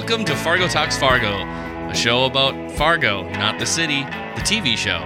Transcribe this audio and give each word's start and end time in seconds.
Welcome 0.00 0.24
to 0.24 0.34
Fargo 0.36 0.66
Talks 0.66 0.96
Fargo, 0.96 1.44
a 1.90 1.94
show 1.94 2.24
about 2.24 2.72
Fargo, 2.72 3.28
not 3.32 3.58
the 3.58 3.66
city, 3.66 4.00
the 4.00 4.40
TV 4.40 4.74
show, 4.74 5.04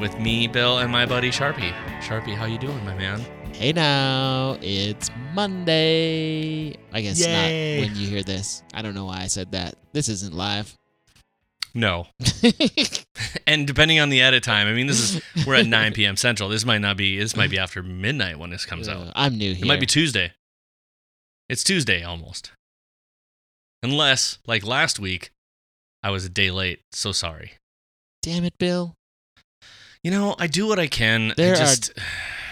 with 0.00 0.18
me, 0.18 0.48
Bill, 0.48 0.78
and 0.78 0.90
my 0.90 1.06
buddy 1.06 1.30
Sharpie. 1.30 1.72
Sharpie, 2.00 2.34
how 2.34 2.44
you 2.44 2.58
doing, 2.58 2.84
my 2.84 2.92
man? 2.96 3.20
Hey 3.54 3.72
now, 3.72 4.58
it's 4.60 5.12
Monday. 5.32 6.76
I 6.92 7.02
guess 7.02 7.20
Yay. 7.20 7.78
not 7.82 7.86
when 7.86 7.96
you 7.96 8.08
hear 8.08 8.24
this. 8.24 8.64
I 8.74 8.82
don't 8.82 8.94
know 8.96 9.04
why 9.04 9.20
I 9.20 9.28
said 9.28 9.52
that. 9.52 9.76
This 9.92 10.08
isn't 10.08 10.34
live. 10.34 10.76
No. 11.72 12.08
And 13.46 13.64
depending 13.64 14.00
on 14.00 14.08
the 14.08 14.22
edit 14.22 14.42
time, 14.42 14.66
I 14.66 14.72
mean, 14.72 14.88
this 14.88 15.14
is 15.14 15.46
we're 15.46 15.54
at 15.54 15.66
9 15.68 15.92
p.m. 15.92 16.16
Central. 16.16 16.48
This 16.48 16.64
might 16.64 16.80
not 16.80 16.96
be. 16.96 17.16
This 17.16 17.36
might 17.36 17.48
be 17.48 17.60
after 17.60 17.80
midnight 17.80 18.40
when 18.40 18.50
this 18.50 18.66
comes 18.66 18.88
out. 18.88 19.06
Uh, 19.06 19.12
I'm 19.14 19.38
new 19.38 19.54
here. 19.54 19.64
It 19.64 19.68
might 19.68 19.78
be 19.78 19.86
Tuesday. 19.86 20.32
It's 21.48 21.62
Tuesday 21.62 22.02
almost. 22.02 22.50
Unless, 23.82 24.38
like 24.46 24.64
last 24.64 24.98
week, 24.98 25.30
I 26.02 26.10
was 26.10 26.24
a 26.24 26.28
day 26.28 26.50
late. 26.50 26.80
So 26.92 27.12
sorry. 27.12 27.52
Damn 28.22 28.44
it, 28.44 28.58
Bill. 28.58 28.94
You 30.02 30.10
know, 30.10 30.34
I 30.38 30.46
do 30.46 30.66
what 30.66 30.78
I 30.78 30.86
can. 30.86 31.32
I 31.32 31.34
There 31.34 31.56
are- 31.56 31.74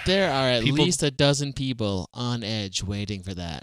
There 0.06 0.30
are 0.30 0.48
at 0.50 0.62
People- 0.64 0.84
least 0.84 1.02
a 1.02 1.10
dozen 1.10 1.52
people 1.52 2.08
on 2.12 2.42
edge 2.44 2.82
waiting 2.82 3.22
for 3.22 3.34
that. 3.34 3.62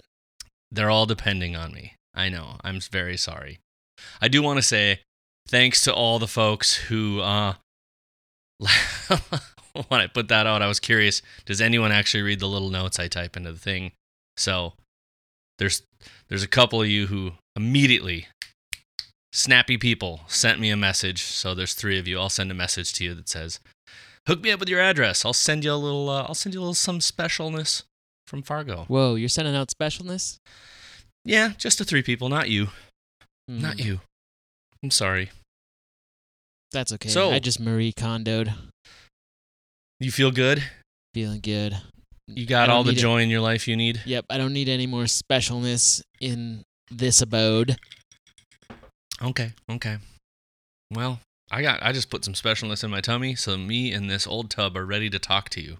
they're 0.72 0.90
all 0.90 1.04
depending 1.06 1.54
on 1.54 1.70
me. 1.72 1.94
I 2.14 2.28
know. 2.30 2.56
I'm 2.64 2.80
very 2.80 3.16
sorry. 3.18 3.58
I 4.22 4.28
do 4.28 4.42
want 4.42 4.56
to 4.58 4.62
say 4.62 5.00
thanks 5.46 5.82
to 5.82 5.92
all 5.94 6.18
the 6.18 6.26
folks 6.26 6.74
who 6.74 7.20
uh 7.20 7.54
when 9.88 10.00
I 10.00 10.06
put 10.06 10.28
that 10.28 10.46
out, 10.46 10.62
I 10.62 10.68
was 10.68 10.80
curious, 10.80 11.22
does 11.44 11.60
anyone 11.60 11.92
actually 11.92 12.22
read 12.22 12.40
the 12.40 12.48
little 12.48 12.70
notes 12.70 12.98
I 12.98 13.08
type 13.08 13.36
into 13.36 13.52
the 13.52 13.58
thing? 13.58 13.92
So 14.36 14.74
there's 15.58 15.82
there's 16.28 16.42
a 16.42 16.48
couple 16.48 16.80
of 16.80 16.88
you 16.88 17.06
who 17.06 17.32
immediately 17.56 18.26
snappy 19.32 19.78
people 19.78 20.20
sent 20.26 20.60
me 20.60 20.70
a 20.70 20.76
message. 20.76 21.22
So 21.22 21.54
there's 21.54 21.74
three 21.74 21.98
of 21.98 22.06
you. 22.06 22.18
I'll 22.18 22.28
send 22.28 22.50
a 22.50 22.54
message 22.54 22.92
to 22.94 23.04
you 23.04 23.14
that 23.14 23.28
says, 23.28 23.60
"Hook 24.26 24.42
me 24.42 24.50
up 24.50 24.60
with 24.60 24.68
your 24.68 24.80
address. 24.80 25.24
I'll 25.24 25.32
send 25.32 25.64
you 25.64 25.72
a 25.72 25.76
little 25.76 26.08
uh, 26.08 26.22
I'll 26.24 26.34
send 26.34 26.54
you 26.54 26.60
a 26.60 26.62
little 26.62 26.74
some 26.74 26.98
specialness 26.98 27.82
from 28.26 28.42
Fargo." 28.42 28.84
Whoa, 28.88 29.14
you're 29.14 29.28
sending 29.28 29.54
out 29.56 29.68
specialness? 29.68 30.38
Yeah, 31.24 31.52
just 31.56 31.78
to 31.78 31.84
three 31.84 32.02
people, 32.02 32.28
not 32.28 32.48
you. 32.48 32.68
Not 33.48 33.80
Hmm, 33.80 33.86
you. 33.86 34.00
I'm 34.82 34.90
sorry. 34.90 35.30
That's 36.72 36.92
okay. 36.92 37.08
So- 37.10 37.30
I 37.30 37.38
just 37.38 37.60
Marie 37.60 37.92
Kondoed. 37.92 38.52
You 40.00 40.10
feel 40.10 40.30
good? 40.32 40.64
Feeling 41.14 41.40
good. 41.40 41.76
You 42.26 42.46
got 42.46 42.70
all 42.70 42.82
the 42.82 42.92
it. 42.92 42.96
joy 42.96 43.22
in 43.22 43.28
your 43.28 43.40
life 43.40 43.68
you 43.68 43.76
need? 43.76 44.00
Yep, 44.06 44.26
I 44.30 44.38
don't 44.38 44.52
need 44.52 44.68
any 44.68 44.86
more 44.86 45.04
specialness 45.04 46.02
in 46.20 46.62
this 46.98 47.20
abode. 47.22 47.76
Okay, 49.22 49.52
okay. 49.70 49.98
Well, 50.92 51.20
I 51.50 51.62
got 51.62 51.82
I 51.82 51.92
just 51.92 52.10
put 52.10 52.24
some 52.24 52.34
specialness 52.34 52.82
in 52.84 52.90
my 52.90 53.00
tummy, 53.00 53.34
so 53.34 53.56
me 53.56 53.92
and 53.92 54.10
this 54.10 54.26
old 54.26 54.50
tub 54.50 54.76
are 54.76 54.84
ready 54.86 55.08
to 55.10 55.18
talk 55.18 55.48
to 55.50 55.60
you. 55.60 55.78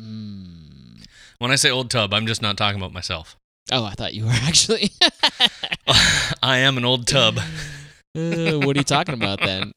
Mm. 0.00 1.04
When 1.38 1.50
I 1.50 1.56
say 1.56 1.70
old 1.70 1.90
tub, 1.90 2.12
I'm 2.14 2.26
just 2.26 2.42
not 2.42 2.56
talking 2.56 2.80
about 2.80 2.92
myself. 2.92 3.36
Oh, 3.70 3.84
I 3.84 3.92
thought 3.92 4.14
you 4.14 4.24
were 4.24 4.30
actually. 4.42 4.90
I 6.42 6.58
am 6.58 6.76
an 6.76 6.84
old 6.84 7.06
tub. 7.06 7.38
Uh, 7.38 7.42
Uh, 8.16 8.58
what 8.64 8.74
are 8.74 8.80
you 8.80 8.84
talking 8.84 9.14
about 9.14 9.38
then? 9.38 9.70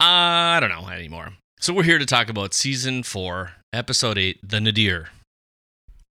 I 0.00 0.58
don't 0.60 0.70
know 0.70 0.88
anymore. 0.88 1.32
So 1.60 1.74
we're 1.74 1.82
here 1.82 1.98
to 1.98 2.06
talk 2.06 2.30
about 2.30 2.54
season 2.54 3.02
4, 3.02 3.50
episode 3.72 4.16
8, 4.16 4.38
The 4.48 4.60
Nadir 4.60 5.08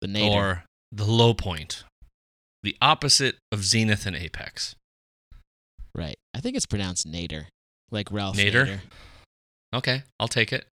The 0.01 0.07
Nader. 0.07 0.29
or 0.29 0.63
The 0.91 1.05
Low 1.05 1.33
Point. 1.33 1.83
The 2.63 2.75
opposite 2.81 3.35
of 3.51 3.63
Zenith 3.63 4.05
and 4.05 4.15
Apex. 4.15 4.75
right. 5.95 6.15
I 6.35 6.39
think 6.41 6.55
it's 6.55 6.65
pronounced 6.65 7.07
Nader, 7.09 7.45
like 7.91 8.11
Ralph 8.11 8.37
Nader? 8.37 8.65
Nader. 8.65 8.79
Okay, 9.73 10.03
I'll 10.19 10.27
take 10.27 10.51
it. 10.53 10.65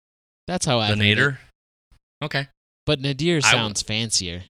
That's 0.48 0.66
how 0.66 0.80
I. 0.80 0.90
the 0.90 0.96
Nadir. 0.96 1.40
Okay. 2.24 2.48
But 2.86 3.00
Nadir 3.02 3.38
I 3.38 3.40
w- 3.42 3.52
sounds 3.64 3.82
fancier. 3.82 4.44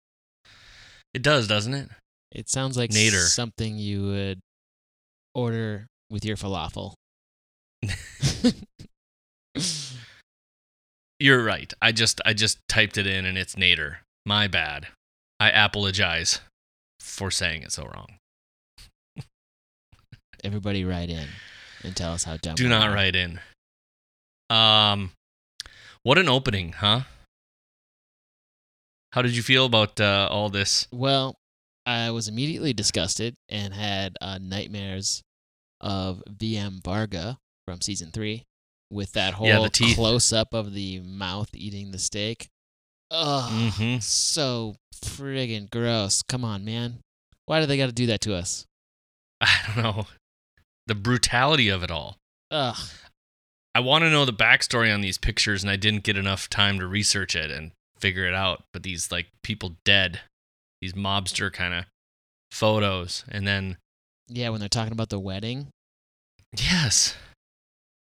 It 1.14 1.22
does, 1.22 1.48
doesn't 1.48 1.74
it? 1.74 1.90
It 2.32 2.50
sounds 2.50 2.78
like 2.78 2.90
Nader. 2.92 3.26
something 3.28 3.78
you 3.78 4.04
would 4.08 4.40
order 5.34 5.88
with 6.10 6.26
your 6.26 6.36
falafel. 6.38 6.94
You're 11.20 11.44
right. 11.44 11.74
I 11.82 11.92
just 11.92 12.20
I 12.26 12.34
just 12.34 12.60
typed 12.68 12.98
it 12.98 13.08
in 13.08 13.26
and 13.26 13.38
it's 13.38 13.56
Nader. 13.56 13.98
My 14.26 14.48
bad. 14.48 14.88
I 15.40 15.50
apologize 15.50 16.40
for 17.06 17.32
saying 17.32 17.62
it 17.62 17.72
so 17.72 17.84
wrong. 17.84 18.18
Everybody 20.44 20.84
write 20.84 21.10
in 21.10 21.28
and 21.84 21.96
tell 21.96 22.14
us 22.14 22.24
how 22.24 22.38
dumb. 22.38 22.56
Do 22.56 22.68
not 22.68 22.90
are. 22.90 22.94
write 22.94 23.16
in. 23.16 23.40
Um 24.50 25.12
what 26.04 26.18
an 26.18 26.30
opening, 26.30 26.74
huh? 26.74 27.02
How 29.14 29.22
did 29.22 29.36
you 29.36 29.42
feel 29.42 29.66
about 29.66 30.00
uh, 30.00 30.28
all 30.30 30.50
this? 30.50 30.88
Well, 30.92 31.36
I 31.86 32.12
was 32.12 32.28
immediately 32.28 32.74
disgusted 32.74 33.34
and 33.50 33.74
had 33.74 34.18
uh, 34.22 34.38
nightmares 34.42 35.22
of 35.82 36.22
VM 36.30 36.84
Varga 36.84 37.38
from 37.66 37.82
season 37.82 38.12
three 38.12 38.44
with 38.92 39.14
that 39.14 39.36
whole 39.36 39.48
Yeah, 39.48 39.68
close 39.96 40.32
up 40.34 40.54
of 40.54 40.74
the 40.74 41.00
mouth 41.00 41.50
eating 41.54 41.92
the 41.92 41.98
steak. 41.98 42.50
Ugh, 43.12 43.52
Mhm. 43.74 44.02
so 44.04 44.76
friggin' 44.94 45.70
gross. 45.70 46.22
Come 46.24 46.44
on, 46.44 46.66
man. 46.66 47.00
Why 47.46 47.60
do 47.60 47.66
they 47.66 47.78
got 47.78 47.86
to 47.88 47.92
do 47.92 48.08
that 48.08 48.22
to 48.22 48.36
us? 48.36 48.66
I 49.42 49.62
don't 49.68 49.84
know. 49.84 50.08
The 50.88 50.96
brutality 50.96 51.70
of 51.70 51.84
it 51.84 51.92
all. 51.92 52.18
Ugh. 52.52 52.78
I 53.76 53.80
want 53.82 54.04
to 54.04 54.10
know 54.10 54.24
the 54.26 54.34
backstory 54.34 54.94
on 54.94 55.02
these 55.02 55.18
pictures, 55.18 55.62
and 55.64 55.70
I 55.70 55.76
didn't 55.76 56.04
get 56.04 56.18
enough 56.18 56.50
time 56.50 56.80
to 56.80 56.88
research 56.88 57.36
it 57.36 57.52
and 57.52 57.72
figure 58.00 58.26
it 58.26 58.34
out. 58.34 58.64
But 58.72 58.84
these 58.84 59.12
like 59.12 59.28
people 59.44 59.76
dead, 59.84 60.22
these 60.82 60.94
mobster 60.94 61.52
kind 61.52 61.74
of 61.74 61.86
photos, 62.52 63.24
and 63.28 63.46
then 63.48 63.78
Yeah, 64.28 64.50
when 64.50 64.60
they're 64.60 64.70
talking 64.70 64.94
about 64.94 65.10
the 65.10 65.20
wedding, 65.20 65.68
yes, 66.58 67.16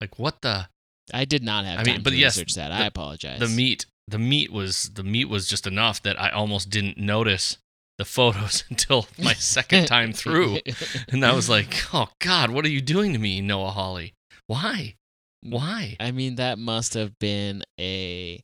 like 0.02 0.18
what 0.18 0.42
the 0.42 0.70
I 1.14 1.26
did 1.26 1.44
not 1.44 1.66
have 1.66 1.80
I 1.80 1.84
time 1.84 1.94
mean, 1.96 2.04
but 2.04 2.12
to 2.12 2.16
yes, 2.18 2.38
research 2.38 2.56
that. 2.56 2.70
the- 2.70 2.76
I 2.76 2.86
apologize. 2.86 3.40
the 3.40 3.48
meat 3.50 3.86
the 4.08 4.20
meat 4.20 4.52
was 4.52 4.92
the 4.94 5.04
meat 5.04 5.26
was 5.26 5.48
just 5.48 5.68
enough 5.68 6.02
that 6.04 6.20
I 6.20 6.30
almost 6.30 6.70
didn't 6.70 6.98
notice 6.98 7.58
the 7.98 8.06
photos 8.06 8.64
until 8.70 9.08
my 9.18 9.34
second 9.34 9.88
time 9.88 10.14
through, 10.14 10.60
and 11.10 11.26
I 11.26 11.34
was 11.34 11.50
like, 11.50 11.76
oh 11.94 12.10
God, 12.20 12.52
what 12.52 12.66
are 12.66 12.70
you 12.70 12.82
doing 12.82 13.14
to 13.14 13.20
me, 13.20 13.42
Noah 13.42 13.72
Hawley? 13.72 14.14
Why? 14.48 14.96
Why? 15.42 15.96
I 16.00 16.12
mean, 16.12 16.36
that 16.36 16.58
must 16.58 16.94
have 16.94 17.18
been 17.20 17.64
a 17.80 18.42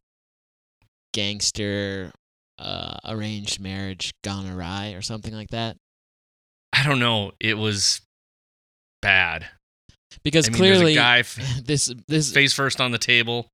gangster 1.13 2.11
uh, 2.59 2.97
arranged 3.05 3.59
marriage 3.59 4.13
gone 4.23 4.49
awry 4.49 4.93
or 4.93 5.01
something 5.01 5.33
like 5.33 5.49
that. 5.49 5.77
I 6.71 6.83
don't 6.83 6.99
know. 6.99 7.31
It 7.39 7.57
was 7.57 8.01
bad. 9.01 9.47
Because 10.23 10.47
I 10.47 10.51
mean, 10.51 10.57
clearly, 10.57 10.95
guy 10.95 11.19
f- 11.19 11.37
this 11.63 11.93
this 12.07 12.31
face 12.31 12.53
first 12.53 12.79
on 12.79 12.91
the 12.91 12.97
table. 12.97 13.47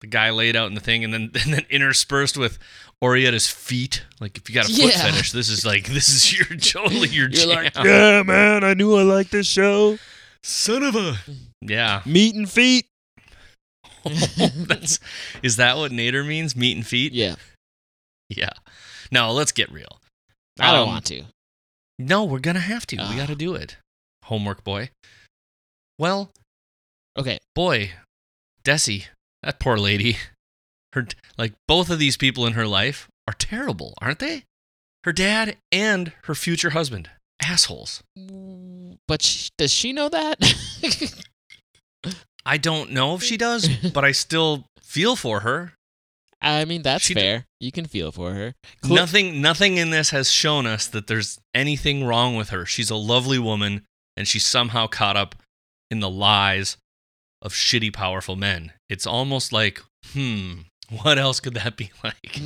The 0.00 0.06
guy 0.06 0.30
laid 0.30 0.54
out 0.56 0.68
in 0.68 0.74
the 0.74 0.80
thing, 0.80 1.02
and 1.04 1.12
then 1.12 1.30
and 1.44 1.52
then 1.54 1.66
interspersed 1.70 2.36
with 2.36 2.58
Oraetta's 3.02 3.48
feet. 3.48 4.04
Like 4.20 4.36
if 4.36 4.48
you 4.48 4.54
got 4.54 4.66
a 4.68 4.72
foot 4.72 4.92
Yeah. 4.94 5.02
fetish, 5.10 5.32
this 5.32 5.48
is 5.48 5.64
like 5.66 5.86
this 5.86 6.08
is 6.08 6.32
your 6.38 6.46
totally 6.60 7.08
your 7.08 7.28
You're 7.28 7.46
jam. 7.46 7.48
like, 7.64 7.74
yeah, 7.76 8.22
man, 8.22 8.62
I 8.64 8.74
knew 8.74 8.94
I 8.96 9.02
liked 9.02 9.32
this 9.32 9.46
show. 9.46 9.98
Son 10.44 10.82
of 10.84 10.94
a 10.94 11.16
yeah. 11.60 12.02
Meat 12.06 12.34
and 12.36 12.48
feet. 12.48 12.86
That's 14.04 15.00
is 15.42 15.56
that 15.56 15.76
what 15.76 15.90
Nader 15.92 16.26
means? 16.26 16.54
Meat 16.56 16.76
and 16.76 16.86
feet? 16.86 17.12
Yeah, 17.12 17.34
Yeah. 18.28 18.50
No, 19.10 19.32
let's 19.32 19.52
get 19.52 19.70
real. 19.72 19.98
I 20.60 20.70
don't 20.72 20.82
Um, 20.82 20.88
want 20.88 21.04
to. 21.06 21.24
No, 21.98 22.24
we're 22.24 22.38
gonna 22.38 22.60
have 22.60 22.86
to. 22.88 22.96
we 22.96 23.02
Ah. 23.02 23.16
got 23.16 23.26
to 23.28 23.34
do 23.34 23.54
it. 23.54 23.76
Homework, 24.24 24.62
boy. 24.64 24.90
Well, 25.98 26.30
Okay, 27.18 27.38
boy, 27.56 27.92
Desi, 28.64 29.06
that 29.42 29.60
poor 29.60 29.76
lady. 29.78 30.16
Her 30.94 31.06
like 31.36 31.52
both 31.66 31.90
of 31.90 31.98
these 31.98 32.16
people 32.16 32.46
in 32.46 32.54
her 32.54 32.66
life 32.66 33.08
are 33.26 33.34
terrible, 33.34 33.94
aren't 34.00 34.18
they? 34.20 34.44
Her 35.04 35.12
dad 35.12 35.56
and 35.70 36.12
her 36.24 36.34
future 36.34 36.70
husband, 36.70 37.10
assholes. 37.42 38.02
but 39.06 39.22
sh- 39.22 39.50
does 39.58 39.72
she 39.72 39.92
know 39.92 40.08
that? 40.08 40.38
I 42.46 42.56
don't 42.56 42.92
know 42.92 43.14
if 43.14 43.22
she 43.22 43.36
does, 43.36 43.68
but 43.92 44.04
I 44.04 44.12
still 44.12 44.64
feel 44.80 45.16
for 45.16 45.40
her. 45.40 45.74
I 46.40 46.64
mean, 46.64 46.82
that's 46.82 47.04
She 47.04 47.14
fair. 47.14 47.44
you 47.60 47.72
can 47.72 47.84
feel 47.86 48.12
for 48.12 48.32
her. 48.32 48.54
Cle- 48.82 48.94
nothing 48.94 49.42
nothing 49.42 49.76
in 49.76 49.90
this 49.90 50.10
has 50.10 50.30
shown 50.30 50.66
us 50.66 50.86
that 50.86 51.06
there's 51.08 51.38
anything 51.52 52.04
wrong 52.04 52.36
with 52.36 52.50
her. 52.50 52.64
She's 52.64 52.90
a 52.90 52.96
lovely 52.96 53.38
woman 53.38 53.82
and 54.16 54.26
she's 54.26 54.46
somehow 54.46 54.86
caught 54.86 55.16
up 55.16 55.34
in 55.90 56.00
the 56.00 56.08
lies 56.10 56.76
of 57.42 57.52
shitty 57.52 57.92
powerful 57.92 58.36
men. 58.36 58.72
It's 58.88 59.06
almost 59.06 59.52
like, 59.52 59.82
hmm, 60.12 60.60
what 61.02 61.18
else 61.18 61.40
could 61.40 61.54
that 61.54 61.76
be 61.76 61.90
like? 62.04 62.40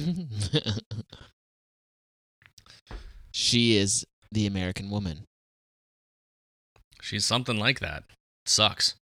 she 3.32 3.76
is 3.76 4.04
the 4.30 4.46
American 4.46 4.90
woman. 4.90 5.24
She's 7.00 7.26
something 7.26 7.58
like 7.58 7.80
that. 7.80 8.04
Sucks. 8.46 8.94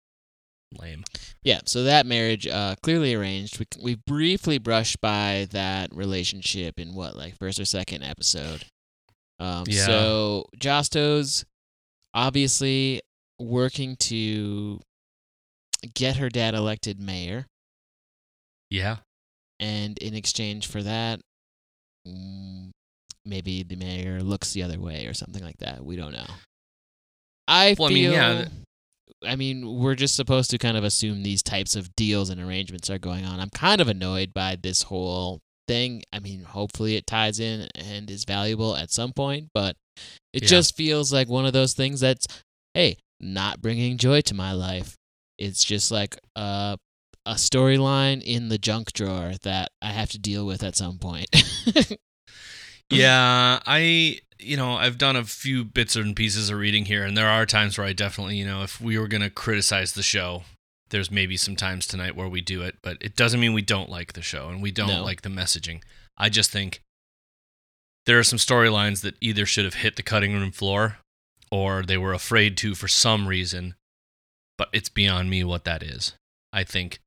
Lame. 0.79 1.03
Yeah, 1.43 1.61
so 1.65 1.83
that 1.83 2.05
marriage 2.05 2.45
uh, 2.47 2.75
clearly 2.83 3.15
arranged. 3.15 3.59
We 3.59 3.65
we 3.81 3.95
briefly 4.05 4.59
brushed 4.59 5.01
by 5.01 5.47
that 5.51 5.93
relationship 5.95 6.79
in 6.79 6.93
what 6.93 7.15
like 7.17 7.37
first 7.37 7.59
or 7.59 7.65
second 7.65 8.03
episode. 8.03 8.65
Um, 9.39 9.63
Yeah. 9.67 9.85
So 9.85 10.45
Josto's 10.59 11.43
obviously 12.13 13.01
working 13.39 13.95
to 13.97 14.79
get 15.95 16.17
her 16.17 16.29
dad 16.29 16.53
elected 16.55 16.99
mayor, 16.99 17.45
Yeah. 18.69 18.97
and 19.59 19.97
in 19.99 20.13
exchange 20.13 20.67
for 20.67 20.83
that, 20.83 21.19
mm, 22.07 22.69
maybe 23.25 23.63
the 23.63 23.75
mayor 23.75 24.21
looks 24.21 24.53
the 24.53 24.63
other 24.63 24.79
way 24.79 25.05
or 25.05 25.13
something 25.13 25.43
like 25.43 25.57
that. 25.57 25.83
We 25.83 25.95
don't 25.95 26.13
know. 26.13 26.27
I 27.47 27.75
Well, 27.77 27.89
I 27.89 27.93
feel. 27.93 28.11
mean, 28.11 28.11
yeah, 28.11 28.47
I 29.23 29.35
mean, 29.35 29.79
we're 29.79 29.95
just 29.95 30.15
supposed 30.15 30.49
to 30.51 30.57
kind 30.57 30.77
of 30.77 30.83
assume 30.83 31.23
these 31.23 31.43
types 31.43 31.75
of 31.75 31.93
deals 31.95 32.29
and 32.29 32.39
arrangements 32.39 32.89
are 32.89 32.99
going 32.99 33.25
on. 33.25 33.39
I'm 33.39 33.49
kind 33.49 33.81
of 33.81 33.87
annoyed 33.87 34.33
by 34.33 34.55
this 34.55 34.83
whole 34.83 35.39
thing. 35.67 36.03
I 36.13 36.19
mean, 36.19 36.43
hopefully 36.43 36.95
it 36.95 37.05
ties 37.07 37.39
in 37.39 37.67
and 37.75 38.09
is 38.09 38.23
valuable 38.25 38.75
at 38.75 38.91
some 38.91 39.11
point, 39.13 39.49
but 39.53 39.75
it 40.33 40.43
Yeah. 40.43 40.49
just 40.49 40.75
feels 40.75 41.11
like 41.11 41.27
one 41.27 41.45
of 41.45 41.53
those 41.53 41.73
things 41.73 41.99
that's, 41.99 42.25
hey, 42.73 42.97
not 43.19 43.61
bringing 43.61 43.97
joy 43.97 44.21
to 44.21 44.33
my 44.33 44.51
life. 44.53 44.95
It's 45.39 45.63
just 45.63 45.89
like 45.91 46.17
a 46.35 46.77
a 47.25 47.33
storyline 47.33 48.21
in 48.23 48.49
the 48.49 48.57
junk 48.57 48.93
drawer 48.93 49.33
that 49.43 49.71
I 49.81 49.91
have 49.91 50.09
to 50.11 50.19
deal 50.19 50.45
with 50.45 50.63
at 50.63 50.75
some 50.75 50.99
point. 50.99 51.27
Yeah, 52.91 53.59
I 53.67 54.19
you 54.39 54.57
know, 54.57 54.73
I've 54.75 54.97
done 54.97 55.15
a 55.15 55.23
few 55.25 55.63
bits 55.65 55.95
and 55.97 56.15
pieces 56.15 56.49
of 56.49 56.57
reading 56.57 56.85
here 56.85 57.03
and 57.03 57.15
there 57.15 57.27
are 57.29 57.45
times 57.45 57.77
where 57.77 57.85
I 57.85 57.93
definitely, 57.93 58.37
you 58.37 58.45
know, 58.45 58.63
if 58.63 58.79
we 58.81 58.97
were 58.97 59.07
going 59.07 59.21
to 59.21 59.29
criticize 59.29 59.93
the 59.93 60.01
show, 60.01 60.43
there's 60.89 61.11
maybe 61.11 61.35
some 61.37 61.55
times 61.57 61.85
tonight 61.85 62.15
where 62.15 62.27
we 62.29 62.41
do 62.41 62.61
it, 62.63 62.77
but 62.81 62.97
it 63.01 63.15
doesn't 63.15 63.39
mean 63.39 63.53
we 63.53 63.61
don't 63.61 63.89
like 63.89 64.13
the 64.13 64.21
show 64.21 64.47
and 64.49 64.61
we 64.61 64.71
don't 64.71 64.87
No. 64.87 65.03
like 65.03 65.21
the 65.23 65.29
messaging. 65.29 65.83
I 66.17 66.29
just 66.29 66.51
think 66.51 66.81
there 68.05 68.17
are 68.17 68.23
some 68.23 68.39
storylines 68.39 69.01
that 69.01 69.15
either 69.21 69.45
should 69.45 69.65
have 69.65 69.75
hit 69.75 69.97
the 69.97 70.03
cutting 70.03 70.33
room 70.33 70.51
floor 70.51 70.97
or 71.51 71.83
they 71.83 71.97
were 71.97 72.13
afraid 72.13 72.57
to 72.57 72.73
for 72.75 72.87
some 72.87 73.27
reason, 73.27 73.75
but 74.59 74.69
it's 74.73 74.89
beyond 74.89 75.29
me 75.29 75.43
what 75.43 75.63
that 75.63 75.81
is. 75.81 76.13
I 76.51 76.63
think 76.65 76.99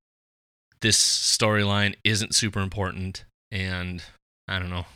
this 0.81 0.99
storyline 0.99 1.95
isn't 2.03 2.35
super 2.35 2.61
important 2.61 3.25
and 3.53 4.03
I 4.49 4.59
don't 4.59 4.71
know. 4.71 4.87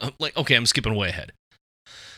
Um, 0.00 0.12
like 0.20 0.36
okay, 0.36 0.54
I'm 0.54 0.66
skipping 0.66 0.94
way 0.94 1.08
ahead. 1.08 1.32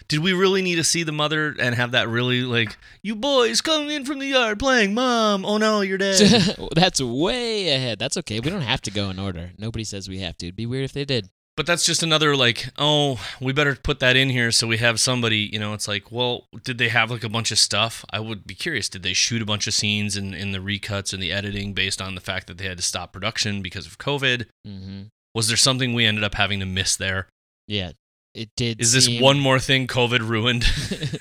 Did 0.08 0.18
we 0.18 0.32
really 0.32 0.60
need 0.60 0.74
to 0.74 0.84
see 0.84 1.04
the 1.04 1.12
mother 1.12 1.54
and 1.58 1.76
have 1.76 1.92
that 1.92 2.08
really 2.08 2.42
like 2.42 2.76
you 3.02 3.14
boys 3.14 3.60
coming 3.60 3.90
in 3.90 4.04
from 4.04 4.18
the 4.18 4.26
yard 4.26 4.58
playing 4.58 4.94
mom? 4.94 5.46
Oh 5.46 5.56
no, 5.56 5.80
you're 5.80 5.96
dead. 5.96 6.56
that's 6.74 7.00
way 7.00 7.70
ahead. 7.70 8.00
That's 8.00 8.16
okay. 8.18 8.40
We 8.40 8.50
don't 8.50 8.62
have 8.62 8.82
to 8.82 8.90
go 8.90 9.10
in 9.10 9.18
order. 9.18 9.52
Nobody 9.56 9.84
says 9.84 10.08
we 10.08 10.18
have 10.18 10.36
to. 10.38 10.46
It'd 10.46 10.56
be 10.56 10.66
weird 10.66 10.84
if 10.84 10.92
they 10.92 11.04
did. 11.04 11.28
But 11.56 11.66
that's 11.66 11.84
just 11.84 12.02
another 12.02 12.34
like 12.36 12.68
oh 12.78 13.20
we 13.40 13.52
better 13.52 13.74
put 13.76 14.00
that 14.00 14.16
in 14.16 14.30
here 14.30 14.50
so 14.50 14.66
we 14.66 14.78
have 14.78 14.98
somebody 14.98 15.50
you 15.52 15.58
know 15.58 15.74
it's 15.74 15.86
like 15.86 16.10
well 16.10 16.46
did 16.64 16.78
they 16.78 16.88
have 16.88 17.10
like 17.10 17.24
a 17.24 17.28
bunch 17.28 17.50
of 17.50 17.58
stuff? 17.58 18.04
I 18.10 18.20
would 18.20 18.46
be 18.46 18.54
curious. 18.54 18.88
Did 18.88 19.02
they 19.02 19.12
shoot 19.12 19.42
a 19.42 19.46
bunch 19.46 19.66
of 19.66 19.74
scenes 19.74 20.16
in, 20.16 20.34
in 20.34 20.52
the 20.52 20.58
recuts 20.58 21.12
and 21.12 21.22
the 21.22 21.32
editing 21.32 21.72
based 21.72 22.00
on 22.00 22.14
the 22.14 22.20
fact 22.20 22.46
that 22.46 22.58
they 22.58 22.66
had 22.66 22.78
to 22.78 22.82
stop 22.82 23.12
production 23.12 23.62
because 23.62 23.86
of 23.86 23.98
covid? 23.98 24.46
Hmm 24.66 25.02
was 25.34 25.48
there 25.48 25.56
something 25.56 25.94
we 25.94 26.04
ended 26.04 26.24
up 26.24 26.34
having 26.34 26.60
to 26.60 26.66
miss 26.66 26.96
there? 26.96 27.28
Yeah, 27.66 27.92
it 28.34 28.50
did. 28.56 28.80
is 28.80 28.92
this 28.92 29.06
seem- 29.06 29.22
one 29.22 29.40
more 29.40 29.58
thing 29.58 29.86
covid 29.86 30.20
ruined? 30.20 30.64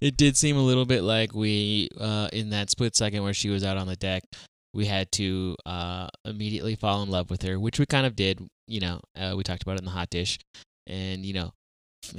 It 0.00 0.16
did 0.16 0.36
seem 0.36 0.56
a 0.56 0.62
little 0.62 0.84
bit 0.84 1.02
like 1.02 1.32
we, 1.32 1.88
uh, 2.00 2.28
in 2.32 2.50
that 2.50 2.70
split 2.70 2.96
second 2.96 3.22
where 3.22 3.32
she 3.32 3.50
was 3.50 3.62
out 3.62 3.76
on 3.76 3.86
the 3.86 3.94
deck, 3.94 4.24
we 4.74 4.86
had 4.86 5.12
to 5.12 5.54
uh, 5.64 6.08
immediately 6.24 6.74
fall 6.74 7.04
in 7.04 7.08
love 7.08 7.30
with 7.30 7.42
her, 7.42 7.56
which 7.60 7.78
we 7.78 7.86
kind 7.86 8.04
of 8.04 8.16
did. 8.16 8.44
You 8.72 8.80
know, 8.80 9.00
uh, 9.16 9.34
we 9.36 9.42
talked 9.42 9.62
about 9.62 9.76
it 9.76 9.80
in 9.80 9.84
the 9.84 9.90
hot 9.90 10.08
dish, 10.10 10.38
and 10.86 11.24
you 11.26 11.34
know, 11.34 11.52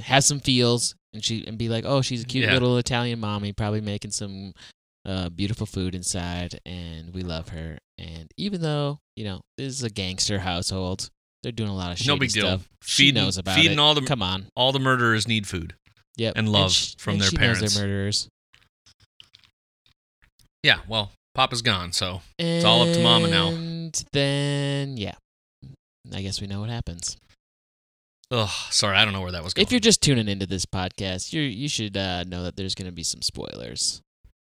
have 0.00 0.22
some 0.24 0.38
feels, 0.40 0.94
and 1.12 1.24
she 1.24 1.44
and 1.46 1.58
be 1.58 1.68
like, 1.68 1.84
oh, 1.86 2.00
she's 2.00 2.22
a 2.22 2.26
cute 2.26 2.44
Yeah. 2.44 2.52
little 2.52 2.78
Italian 2.78 3.18
mommy, 3.20 3.52
probably 3.52 3.80
making 3.80 4.12
some 4.12 4.52
uh, 5.04 5.28
beautiful 5.30 5.66
food 5.66 5.94
inside, 5.94 6.60
and 6.64 7.12
we 7.12 7.22
love 7.22 7.48
her. 7.48 7.78
And 7.98 8.28
even 8.36 8.60
though 8.62 8.98
you 9.16 9.24
know 9.24 9.40
this 9.58 9.72
is 9.74 9.82
a 9.82 9.90
gangster 9.90 10.38
household, 10.38 11.10
they're 11.42 11.52
doing 11.52 11.70
a 11.70 11.74
lot 11.76 11.90
of 11.92 11.98
shady 11.98 12.08
no 12.08 12.16
big 12.18 12.30
deal 12.32 12.46
stuff. 12.46 12.68
She 12.82 13.10
knows 13.12 13.36
about 13.36 13.56
feeding 13.56 13.72
it. 13.72 13.78
all 13.80 13.94
the 13.94 14.02
Come 14.02 14.22
on. 14.22 14.46
all 14.56 14.70
the 14.72 14.78
murderers 14.80 15.26
need 15.28 15.46
food 15.46 15.74
Yep. 16.16 16.34
and 16.36 16.48
love 16.48 16.72
sh- 16.72 16.94
from 16.98 17.14
and 17.14 17.22
their 17.22 17.30
she 17.30 17.36
knows 17.36 17.58
parents. 17.58 17.74
they're 17.74 17.86
murderers. 17.86 18.28
yeah 20.62 20.78
well 20.88 21.10
papa's 21.34 21.62
gone 21.62 21.92
so 21.92 22.20
It's 22.38 22.64
all 22.64 22.82
up 22.88 22.94
to 22.94 23.02
mama 23.02 23.28
now. 23.28 23.48
And 23.48 24.04
then, 24.12 24.96
yeah, 24.96 25.14
I 26.12 26.22
guess 26.22 26.40
we 26.40 26.46
know 26.46 26.60
what 26.60 26.70
happens. 26.70 27.16
Oh, 28.30 28.52
sorry 28.70 28.96
i 28.96 29.04
don't 29.04 29.12
know 29.12 29.20
where 29.20 29.32
that 29.32 29.44
was 29.44 29.52
going 29.54 29.64
If 29.66 29.70
you're 29.70 29.80
just 29.80 30.00
tuning 30.00 30.28
into 30.28 30.46
this 30.46 30.64
podcast, 30.66 31.32
you 31.32 31.42
you 31.42 31.68
should 31.68 31.96
uh, 31.96 32.24
know 32.24 32.42
that 32.44 32.56
there's 32.56 32.74
going 32.74 32.86
to 32.86 32.92
be 32.92 33.02
some 33.02 33.20
spoilers. 33.22 34.00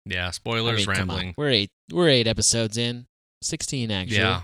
yeah 0.05 0.27
I 0.29 0.31
spoilers 0.31 0.87
mean, 0.87 0.97
rambling 0.97 1.33
We're 1.37 1.49
eight. 1.49 1.69
We're 1.91 2.07
eight 2.09 2.27
episodes 2.27 2.77
in. 2.77 3.05
Sixteen 3.43 3.91
actually. 3.91 4.17
Yeah. 4.17 4.41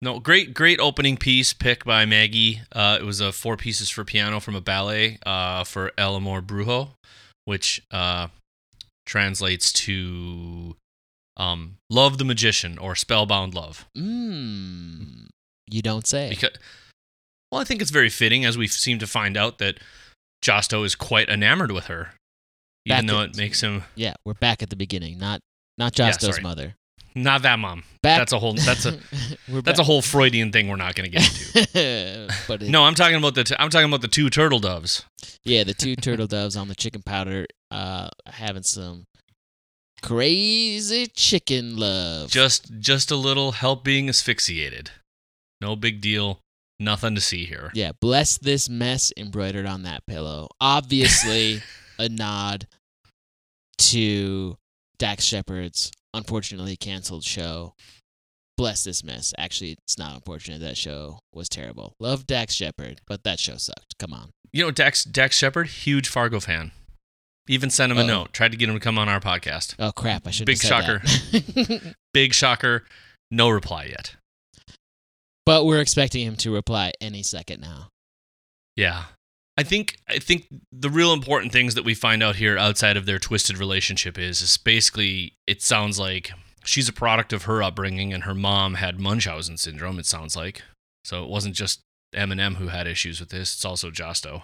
No, 0.00 0.20
great, 0.20 0.54
great 0.54 0.78
opening 0.80 1.16
piece 1.16 1.52
pick 1.52 1.84
by 1.84 2.04
Maggie. 2.06 2.60
Uh, 2.72 2.98
it 3.00 3.04
was 3.04 3.20
a 3.20 3.32
four 3.32 3.56
pieces 3.56 3.90
for 3.90 4.04
piano 4.04 4.38
from 4.40 4.54
a 4.54 4.60
ballet 4.60 5.18
uh, 5.26 5.64
for 5.64 5.90
El 5.98 6.14
Amor 6.16 6.40
Brujo, 6.40 6.90
which 7.46 7.82
uh, 7.90 8.28
translates 9.06 9.72
to 9.72 10.76
um, 11.36 11.76
"Love 11.90 12.18
the 12.18 12.24
Magician" 12.24 12.78
or 12.78 12.94
"Spellbound 12.94 13.54
Love." 13.54 13.86
Mmm. 13.96 15.26
You 15.70 15.82
don't 15.82 16.06
say. 16.06 16.30
Because, 16.30 16.50
well, 17.52 17.60
I 17.60 17.64
think 17.64 17.80
it's 17.82 17.90
very 17.90 18.08
fitting 18.10 18.44
as 18.44 18.56
we 18.58 18.66
seem 18.66 18.98
to 18.98 19.06
find 19.06 19.36
out 19.36 19.58
that 19.58 19.78
Josto 20.44 20.84
is 20.84 20.94
quite 20.94 21.28
enamored 21.28 21.72
with 21.72 21.86
her, 21.86 22.14
even 22.84 23.06
Back 23.06 23.06
though 23.06 23.22
at- 23.22 23.30
it 23.30 23.36
makes 23.36 23.60
him 23.60 23.84
yeah, 23.94 24.14
we're 24.24 24.34
back 24.34 24.62
at 24.62 24.70
the 24.70 24.76
beginning. 24.76 25.18
Not 25.18 25.40
not 25.76 25.98
Yeah, 25.98 26.10
Josto's 26.10 26.36
sorry. 26.36 26.42
mother. 26.42 26.74
not 27.14 27.42
that 27.42 27.58
mom. 27.58 27.82
Back. 28.02 28.18
That's 28.18 28.32
a 28.32 28.38
whole. 28.38 28.54
That's 28.54 28.86
a 28.86 28.98
that's 29.48 29.78
a 29.80 29.84
whole 29.84 30.02
Freudian 30.02 30.52
thing 30.52 30.68
we're 30.68 30.76
not 30.76 30.94
going 30.94 31.10
to 31.10 31.16
get 31.18 31.26
into. 31.56 32.28
but 32.48 32.62
it, 32.62 32.70
No, 32.70 32.84
I'm 32.84 32.94
talking 32.94 33.16
about 33.16 33.34
the. 33.34 33.44
T- 33.44 33.56
I'm 33.58 33.70
talking 33.70 33.88
about 33.88 34.02
the 34.02 34.08
two 34.08 34.30
turtle 34.30 34.58
doves. 34.60 35.04
Yeah, 35.44 35.64
the 35.64 35.74
two 35.74 35.96
turtle 36.06 36.26
doves 36.28 36.56
on 36.56 36.68
the 36.68 36.74
chicken 36.76 37.02
powder, 37.02 37.46
uh, 37.70 38.08
having 38.26 38.62
some 38.62 39.04
crazy 40.02 41.06
chicken 41.06 41.76
love. 41.76 42.30
Just 42.30 42.70
just 42.78 43.10
a 43.10 43.16
little 43.16 43.52
help 43.52 43.82
being 43.84 44.08
asphyxiated. 44.08 44.90
No 45.60 45.76
big 45.76 46.00
deal. 46.00 46.40
Nothing 46.80 47.16
to 47.16 47.20
see 47.20 47.44
here. 47.44 47.72
yeah, 47.74 47.90
bless 48.00 48.38
this 48.38 48.68
mess 48.68 49.12
embroidered 49.16 49.66
on 49.66 49.82
that 49.82 50.06
pillow. 50.06 50.46
Obviously, 50.60 51.60
a 51.98 52.08
nod 52.08 52.68
to 53.78 54.56
Dax 54.98 55.24
Shepard's 55.24 55.90
unfortunately 56.14 56.76
canceled 56.76 57.24
show. 57.24 57.74
Bless 58.56 58.84
this 58.84 59.02
mess. 59.04 59.32
Actually, 59.38 59.72
it's 59.84 59.98
not 59.98 60.14
unfortunate. 60.14 60.60
That 60.60 60.76
show 60.76 61.18
was 61.32 61.48
terrible. 61.48 61.94
Love 62.00 62.26
Dax 62.26 62.54
Shepard, 62.54 63.00
but 63.06 63.22
that 63.24 63.38
show 63.40 63.56
sucked. 63.56 63.96
Come 63.98 64.12
on. 64.12 64.30
You 64.52 64.64
know, 64.64 64.70
Dax 64.70 65.04
Dax 65.04 65.36
Shepard, 65.36 65.66
huge 65.68 66.08
Fargo 66.08 66.40
fan. 66.40 66.72
Even 67.48 67.70
sent 67.70 67.90
him 67.92 67.98
a 67.98 68.02
Uh-oh. 68.02 68.06
note. 68.06 68.32
Tried 68.32 68.50
to 68.52 68.56
get 68.56 68.68
him 68.68 68.74
to 68.74 68.80
come 68.80 68.98
on 68.98 69.08
our 69.08 69.20
podcast. 69.20 69.74
Oh 69.78 69.90
crap! 69.92 70.26
I 70.26 70.30
should. 70.30 70.46
Big 70.46 70.58
shocker. 70.58 71.02
Big 72.12 72.34
shocker. 72.34 72.84
No 73.30 73.48
reply 73.48 73.84
yet. 73.84 74.14
But 75.48 75.64
we're 75.64 75.80
expecting 75.80 76.26
him 76.26 76.36
to 76.36 76.52
reply 76.52 76.92
any 77.00 77.22
second 77.22 77.62
now. 77.62 77.88
Yeah. 78.76 79.04
I 79.56 79.62
think 79.62 79.96
I 80.06 80.18
think 80.18 80.46
the 80.70 80.90
real 80.90 81.14
important 81.14 81.52
things 81.52 81.74
that 81.74 81.86
we 81.86 81.94
find 81.94 82.22
out 82.22 82.36
here 82.36 82.58
outside 82.58 82.98
of 82.98 83.06
their 83.06 83.18
twisted 83.18 83.56
relationship 83.56 84.18
is 84.18 84.42
is 84.42 84.58
basically 84.58 85.32
it 85.46 85.62
sounds 85.62 85.98
like 85.98 86.32
she's 86.64 86.86
a 86.86 86.92
product 86.92 87.32
of 87.32 87.44
her 87.44 87.62
upbringing 87.62 88.12
and 88.12 88.24
her 88.24 88.34
mom 88.34 88.74
had 88.74 89.00
Munchausen 89.00 89.56
syndrome, 89.56 89.98
it 89.98 90.04
sounds 90.04 90.36
like. 90.36 90.64
So 91.02 91.24
it 91.24 91.30
wasn't 91.30 91.54
just 91.54 91.80
Eminem 92.14 92.56
who 92.56 92.68
had 92.68 92.86
issues 92.86 93.18
with 93.18 93.30
this, 93.30 93.54
it's 93.54 93.64
also 93.64 93.90
Josto. 93.90 94.42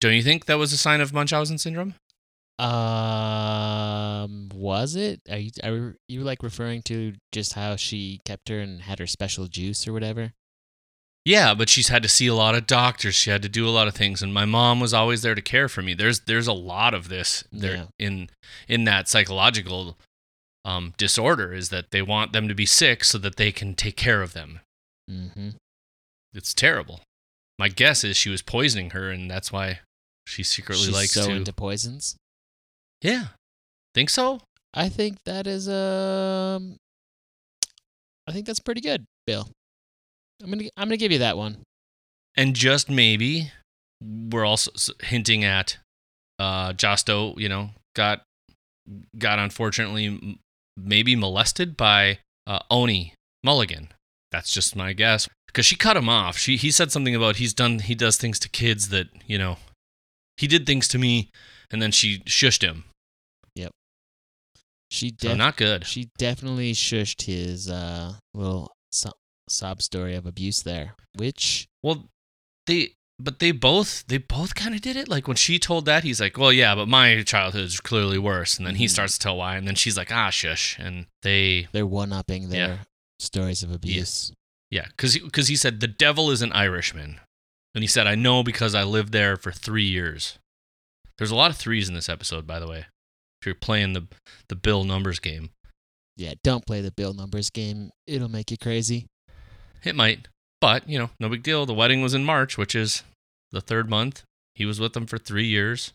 Don't 0.00 0.14
you 0.14 0.22
think 0.24 0.46
that 0.46 0.58
was 0.58 0.72
a 0.72 0.76
sign 0.76 1.00
of 1.00 1.12
Munchausen 1.12 1.58
syndrome? 1.58 1.94
Um, 2.58 4.48
was 4.54 4.94
it? 4.96 5.20
Are 5.30 5.36
you 5.38 5.50
are 5.62 5.96
you 6.08 6.22
like 6.22 6.42
referring 6.42 6.82
to 6.82 7.14
just 7.32 7.54
how 7.54 7.76
she 7.76 8.20
kept 8.24 8.48
her 8.48 8.60
and 8.60 8.82
had 8.82 8.98
her 8.98 9.06
special 9.06 9.46
juice 9.46 9.86
or 9.86 9.92
whatever? 9.92 10.32
Yeah, 11.24 11.54
but 11.54 11.68
she's 11.68 11.86
had 11.88 12.02
to 12.02 12.08
see 12.08 12.26
a 12.26 12.34
lot 12.34 12.54
of 12.56 12.66
doctors. 12.66 13.14
She 13.14 13.30
had 13.30 13.42
to 13.42 13.48
do 13.48 13.66
a 13.68 13.70
lot 13.70 13.86
of 13.88 13.94
things, 13.94 14.22
and 14.22 14.34
my 14.34 14.44
mom 14.44 14.80
was 14.80 14.92
always 14.92 15.22
there 15.22 15.34
to 15.36 15.42
care 15.42 15.68
for 15.68 15.82
me. 15.82 15.94
There's 15.94 16.20
there's 16.20 16.48
a 16.48 16.52
lot 16.52 16.94
of 16.94 17.08
this 17.08 17.44
there 17.52 17.74
Yeah. 17.76 17.84
in 17.98 18.28
in 18.68 18.84
that 18.84 19.08
psychological 19.08 19.96
um, 20.64 20.94
disorder 20.96 21.52
is 21.52 21.68
that 21.70 21.90
they 21.90 22.02
want 22.02 22.32
them 22.32 22.48
to 22.48 22.54
be 22.54 22.66
sick 22.66 23.04
so 23.04 23.18
that 23.18 23.36
they 23.36 23.52
can 23.52 23.74
take 23.74 23.96
care 23.96 24.22
of 24.22 24.32
them. 24.32 24.60
Mm-hmm. 25.10 25.50
It's 26.34 26.54
terrible. 26.54 27.00
my 27.58 27.68
guess 27.68 28.02
is 28.04 28.16
she 28.16 28.30
was 28.30 28.42
poisoning 28.42 28.90
her, 28.90 29.10
and 29.10 29.30
that's 29.30 29.52
why 29.52 29.80
she 30.26 30.42
secretly 30.42 30.86
She's 30.86 30.94
likes 30.94 31.12
so 31.12 31.26
to. 31.26 31.32
into 31.32 31.52
poisons. 31.52 32.16
Yeah, 33.02 33.26
think 33.94 34.10
so. 34.10 34.40
I 34.74 34.88
think 34.88 35.18
that 35.24 35.46
is 35.46 35.68
um. 35.68 36.76
I 38.26 38.32
think 38.32 38.46
that's 38.46 38.60
pretty 38.60 38.80
good, 38.80 39.04
Bill. 39.26 39.48
I'm 40.42 40.50
gonna 40.50 40.64
I'm 40.76 40.88
gonna 40.88 40.96
give 40.96 41.12
you 41.12 41.18
that 41.18 41.36
one. 41.36 41.58
And 42.36 42.54
just 42.56 42.88
maybe, 42.88 43.52
we're 44.02 44.46
also 44.46 44.70
hinting 45.02 45.44
at 45.44 45.78
uh, 46.38 46.72
Josto. 46.72 47.38
You 47.38 47.48
know, 47.48 47.70
got 47.94 48.22
got 49.18 49.38
unfortunately 49.38 50.38
maybe 50.76 51.16
molested 51.16 51.76
by 51.76 52.18
uh, 52.46 52.60
Oni 52.70 53.14
Mulligan. 53.44 53.88
That's 54.30 54.50
just 54.50 54.74
my 54.74 54.94
guess 54.94 55.28
because 55.46 55.66
she 55.66 55.76
cut 55.76 55.96
him 55.96 56.08
off. 56.08 56.38
She 56.38 56.56
he 56.56 56.70
said 56.70 56.90
something 56.90 57.14
about 57.14 57.36
he's 57.36 57.52
done 57.52 57.80
he 57.80 57.94
does 57.94 58.16
things 58.16 58.38
to 58.40 58.48
kids 58.48 58.88
that 58.88 59.08
you 59.26 59.36
know 59.36 59.58
he 60.36 60.46
did 60.46 60.64
things 60.66 60.88
to 60.88 60.98
me, 60.98 61.28
and 61.70 61.82
then 61.82 61.92
she 61.92 62.20
shushed 62.20 62.62
him. 62.62 62.84
She 64.90 65.14
So 65.18 65.34
not 65.34 65.56
good. 65.56 65.86
she 65.86 66.10
definitely 66.18 66.74
shushed 66.74 67.22
his 67.22 67.66
uh 67.70 68.16
little 68.34 68.70
so- 68.90 69.14
sob 69.48 69.80
story 69.80 70.14
of 70.14 70.26
abuse 70.26 70.60
there, 70.62 70.94
which 71.14 71.66
Well, 71.82 72.10
they 72.66 72.92
but 73.18 73.38
they 73.38 73.52
both 73.52 74.04
they 74.08 74.18
both 74.18 74.54
kind 74.54 74.74
of 74.74 74.82
did 74.82 74.96
it. 74.96 75.08
Like 75.08 75.26
when 75.26 75.36
she 75.38 75.58
told 75.58 75.86
that, 75.86 76.04
he's 76.04 76.20
like, 76.20 76.36
"Well, 76.36 76.52
yeah, 76.52 76.74
but 76.74 76.88
my 76.88 77.22
childhood 77.22 77.64
is 77.64 77.80
clearly 77.80 78.18
worse." 78.18 78.58
And 78.58 78.66
then 78.66 78.74
he 78.74 78.84
Mhm. 78.84 78.90
starts 78.90 79.14
to 79.14 79.18
tell 79.18 79.38
why, 79.38 79.56
and 79.56 79.66
then 79.66 79.76
she's 79.76 79.96
like, 79.96 80.12
"Ah, 80.12 80.28
shush." 80.28 80.78
And 80.78 81.06
they 81.22 81.68
they're 81.72 81.86
one 81.86 82.12
upping 82.12 82.50
their 82.50 82.68
Yeah. 82.68 82.84
stories 83.18 83.62
of 83.62 83.70
abuse. 83.70 84.30
yeah, 84.70 84.88
because 84.88 85.16
because 85.18 85.48
he 85.48 85.56
said 85.56 85.80
the 85.80 85.88
devil 85.88 86.30
is 86.30 86.42
an 86.42 86.52
Irishman, 86.52 87.18
and 87.74 87.82
he 87.82 87.88
said, 87.88 88.06
"I 88.06 88.14
know 88.14 88.42
because 88.42 88.74
I 88.74 88.82
lived 88.82 89.12
there 89.12 89.38
for 89.38 89.52
three 89.52 89.86
years." 89.88 90.38
There's 91.16 91.30
a 91.30 91.34
lot 91.36 91.50
of 91.50 91.56
threes 91.56 91.88
in 91.88 91.94
this 91.94 92.10
episode, 92.10 92.46
by 92.46 92.58
the 92.58 92.68
way. 92.68 92.84
If 93.42 93.46
you're 93.46 93.54
playing 93.56 93.92
the 93.92 94.06
the 94.48 94.54
Bill 94.54 94.84
numbers 94.84 95.18
game, 95.18 95.50
Yeah, 96.16 96.34
don't 96.44 96.64
play 96.64 96.80
the 96.80 96.92
Bill 96.92 97.12
numbers 97.12 97.50
game. 97.50 97.90
It'll 98.06 98.28
make 98.28 98.52
you 98.52 98.56
crazy. 98.56 99.06
it 99.82 99.96
might, 99.96 100.28
but 100.60 100.88
you 100.88 100.96
know, 100.96 101.10
no 101.18 101.28
big 101.28 101.42
deal. 101.42 101.66
The 101.66 101.74
wedding 101.74 102.02
was 102.02 102.14
in 102.14 102.24
March, 102.24 102.56
which 102.56 102.76
is 102.76 103.02
the 103.50 103.60
third 103.60 103.90
month. 103.90 104.22
He 104.54 104.64
was 104.64 104.78
with 104.78 104.92
them 104.92 105.06
for 105.06 105.18
three 105.18 105.46
years. 105.46 105.92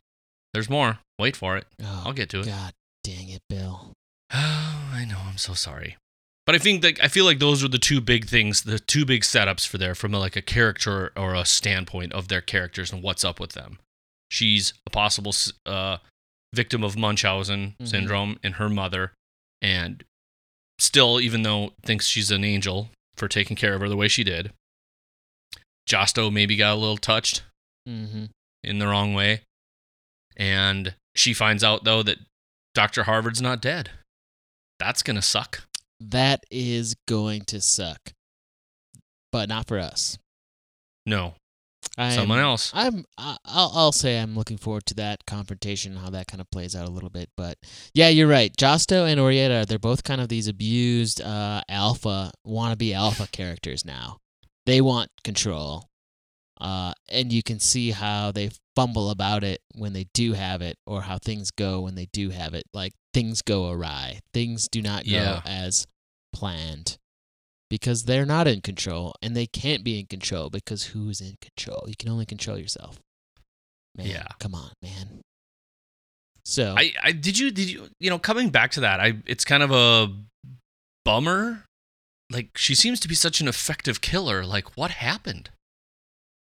There's 0.54 0.70
more. 0.70 1.00
Wait 1.18 1.38
for 1.38 1.56
it. 1.56 1.68
Oh, 1.82 2.04
I'll 2.08 2.12
get 2.14 2.30
to 2.32 2.42
it. 2.42 2.48
God 2.48 2.74
dang 3.06 3.30
it, 3.30 3.44
Bill. 3.48 3.94
Oh, 4.34 4.90
I 4.94 5.06
know. 5.06 5.20
I'm 5.26 5.38
so 5.38 5.54
sorry. 5.54 5.96
But 6.46 6.56
I 6.56 6.58
think 6.58 6.82
that 6.82 7.02
I 7.02 7.08
feel 7.08 7.24
like 7.24 7.40
those 7.40 7.64
are 7.64 7.70
the 7.70 7.78
two 7.78 8.02
big 8.02 8.28
things, 8.28 8.64
the 8.64 8.78
two 8.80 9.06
big 9.06 9.22
setups 9.22 9.66
for 9.66 9.78
there 9.78 9.96
from 9.96 10.14
a, 10.14 10.20
like 10.20 10.36
a 10.36 10.42
character 10.42 11.14
or 11.16 11.34
a 11.34 11.46
standpoint 11.46 12.12
of 12.12 12.28
their 12.28 12.42
characters 12.42 12.92
and 12.92 13.02
what's 13.02 13.24
up 13.24 13.40
with 13.40 13.54
them. 13.54 13.80
She's 14.30 14.74
a 14.86 14.90
possible 14.90 15.34
uh, 15.66 15.98
victim 16.58 16.84
of 16.84 16.98
Munchausen 16.98 17.76
Mhm. 17.80 17.88
syndrome 17.88 18.40
and 18.44 18.56
her 18.56 18.68
mother, 18.70 19.14
and 19.62 20.04
still, 20.80 21.22
even 21.22 21.44
though 21.44 21.74
thinks 21.84 22.08
she's 22.08 22.32
an 22.32 22.44
angel 22.44 22.90
for 23.16 23.28
taking 23.30 23.56
care 23.56 23.74
of 23.76 23.82
her 23.82 23.88
the 23.88 23.96
way 23.96 24.08
she 24.10 24.24
did, 24.24 24.52
Josto 25.90 26.32
maybe 26.32 26.56
got 26.58 26.74
a 26.74 26.80
little 26.80 26.98
touched 26.98 27.44
Mm-hmm. 27.88 28.26
in 28.64 28.80
the 28.80 28.88
wrong 28.88 29.14
way, 29.14 29.44
and 30.36 30.96
she 31.16 31.34
finds 31.34 31.64
out 31.64 31.84
though 31.86 32.04
that 32.04 32.18
Dr. 32.74 33.04
Harvard's 33.04 33.42
not 33.42 33.62
dead. 33.62 33.92
That's 34.80 35.02
gonna 35.04 35.22
suck. 35.22 35.64
That 36.00 36.44
is 36.52 36.96
going 37.08 37.46
to 37.46 37.62
suck, 37.62 38.12
but 39.32 39.48
not 39.50 39.68
for 39.68 39.80
us. 39.80 40.18
No, 41.06 41.36
I'm, 41.98 42.12
someone 42.12 42.40
else. 42.40 42.72
I'm. 42.76 43.06
I- 43.18 43.38
I'll. 43.46 43.72
I'll 43.74 43.92
say 43.92 44.20
I'm 44.20 44.36
looking 44.36 44.58
forward 44.58 44.86
to 44.88 44.94
that 44.96 45.26
confrontation, 45.26 45.96
how 45.96 46.10
that 46.12 46.28
kind 46.28 46.42
of 46.42 46.50
plays 46.52 46.76
out 46.76 46.88
a 46.88 46.92
little 46.92 47.10
bit. 47.10 47.30
But 47.36 47.58
yeah, 47.94 48.10
you're 48.10 48.28
right. 48.28 48.56
Josto 48.56 49.10
and 49.10 49.20
Oraetta, 49.20 49.66
they're 49.66 49.80
both 49.80 50.04
kind 50.04 50.22
of 50.22 50.30
these 50.30 50.48
abused 50.48 51.22
uh, 51.22 51.62
alpha, 51.68 52.32
wannabe 52.46 52.94
alpha 52.94 53.28
characters 53.32 53.84
now. 53.84 54.18
They 54.66 54.82
want 54.82 55.10
control, 55.24 55.90
uh, 56.62 56.94
and 57.10 57.32
you 57.34 57.42
can 57.42 57.60
see 57.60 57.92
how 57.92 58.32
they 58.32 58.52
fumble 58.76 59.10
about 59.10 59.44
it 59.44 59.62
when 59.74 59.94
they 59.94 60.06
do 60.14 60.34
have 60.34 60.62
it, 60.62 60.78
or 60.86 61.02
how 61.02 61.18
things 61.18 61.50
go 61.52 61.82
when 61.82 61.96
they 61.96 62.08
do 62.14 62.30
have 62.30 62.54
it. 62.54 62.66
Like 62.74 62.94
things 63.14 63.42
go 63.42 63.72
awry. 63.72 64.20
Things 64.34 64.68
do 64.68 64.82
not 64.82 65.04
go 65.06 65.12
Yeah. 65.12 65.42
as 65.46 65.88
planned 66.34 66.98
because 67.70 68.04
they're 68.06 68.26
not 68.26 68.48
in 68.48 68.62
control 68.62 69.14
and 69.22 69.36
they 69.36 69.46
can't 69.46 69.84
be 69.84 70.00
in 70.00 70.06
control 70.06 70.50
because 70.50 70.86
who's 70.86 71.20
in 71.22 71.36
control? 71.42 71.86
You 71.88 71.96
can 71.98 72.10
only 72.10 72.26
control 72.26 72.58
yourself. 72.58 73.00
Man, 73.96 74.08
Yeah. 74.08 74.28
come 74.40 74.56
on, 74.56 74.72
man. 74.82 75.22
So, 76.46 76.76
I, 76.78 76.94
I 77.04 77.12
did 77.12 77.38
you 77.38 77.52
did 77.52 77.70
you 77.70 77.90
you 78.00 78.10
know 78.10 78.18
coming 78.20 78.50
back 78.50 78.72
to 78.72 78.80
that 78.82 79.02
I 79.02 79.18
it's 79.26 79.44
kind 79.44 79.62
of 79.64 79.72
a 79.72 80.08
bummer 81.04 81.66
like 82.32 82.58
she 82.58 82.74
seems 82.74 83.00
to 83.02 83.08
be 83.10 83.16
such 83.16 83.42
an 83.42 83.48
effective 83.50 84.00
killer 84.00 84.46
like 84.46 84.78
what 84.78 84.92
happened 84.92 85.50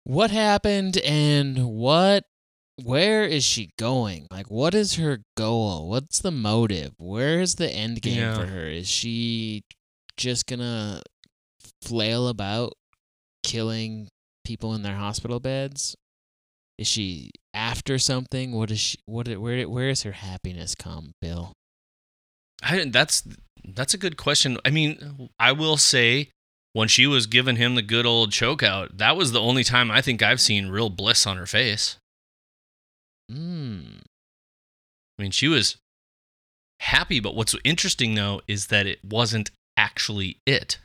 what 0.04 0.30
happened 0.30 0.98
and 0.98 1.66
what 1.66 2.24
where 2.82 3.24
is 3.24 3.42
she 3.44 3.70
going? 3.76 4.28
Like 4.30 4.48
what 4.52 4.72
is 4.72 4.94
her 4.94 5.18
goal? 5.36 5.88
What's 5.88 6.20
the 6.20 6.30
motive? 6.30 6.92
Where 6.96 7.40
is 7.40 7.56
the 7.56 7.68
end 7.68 8.00
game 8.00 8.18
Yeah. 8.18 8.34
for 8.36 8.46
her? 8.46 8.68
Is 8.68 8.88
she 8.88 9.64
just 10.18 10.46
to 10.48 11.02
flail 11.82 12.28
about 12.28 12.74
killing 13.42 14.08
people 14.44 14.74
in 14.74 14.82
their 14.82 14.96
hospital 14.96 15.40
beds? 15.40 15.96
Is 16.76 16.86
she 16.86 17.30
after 17.54 17.98
something? 17.98 18.52
What 18.52 18.70
is 18.70 18.80
she 18.80 18.98
what 19.06 19.26
where 19.28 19.68
where 19.68 19.88
is 19.88 20.02
her 20.02 20.12
happiness 20.12 20.74
come, 20.74 21.12
Bill? 21.20 21.52
I 22.62 22.84
that's 22.84 23.22
that's 23.64 23.94
a 23.94 23.98
good 23.98 24.16
question 24.16 24.58
I 24.64 24.70
mean 24.70 25.28
I 25.38 25.52
will 25.52 25.76
say 25.76 26.30
when 26.72 26.88
she 26.88 27.06
was 27.06 27.26
giving 27.26 27.56
him 27.56 27.74
the 27.74 27.82
good 27.82 28.06
old 28.06 28.32
choke 28.32 28.62
out 28.62 28.98
that 28.98 29.16
was 29.16 29.32
the 29.32 29.40
only 29.40 29.64
time 29.64 29.90
I 29.90 30.00
think 30.00 30.22
I've 30.22 30.40
seen 30.40 30.68
real 30.68 30.90
bliss 30.90 31.26
on 31.26 31.36
her 31.36 31.46
face 31.46 31.98
Mm. 33.30 34.00
I 35.18 35.22
mean 35.22 35.30
she 35.30 35.48
was 35.48 35.76
happy 36.80 37.20
but 37.20 37.34
what's 37.34 37.54
interesting 37.62 38.14
though 38.14 38.40
is 38.48 38.68
that 38.68 38.86
it 38.86 39.04
wasn't 39.04 39.50
actually 39.78 40.36
it 40.46 40.78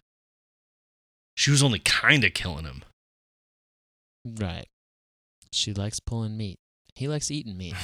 she 1.35 1.51
was 1.51 1.61
only 1.63 1.79
kind 1.79 2.23
of 2.23 2.33
killing 2.33 2.63
him 2.65 2.83
Right. 4.25 4.67
She 5.51 5.73
likes 5.73 5.99
pulling 5.99 6.37
meat. 6.37 6.55
He 6.95 7.09
likes 7.09 7.29
eating 7.29 7.57
meat. 7.57 7.75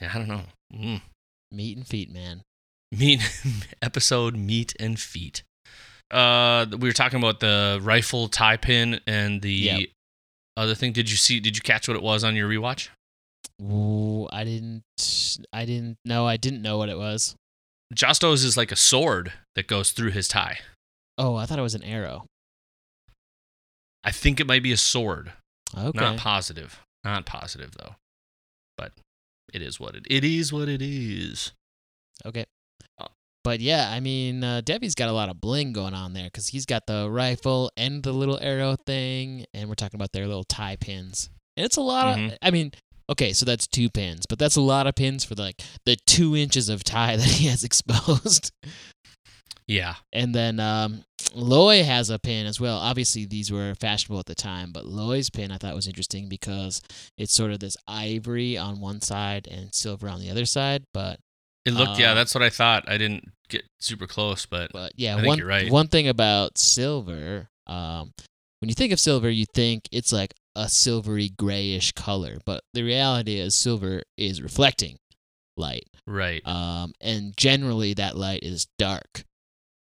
Yeah, 0.00 0.10
I 0.14 0.18
don't 0.18 0.28
know. 0.28 0.42
Mm. 0.74 1.00
meat 1.50 1.76
and 1.76 1.86
feet, 1.86 2.12
man. 2.12 2.42
Meat 2.92 3.20
episode 3.82 4.36
meat 4.36 4.74
and 4.78 5.00
feet. 5.00 5.42
Uh, 6.10 6.66
we 6.70 6.86
were 6.88 6.92
talking 6.92 7.18
about 7.18 7.40
the 7.40 7.80
rifle 7.82 8.28
tie 8.28 8.58
pin 8.58 9.00
and 9.06 9.40
the 9.40 9.50
Yep. 9.52 9.88
other 10.56 10.74
thing. 10.74 10.92
Did 10.92 11.10
you 11.10 11.16
see? 11.16 11.40
Did 11.40 11.56
you 11.56 11.62
catch 11.62 11.88
what 11.88 11.96
it 11.96 12.02
was 12.02 12.24
on 12.24 12.36
your 12.36 12.46
rewatch? 12.48 12.90
Ooh, 13.62 14.28
I 14.30 14.44
didn't. 14.44 14.82
I 15.52 15.64
didn't 15.64 15.96
know. 16.04 16.26
I 16.26 16.36
didn't 16.36 16.60
know 16.62 16.76
what 16.76 16.90
it 16.90 16.98
was. 16.98 17.34
Josto's 17.94 18.42
is 18.44 18.56
like 18.56 18.72
a 18.72 18.76
sword 18.76 19.32
that 19.54 19.66
goes 19.66 19.92
through 19.92 20.10
his 20.10 20.28
tie. 20.28 20.58
Oh, 21.18 21.36
I 21.36 21.46
thought 21.46 21.58
it 21.58 21.62
was 21.62 21.74
an 21.74 21.82
arrow. 21.84 22.26
I 24.04 24.12
think 24.12 24.38
it 24.40 24.46
might 24.46 24.62
be 24.62 24.72
a 24.72 24.76
sword. 24.76 25.32
Okay. 25.76 25.98
Not 25.98 26.18
positive. 26.18 26.80
Not 27.04 27.26
positive 27.26 27.72
though. 27.78 27.94
But 28.76 28.92
it 29.52 29.62
is 29.62 29.80
what 29.80 29.94
it. 29.94 30.06
It 30.10 30.24
is 30.24 30.52
what 30.52 30.68
it 30.68 30.82
is. 30.82 31.52
okay. 32.24 32.44
Uh, 33.00 33.08
But 33.42 33.60
yeah, 33.60 33.90
I 33.90 34.00
mean, 34.00 34.42
uh, 34.44 34.60
Debbie's 34.60 34.94
got 34.94 35.08
a 35.08 35.12
lot 35.12 35.28
of 35.28 35.40
bling 35.40 35.72
going 35.72 35.94
on 35.94 36.12
there 36.12 36.24
because 36.24 36.48
he's 36.48 36.66
got 36.66 36.86
the 36.86 37.08
rifle 37.10 37.70
and 37.76 38.02
the 38.02 38.12
little 38.12 38.38
arrow 38.40 38.76
thing, 38.86 39.46
and 39.54 39.68
we're 39.68 39.74
talking 39.74 39.98
about 39.98 40.12
their 40.12 40.26
little 40.26 40.44
tie 40.44 40.76
pins. 40.76 41.30
And 41.56 41.64
it's 41.64 41.76
a 41.76 41.80
lot 41.80 42.16
Mhm. 42.16 42.32
of. 42.32 42.38
I 42.42 42.50
mean, 42.50 42.72
okay, 43.10 43.32
so 43.32 43.44
that's 43.46 43.66
two 43.66 43.88
pins, 43.90 44.26
but 44.26 44.38
that's 44.38 44.56
a 44.56 44.60
lot 44.60 44.86
of 44.86 44.94
pins 44.94 45.24
for 45.24 45.34
like 45.34 45.62
the 45.84 45.96
two 46.06 46.36
inches 46.36 46.68
of 46.68 46.84
tie 46.84 47.16
that 47.16 47.26
he 47.26 47.46
has 47.48 47.64
exposed. 47.64 48.50
Yeah. 49.68 49.94
And 50.12 50.32
then 50.34 50.60
um, 50.60 51.02
Loy 51.34 51.82
has 51.82 52.08
a 52.08 52.18
pin 52.20 52.46
as 52.46 52.60
well. 52.60 52.78
Obviously, 52.78 53.26
these 53.26 53.50
were 53.50 53.74
fashionable 53.74 54.20
at 54.20 54.26
the 54.26 54.34
time, 54.36 54.70
but 54.72 54.86
Loy's 54.86 55.28
pin 55.28 55.50
I 55.50 55.56
thought 55.58 55.74
was 55.74 55.88
interesting 55.88 56.28
because 56.28 56.80
it's 57.18 57.34
sort 57.34 57.50
of 57.50 57.58
this 57.58 57.76
ivory 57.88 58.56
on 58.56 58.80
one 58.80 59.00
side 59.00 59.48
and 59.50 59.74
silver 59.74 60.08
on 60.08 60.20
the 60.20 60.30
other 60.30 60.44
side. 60.46 60.84
But 60.94 61.18
It 61.64 61.72
looked. 61.72 61.98
yeah, 61.98 62.12
Uh, 62.12 62.14
that's 62.14 62.32
what 62.34 62.44
I 62.44 62.50
thought. 62.50 62.88
I 62.88 62.96
didn't 62.96 63.24
get 63.48 63.64
super 63.80 64.06
close, 64.06 64.46
but 64.46 64.70
but 64.72 64.92
yeah, 64.94 65.14
I 65.14 65.16
think 65.16 65.26
one 65.28 65.38
you're 65.38 65.48
right. 65.48 65.70
one 65.70 65.88
thing 65.88 66.06
about 66.06 66.58
silver, 66.58 67.48
um, 67.66 68.12
when 68.60 68.68
you 68.68 68.74
think 68.74 68.92
of 68.92 69.00
silver, 69.00 69.28
you 69.28 69.46
think 69.52 69.88
it's 69.90 70.12
like 70.12 70.32
a 70.56 70.68
silvery 70.68 71.28
grayish 71.28 71.92
color, 71.92 72.38
but 72.44 72.64
the 72.74 72.82
reality 72.82 73.36
is 73.38 73.54
silver 73.54 74.02
is 74.16 74.42
reflecting 74.42 74.98
light. 75.56 75.86
right. 76.06 76.42
um, 76.46 76.92
and 77.00 77.36
generally 77.36 77.94
that 77.94 78.16
light 78.16 78.42
is 78.42 78.66
dark, 78.78 79.24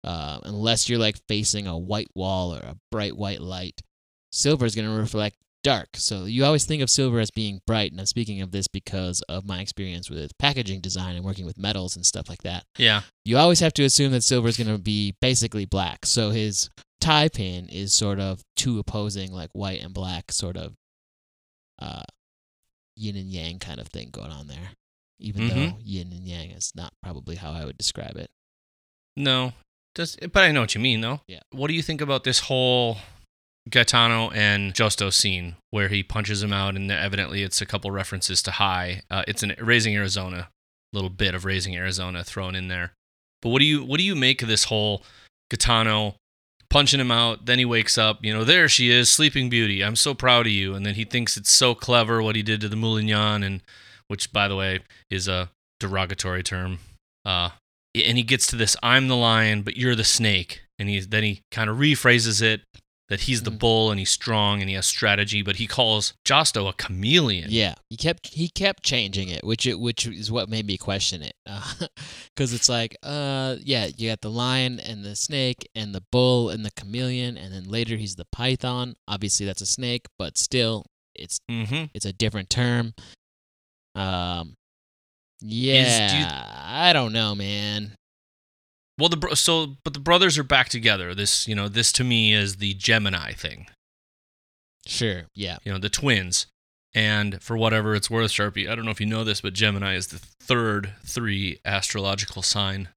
uh, 0.02 0.40
unless 0.42 0.88
you're 0.88 0.98
like 0.98 1.20
facing 1.28 1.66
a 1.66 1.78
white 1.78 2.10
wall 2.14 2.54
or 2.54 2.60
a 2.60 2.76
bright 2.90 3.16
white 3.16 3.40
light. 3.40 3.80
silver 4.32 4.66
is 4.66 4.74
going 4.74 4.88
to 4.88 4.94
reflect 4.94 5.36
dark. 5.64 5.88
So 5.94 6.26
you 6.26 6.44
always 6.44 6.64
think 6.64 6.82
of 6.82 6.90
silver 6.90 7.18
as 7.18 7.30
being 7.30 7.60
bright. 7.66 7.90
And 7.90 7.98
I'm 7.98 8.06
speaking 8.06 8.40
of 8.42 8.52
this 8.52 8.68
because 8.68 9.22
of 9.22 9.46
my 9.46 9.60
experience 9.60 10.10
with 10.10 10.36
packaging 10.38 10.80
design 10.80 11.16
and 11.16 11.24
working 11.24 11.46
with 11.46 11.58
metals 11.58 11.96
and 11.96 12.06
stuff 12.06 12.28
like 12.28 12.42
that. 12.42 12.64
Yeah. 12.78 13.00
You 13.24 13.38
always 13.38 13.60
have 13.60 13.72
to 13.74 13.84
assume 13.84 14.12
that 14.12 14.22
silver 14.22 14.48
is 14.48 14.56
going 14.56 14.68
to 14.68 14.78
be 14.78 15.16
basically 15.20 15.64
black. 15.64 16.06
So 16.06 16.30
his 16.30 16.68
tie 17.04 17.28
pin 17.28 17.68
is 17.68 17.92
sort 17.94 18.18
of 18.20 18.42
two 18.56 18.78
opposing, 18.78 19.32
like 19.32 19.50
white 19.52 19.82
and 19.82 19.92
black, 19.94 20.32
sort 20.32 20.56
of 20.56 20.74
uh, 21.78 22.02
yin 22.96 23.16
and 23.16 23.28
yang 23.30 23.58
kind 23.58 23.80
of 23.80 23.88
thing 23.88 24.10
going 24.10 24.30
on 24.30 24.46
there. 24.46 24.70
Even 25.18 25.48
though 25.48 25.54
Mhm. 25.54 25.80
yin 25.82 26.12
and 26.12 26.26
yang 26.26 26.50
is 26.50 26.72
not 26.74 26.92
probably 27.02 27.36
how 27.36 27.52
I 27.52 27.64
would 27.64 27.78
describe 27.78 28.16
it. 28.16 28.30
No. 29.16 29.52
Does 29.94 30.16
but 30.16 30.42
I 30.42 30.50
know 30.50 30.60
what 30.62 30.74
you 30.74 30.80
mean 30.80 31.00
though. 31.00 31.20
Yeah. 31.28 31.40
What 31.50 31.68
do 31.68 31.74
you 31.74 31.82
think 31.82 32.00
about 32.00 32.24
this 32.24 32.40
whole 32.40 32.98
Gaetano 33.70 34.30
and 34.30 34.74
Josto 34.74 35.12
scene 35.12 35.56
where 35.70 35.88
he 35.88 36.02
punches 36.02 36.42
him 36.42 36.52
out 36.52 36.74
and 36.76 36.90
evidently 36.90 37.42
it's 37.42 37.60
a 37.62 37.66
couple 37.66 37.90
references 37.90 38.42
to 38.42 38.50
high. 38.52 39.02
Uh, 39.10 39.22
it's 39.28 39.42
an 39.42 39.54
raising 39.58 39.94
Arizona, 39.96 40.50
little 40.92 41.10
bit 41.10 41.34
of 41.34 41.44
raising 41.44 41.74
Arizona 41.76 42.24
thrown 42.24 42.54
in 42.54 42.68
there. 42.68 42.92
But 43.40 43.50
what 43.50 43.60
do 43.60 43.64
you 43.66 43.84
what 43.84 43.98
do 43.98 44.04
you 44.04 44.16
make 44.16 44.42
of 44.42 44.48
this 44.48 44.64
whole 44.64 45.02
Gaetano 45.50 46.16
punching 46.74 46.98
him 46.98 47.12
out? 47.12 47.46
Then 47.46 47.60
he 47.60 47.64
wakes 47.64 47.96
up, 47.96 48.24
you 48.24 48.34
know, 48.34 48.42
there 48.42 48.68
she 48.68 48.90
is, 48.90 49.08
Sleeping 49.08 49.48
Beauty. 49.48 49.84
I'm 49.84 49.94
so 49.94 50.12
proud 50.12 50.46
of 50.46 50.52
you. 50.52 50.74
And 50.74 50.84
then 50.84 50.96
he 50.96 51.04
thinks 51.04 51.36
it's 51.36 51.52
so 51.52 51.72
clever 51.72 52.20
what 52.20 52.34
he 52.34 52.42
did 52.42 52.60
to 52.62 52.68
the 52.68 52.74
Moulignon, 52.74 53.44
and 53.44 53.60
which 54.08 54.32
by 54.32 54.48
the 54.48 54.56
way 54.56 54.80
is 55.08 55.28
a 55.28 55.50
derogatory 55.78 56.42
term. 56.42 56.80
Uh, 57.24 57.50
and 57.94 58.18
he 58.18 58.24
gets 58.24 58.48
to 58.48 58.56
this 58.56 58.76
I'm 58.82 59.06
the 59.06 59.14
lion, 59.14 59.62
but 59.62 59.76
you're 59.76 59.94
the 59.94 60.02
snake. 60.02 60.62
And 60.76 60.88
he 60.88 60.98
then 60.98 61.22
he 61.22 61.42
kind 61.52 61.70
of 61.70 61.76
rephrases 61.76 62.42
it 62.42 62.62
that 63.14 63.22
he's 63.22 63.42
the 63.42 63.50
Mhm. 63.52 63.58
bull 63.60 63.90
and 63.92 63.98
he's 64.00 64.10
strong 64.10 64.60
and 64.60 64.68
he 64.68 64.74
has 64.74 64.86
strategy, 64.86 65.40
but 65.42 65.56
he 65.56 65.66
calls 65.68 66.14
Josto 66.24 66.68
a 66.68 66.72
chameleon. 66.72 67.48
Yeah, 67.50 67.74
he 67.88 67.96
kept 67.96 68.34
he 68.34 68.48
kept 68.48 68.82
changing 68.82 69.28
it, 69.28 69.44
which 69.44 69.66
it 69.66 69.78
which 69.78 70.04
is 70.06 70.30
what 70.32 70.48
made 70.48 70.66
me 70.66 70.76
question 70.76 71.22
it, 71.22 71.36
because 72.34 72.52
it's 72.52 72.68
like, 72.68 72.96
uh, 73.04 73.56
yeah, 73.62 73.86
you 73.96 74.10
got 74.10 74.20
the 74.20 74.30
lion 74.30 74.80
and 74.80 75.04
the 75.04 75.14
snake 75.14 75.68
and 75.74 75.94
the 75.94 76.02
bull 76.10 76.50
and 76.50 76.64
the 76.64 76.72
chameleon, 76.72 77.36
and 77.36 77.54
then 77.54 77.64
later 77.64 77.96
he's 77.96 78.16
the 78.16 78.26
python. 78.32 78.94
Obviously, 79.06 79.46
that's 79.46 79.62
a 79.62 79.66
snake, 79.66 80.06
but 80.18 80.36
still, 80.36 80.84
it's 81.14 81.38
Mm-hmm. 81.50 81.84
it's 81.94 82.06
a 82.06 82.12
different 82.12 82.50
term. 82.50 82.94
Um, 83.94 84.56
do 85.40 85.46
you- 85.46 85.72
yeah, 85.74 86.62
I 86.64 86.92
don't 86.92 87.12
know, 87.12 87.34
man. 87.34 87.94
Well, 88.98 89.08
the 89.08 89.16
bro- 89.16 89.34
so 89.34 89.76
but 89.84 89.92
the 89.94 90.00
brothers 90.00 90.38
are 90.38 90.44
back 90.44 90.68
together. 90.68 91.14
This 91.14 91.48
you 91.48 91.54
know 91.54 91.68
this 91.68 91.90
to 91.92 92.04
me 92.04 92.32
is 92.32 92.56
the 92.56 92.74
Gemini 92.74 93.32
thing. 93.32 93.66
Sure, 94.86 95.22
yeah, 95.34 95.56
You 95.64 95.72
know 95.72 95.78
the 95.78 95.88
twins. 95.88 96.46
And 96.96 97.42
for 97.42 97.56
whatever 97.56 97.94
it's 97.96 98.08
worth, 98.08 98.30
Sharpie, 98.30 98.70
I 98.70 98.74
don't 98.76 98.84
know 98.84 98.92
if 98.92 99.00
you 99.00 99.06
know 99.06 99.24
this, 99.24 99.40
but 99.40 99.52
Gemini 99.52 99.94
is 99.96 100.08
the 100.08 100.18
third 100.18 100.92
three 101.04 101.58
astrological 101.64 102.42
sign. 102.42 102.88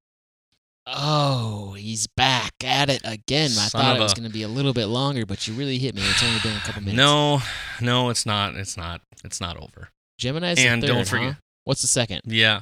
Oh, 0.86 1.74
he's 1.74 2.08
back 2.08 2.52
at 2.64 2.90
it 2.90 3.02
again. 3.04 3.50
I 3.52 3.68
Son 3.68 3.82
thought 3.82 3.96
it 3.98 4.00
was 4.00 4.12
a- 4.14 4.16
going 4.16 4.28
to 4.28 4.34
be 4.34 4.44
a 4.44 4.48
little 4.48 4.74
bit 4.74 4.86
longer, 4.86 5.26
but 5.26 5.48
you 5.48 5.54
really 5.54 5.80
hit 5.80 5.96
me. 5.96 6.02
It's 6.04 6.24
only 6.24 6.40
been 6.42 6.56
a 6.56 6.60
couple 6.60 6.82
minutes. 6.82 6.98
No, 6.98 7.42
no, 7.82 8.10
it's 8.10 8.26
not. 8.26 8.56
It's 8.56 8.78
not. 8.78 9.02
It's 9.24 9.42
not 9.42 9.58
over. 9.58 9.90
Gemini's 10.20 10.60
and 10.60 10.82
the 10.84 10.88
third, 10.88 10.94
don't 10.94 11.08
forget- 11.08 11.34
huh? 11.34 11.40
What's 11.64 11.82
the 11.82 11.88
second? 11.88 12.22
Yeah. 12.26 12.62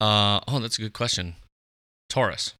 Uh 0.00 0.40
oh, 0.48 0.58
that's 0.60 0.78
a 0.78 0.82
good 0.82 0.92
question. 0.92 1.34
Taurus. 2.08 2.54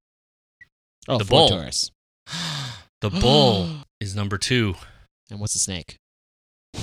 Oh, 1.07 1.19
The 1.19 1.25
bull. 1.25 1.49
Taurus. 1.49 1.91
the 3.01 3.11
bull 3.21 3.69
is 4.01 4.15
number 4.15 4.39
two. 4.39 4.75
And 5.31 5.41
what's 5.41 5.53
the 5.55 5.59
snake? 5.61 5.97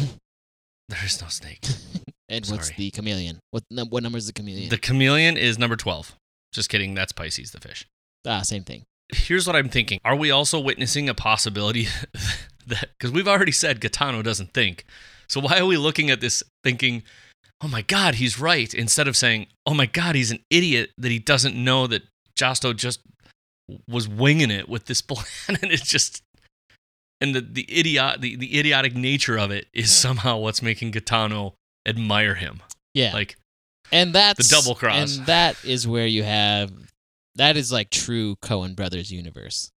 There 0.87 0.99
is 1.03 1.19
no 1.21 1.27
snake. 1.29 1.65
And 2.29 2.45
what's 2.47 2.71
the 2.71 2.89
chameleon? 2.91 3.39
What 3.51 3.63
what 3.89 4.01
number 4.01 4.17
is 4.17 4.25
the 4.25 4.33
chameleon? 4.33 4.69
The 4.69 4.79
chameleon 4.79 5.37
is 5.37 5.59
number 5.59 5.75
12. 5.75 6.15
Just 6.51 6.69
kidding. 6.69 6.95
That's 6.95 7.11
Pisces, 7.11 7.51
the 7.51 7.59
fish. 7.59 7.85
ah, 8.27 8.41
same 8.41 8.63
thing. 8.63 8.83
Here's 9.13 9.45
what 9.45 9.55
I'm 9.55 9.69
thinking. 9.69 9.99
Are 10.03 10.15
we 10.15 10.31
also 10.31 10.59
witnessing 10.59 11.07
a 11.07 11.13
possibility 11.13 11.87
that, 12.67 12.89
because 12.97 13.11
we've 13.11 13.27
already 13.27 13.51
said 13.51 13.79
Gaetano 13.79 14.23
doesn't 14.23 14.55
think. 14.55 14.85
So 15.29 15.39
why 15.39 15.59
are 15.59 15.65
we 15.67 15.77
looking 15.77 16.09
at 16.09 16.19
this 16.19 16.41
thinking, 16.63 17.03
oh 17.61 17.67
my 17.67 17.83
God, 17.83 18.15
he's 18.15 18.39
right, 18.39 18.73
instead 18.73 19.07
of 19.07 19.15
saying, 19.15 19.45
oh 19.67 19.75
my 19.75 19.85
God, 19.85 20.15
he's 20.15 20.31
an 20.31 20.39
idiot 20.49 20.91
that 20.97 21.11
he 21.11 21.19
doesn't 21.19 21.55
know 21.55 21.85
that 21.87 22.03
Josto 22.37 22.75
just 22.75 23.01
was 23.87 24.07
winging 24.07 24.51
it 24.51 24.69
with 24.69 24.85
this 24.85 25.01
plan 25.01 25.59
and 25.61 25.71
it's 25.71 25.87
just. 25.87 26.21
And 27.21 27.33
the, 27.33 27.39
the 27.39 27.65
idiot 27.69 28.19
the, 28.19 28.35
the 28.35 28.59
idiotic 28.59 28.93
nature 28.93 29.37
of 29.37 29.49
it 29.49 29.67
is 29.73 29.89
somehow 29.89 30.37
what's 30.37 30.61
making 30.61 30.91
Gaetano 30.91 31.53
admire 31.87 32.35
him. 32.35 32.61
Yeah. 32.93 33.13
Like 33.13 33.37
and 33.91 34.13
that's 34.13 34.49
the 34.49 34.55
double 34.55 34.75
cross. 34.75 35.17
And 35.17 35.25
that 35.27 35.63
is 35.63 35.87
where 35.87 36.05
you 36.05 36.23
have 36.23 36.71
that 37.35 37.57
is 37.57 37.71
like 37.71 37.89
true 37.89 38.35
Coen 38.37 38.75
brothers 38.75 39.11
universe. 39.11 39.71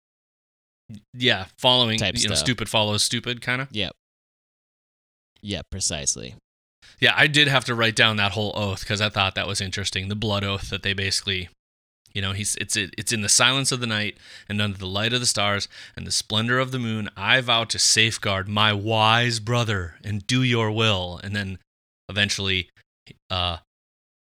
yeah, 1.14 1.46
following 1.58 1.98
Type 1.98 2.14
you 2.16 2.28
know, 2.28 2.34
stupid 2.34 2.68
follows 2.68 3.02
stupid 3.02 3.40
kind 3.40 3.60
of. 3.60 3.68
Yep. 3.70 3.92
Yeah, 5.42 5.62
precisely. 5.70 6.34
Yeah, 7.00 7.12
I 7.16 7.26
did 7.26 7.48
have 7.48 7.64
to 7.66 7.74
write 7.74 7.96
down 7.96 8.16
that 8.16 8.32
whole 8.32 8.52
oath 8.54 8.80
because 8.80 9.00
I 9.00 9.08
thought 9.08 9.34
that 9.34 9.46
was 9.46 9.60
interesting. 9.60 10.08
The 10.08 10.14
blood 10.14 10.44
oath 10.44 10.70
that 10.70 10.82
they 10.82 10.92
basically, 10.92 11.48
you 12.16 12.22
know, 12.22 12.32
he's 12.32 12.56
it's 12.56 12.76
it's 12.76 13.12
in 13.12 13.20
the 13.20 13.28
silence 13.28 13.72
of 13.72 13.80
the 13.80 13.86
night 13.86 14.16
and 14.48 14.62
under 14.62 14.78
the 14.78 14.86
light 14.86 15.12
of 15.12 15.20
the 15.20 15.26
stars 15.26 15.68
and 15.94 16.06
the 16.06 16.10
splendor 16.10 16.58
of 16.58 16.70
the 16.70 16.78
moon. 16.78 17.10
I 17.14 17.42
vow 17.42 17.64
to 17.64 17.78
safeguard 17.78 18.48
my 18.48 18.72
wise 18.72 19.38
brother 19.38 19.96
and 20.02 20.26
do 20.26 20.42
your 20.42 20.70
will. 20.70 21.20
And 21.22 21.36
then 21.36 21.58
eventually, 22.08 22.70
uh, 23.30 23.58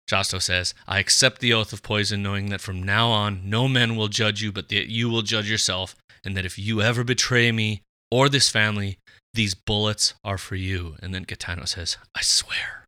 Josto 0.10 0.42
says, 0.42 0.74
"I 0.88 1.00
accept 1.00 1.42
the 1.42 1.52
oath 1.52 1.74
of 1.74 1.84
poison, 1.84 2.24
knowing 2.24 2.50
that 2.50 2.62
from 2.62 2.82
now 2.82 3.10
on 3.10 3.50
no 3.50 3.68
men 3.68 3.98
will 3.98 4.08
judge 4.08 4.42
you, 4.42 4.54
but 4.54 4.70
that 4.70 4.90
you 4.90 5.10
will 5.10 5.22
judge 5.22 5.50
yourself, 5.50 5.94
and 6.24 6.38
that 6.38 6.46
if 6.46 6.58
you 6.58 6.82
ever 6.82 7.04
betray 7.04 7.52
me 7.52 7.82
or 8.10 8.30
this 8.30 8.50
family." 8.50 9.00
These 9.34 9.56
bullets 9.56 10.14
are 10.26 10.38
for 10.38 10.56
you. 10.56 10.98
And 11.02 11.14
then 11.14 11.24
Gaetano 11.24 11.64
says, 11.64 11.98
I 12.14 12.22
swear. 12.22 12.86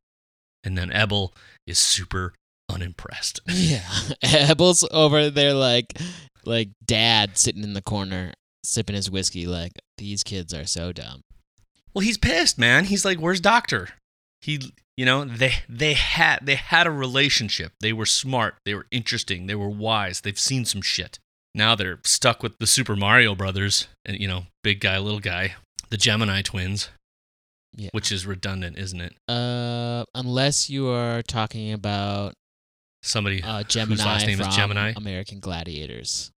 And 0.61 0.77
then 0.77 0.91
Ebal 0.91 1.33
is 1.65 1.79
super 1.79 2.33
unimpressed. 2.73 3.39
Yeah. 3.49 3.83
Ebal's 4.51 4.87
over 4.91 5.29
there 5.29 5.53
like 5.53 5.97
like 6.45 6.69
dad 6.85 7.37
sitting 7.37 7.63
in 7.63 7.73
the 7.73 7.81
corner 7.81 8.33
sipping 8.65 8.95
his 8.95 9.09
whiskey 9.11 9.45
like 9.47 9.71
these 9.97 10.23
kids 10.23 10.53
are 10.53 10.65
so 10.65 10.91
dumb. 10.91 11.21
Well, 11.93 12.03
he's 12.03 12.17
pissed, 12.17 12.57
man. 12.57 12.85
He's 12.85 13.05
like, 13.05 13.19
"Where's 13.19 13.39
Doctor?" 13.39 13.89
He, 14.41 14.71
you 14.97 15.05
know, 15.05 15.23
they 15.25 15.53
they 15.69 15.93
had 15.93 16.39
they 16.41 16.55
had 16.55 16.87
a 16.87 16.91
relationship. 16.91 17.71
They 17.81 17.93
were 17.93 18.05
smart. 18.07 18.55
They 18.65 18.73
were 18.73 18.87
interesting. 18.91 19.45
They 19.47 19.55
were 19.55 19.69
wise. 19.69 20.21
They've 20.21 20.39
seen 20.39 20.65
some 20.65 20.81
shit. 20.81 21.19
Now 21.55 21.75
they're 21.75 21.99
stuck 22.03 22.41
with 22.41 22.57
the 22.57 22.65
Super 22.67 22.95
Mario 22.95 23.35
Brothers, 23.35 23.87
and 24.05 24.19
you 24.19 24.27
know, 24.27 24.47
big 24.63 24.79
guy, 24.79 24.97
little 24.97 25.19
guy, 25.19 25.53
the 25.91 25.97
Gemini 25.97 26.41
twins, 26.41 26.89
Yeah. 27.75 27.89
which 27.91 28.11
is 28.11 28.25
redundant, 28.25 28.77
isn't 28.79 28.99
it? 29.01 29.13
Uh 29.29 30.03
unless 30.15 30.69
you 30.69 30.87
are 30.89 31.21
talking 31.21 31.71
about 31.71 32.33
Somebody 33.03 33.43
uh, 33.43 33.63
Gemini 33.63 34.03
last 34.03 34.25
name 34.25 34.39
is 34.39 34.55
Gemini? 34.55 34.93
American 34.95 35.39
Gladiators. 35.41 36.31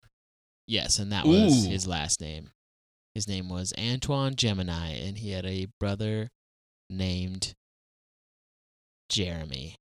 Yes, 0.66 0.98
and 0.98 1.12
that 1.12 1.24
was 1.24 1.66
Ooh. 1.66 1.70
his 1.70 1.86
last 1.86 2.20
name. 2.20 2.50
His 3.14 3.28
name 3.28 3.48
was 3.48 3.72
Antoine 3.78 4.34
Gemini, 4.34 4.94
and 4.94 5.16
he 5.16 5.30
had 5.30 5.46
a 5.46 5.68
brother 5.78 6.28
named 6.90 7.54
Jeremy. 9.08 9.76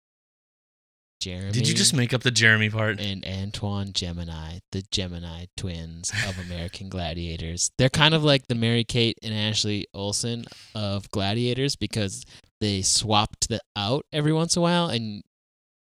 Jeremy. 1.21 1.53
Did 1.53 1.69
you 1.69 1.73
just 1.73 1.93
make 1.93 2.13
up 2.13 2.21
the 2.21 2.31
Jeremy 2.31 2.69
part? 2.69 2.99
and 2.99 3.25
Antoine 3.25 3.93
Gemini, 3.93 4.59
the 4.73 4.83
Gemini 4.91 5.45
twins 5.55 6.11
of 6.27 6.37
American 6.37 6.89
Gladiators. 6.89 7.71
They're 7.77 7.87
kind 7.87 8.13
of 8.13 8.25
like 8.25 8.47
the 8.47 8.55
Mary 8.55 8.83
Kate 8.83 9.17
and 9.23 9.33
Ashley 9.33 9.87
Olsen 9.93 10.43
of 10.75 11.09
Gladiators 11.11 11.77
because 11.77 12.25
they 12.59 12.81
swapped 12.81 13.47
the 13.47 13.61
out 13.77 14.05
every 14.11 14.33
once 14.33 14.57
in 14.57 14.59
a 14.59 14.63
while 14.63 14.87
and 14.87 15.23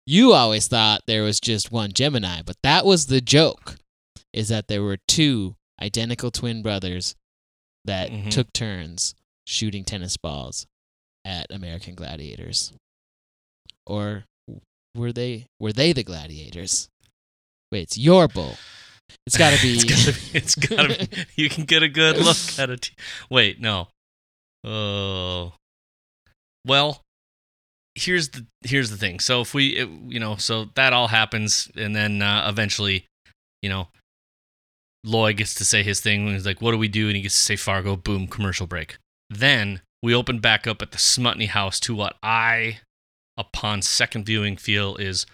you 0.05 0.33
always 0.33 0.67
thought 0.67 1.01
there 1.07 1.23
was 1.23 1.39
just 1.39 1.71
one 1.71 1.91
Gemini, 1.93 2.41
but 2.45 2.57
that 2.63 2.85
was 2.85 3.07
the 3.07 3.21
joke 3.21 3.75
is 4.33 4.49
that 4.49 4.67
there 4.67 4.83
were 4.83 4.97
two 5.07 5.55
identical 5.81 6.29
twin 6.31 6.61
brothers 6.61 7.15
that 7.85 8.09
Mhm. 8.11 8.29
took 8.31 8.51
turns 8.53 9.15
shooting 9.47 9.83
tennis 9.83 10.17
balls 10.17 10.65
at 11.23 11.47
American 11.51 11.95
Gladiators. 11.95 12.73
Or 13.85 14.25
were 14.95 15.11
they 15.13 15.45
were 15.59 15.73
they 15.73 15.93
the 15.93 16.03
gladiators? 16.03 16.89
Wait, 17.71 17.81
it's 17.83 17.97
your 17.97 18.27
bull. 18.27 18.57
It's 19.27 19.37
got 19.37 19.53
to 19.53 19.61
be. 19.61 19.73
it's 19.77 19.83
gotta 19.85 20.13
be. 20.13 20.37
It's 20.37 20.55
gotta 20.55 21.07
be. 21.07 21.25
You 21.43 21.49
can 21.49 21.65
get 21.65 21.83
a 21.83 21.87
good 21.89 22.17
look 22.17 22.37
at 22.57 22.69
it. 22.69 22.91
Wait, 23.29 23.59
no. 23.59 23.89
Oh. 24.63 25.53
Well, 26.65 27.01
here's 27.95 28.29
the 28.29 28.45
here's 28.61 28.89
the 28.91 28.97
thing. 28.97 29.19
So 29.19 29.41
if 29.41 29.53
we, 29.53 29.69
it, 29.77 29.89
you 30.07 30.19
know, 30.19 30.35
so 30.35 30.65
that 30.75 30.93
all 30.93 31.07
happens, 31.07 31.71
and 31.75 31.95
then 31.95 32.21
uh, 32.21 32.45
eventually, 32.49 33.05
you 33.61 33.69
know, 33.69 33.87
Loy 35.03 35.33
gets 35.33 35.53
to 35.55 35.65
say 35.65 35.83
his 35.83 35.99
thing. 36.01 36.25
And 36.25 36.33
he's 36.35 36.45
like, 36.45 36.61
"What 36.61 36.71
do 36.71 36.77
we 36.77 36.87
do?" 36.87 37.07
And 37.07 37.15
he 37.15 37.21
gets 37.21 37.35
to 37.35 37.41
say 37.41 37.55
Fargo. 37.55 37.95
Boom, 37.95 38.27
commercial 38.27 38.67
break. 38.67 38.97
Then 39.29 39.81
we 40.01 40.13
open 40.13 40.39
back 40.39 40.67
up 40.67 40.81
at 40.81 40.91
the 40.91 40.97
Smutny 40.97 41.47
house 41.47 41.79
to 41.81 41.95
what 41.95 42.15
I, 42.21 42.79
upon 43.37 43.81
second 43.81 44.25
viewing, 44.25 44.57
feel 44.57 44.95
is 44.97 45.25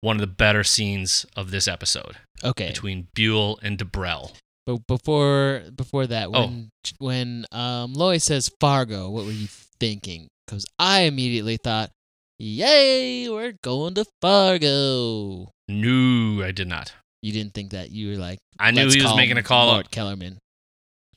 one 0.00 0.16
of 0.16 0.20
the 0.20 0.26
better 0.26 0.62
scenes 0.62 1.24
of 1.36 1.50
this 1.50 1.66
episode 1.66 2.16
Okay. 2.44 2.68
between 2.68 3.08
Buel 3.16 3.58
and 3.62 3.78
Dibrell. 3.78 4.32
But 4.66 4.86
before 4.86 5.62
before 5.74 6.06
that, 6.08 6.28
Oh. 6.28 6.46
when 6.46 6.68
when 6.98 7.46
um, 7.52 7.92
Lois 7.94 8.24
says 8.24 8.50
Fargo, 8.60 9.08
what 9.10 9.24
were 9.24 9.30
you 9.32 9.46
thinking? 9.48 10.28
Because 10.46 10.66
I 10.78 11.00
immediately 11.00 11.56
thought, 11.56 11.90
"Yay, 12.38 13.28
we're 13.28 13.54
going 13.62 13.94
to 13.94 14.04
Fargo." 14.20 15.50
No, 15.68 16.42
I 16.42 16.52
did 16.52 16.68
not. 16.68 16.92
You 17.22 17.32
didn't 17.32 17.54
think 17.54 17.72
that. 17.72 17.90
You 17.90 18.10
were 18.10 18.16
like, 18.16 18.38
I 18.58 18.70
knew 18.70 18.88
he 18.88 19.02
was 19.02 19.16
making 19.16 19.38
a 19.38 19.42
call. 19.42 19.72
Mort 19.72 19.90
Kellerman. 19.90 20.38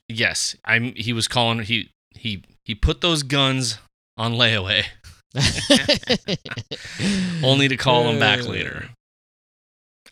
Yes, 0.07 0.55
I'm. 0.65 0.93
He 0.95 1.13
was 1.13 1.27
calling. 1.27 1.59
He 1.59 1.89
he 2.11 2.43
he 2.65 2.75
put 2.75 3.01
those 3.01 3.23
guns 3.23 3.77
on 4.17 4.33
layaway, 4.33 4.85
only 7.43 7.67
to 7.67 7.77
call 7.77 8.09
him 8.09 8.19
back 8.19 8.41
uh. 8.41 8.49
later. 8.49 8.89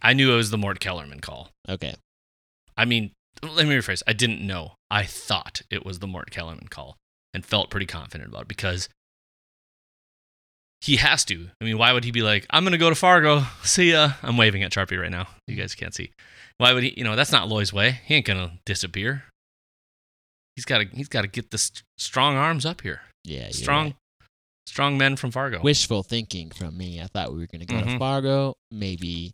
I 0.02 0.14
knew 0.14 0.32
it 0.32 0.38
was 0.38 0.52
the 0.52 0.58
Mort 0.58 0.80
Kellerman 0.80 1.20
call. 1.20 1.50
Okay. 1.68 1.96
I 2.78 2.86
mean, 2.86 3.12
let 3.42 3.68
me 3.68 3.76
rephrase. 3.76 4.04
I 4.06 4.14
didn't 4.14 4.46
know. 4.46 4.74
I 4.92 5.04
thought 5.04 5.62
it 5.72 5.86
was 5.86 6.00
the 6.00 6.08
Mort 6.08 6.30
Kellerman 6.30 6.68
call 6.70 6.98
and 7.34 7.46
felt 7.46 7.70
pretty 7.70 7.88
confident 7.88 8.30
about 8.30 8.44
it 8.44 8.48
because 8.48 8.90
he 10.82 10.98
has 10.98 11.26
to. 11.26 11.50
I 11.62 11.66
mean, 11.66 11.78
why 11.78 11.92
would 11.94 12.04
he 12.04 12.12
be 12.12 12.22
like, 12.22 12.46
I'm 12.50 12.64
going 12.64 12.72
to 12.74 12.78
go 12.78 12.90
to 12.90 12.96
Fargo. 12.96 13.44
See 13.64 13.92
ya. 13.92 14.12
I'm 14.24 14.38
waving 14.38 14.64
at 14.64 14.72
Sharpie 14.72 15.00
right 15.02 15.12
now. 15.12 15.28
You 15.48 15.56
guys 15.56 15.74
can't 15.76 15.94
see. 15.94 16.12
Why 16.58 16.74
would 16.74 16.84
he? 16.84 16.94
You 16.96 17.04
know, 17.04 17.16
that's 17.16 17.32
not 17.32 17.48
Loy's 17.48 17.74
way. 17.74 18.00
He 18.06 18.16
ain't 18.16 18.26
going 18.26 18.40
to 18.40 18.54
disappear. 18.66 19.24
He's 20.56 20.66
got 20.66 20.80
to 20.80 20.86
he's 20.94 21.08
got 21.08 21.22
to 21.22 21.28
get 21.28 21.52
the 21.52 21.58
st- 21.60 21.84
strong 21.98 22.36
arms 22.36 22.66
up 22.66 22.82
here. 22.82 23.02
Yeah. 23.24 23.50
Strong 23.52 23.86
right. 23.86 23.96
strong 24.66 24.98
men 24.98 25.16
from 25.18 25.30
Fargo. 25.32 25.62
Wishful 25.62 26.02
thinking 26.04 26.50
from 26.50 26.76
me. 26.78 27.00
I 27.02 27.06
thought 27.08 27.32
we 27.32 27.40
were 27.40 27.48
gonna 27.52 27.66
go 27.66 27.80
to 27.80 27.86
Mhm. 27.86 28.00
Fargo. 28.00 28.56
Maybe 28.72 29.34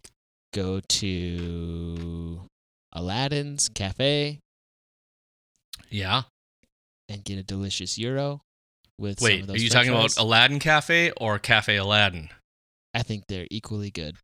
go 0.53 0.82
to 0.82 2.41
Aladdin's 2.91 3.69
cafe 3.69 4.39
yeah. 5.89 6.23
and 7.10 7.23
get 7.23 7.38
a 7.39 7.43
delicious 7.43 7.97
euro. 7.97 8.41
With 9.03 9.19
Wait, 9.19 9.49
are 9.49 9.57
you 9.57 9.67
talking 9.67 9.91
about. 9.91 10.15
Aladdin 10.17 10.59
Cafe 10.59 11.11
or 11.17 11.37
Cafe 11.37 11.75
Aladdin? 11.75 12.29
I 12.93 13.03
think 13.03 13.25
they're 13.27 13.47
equally 13.51 13.91
good. 13.91 14.15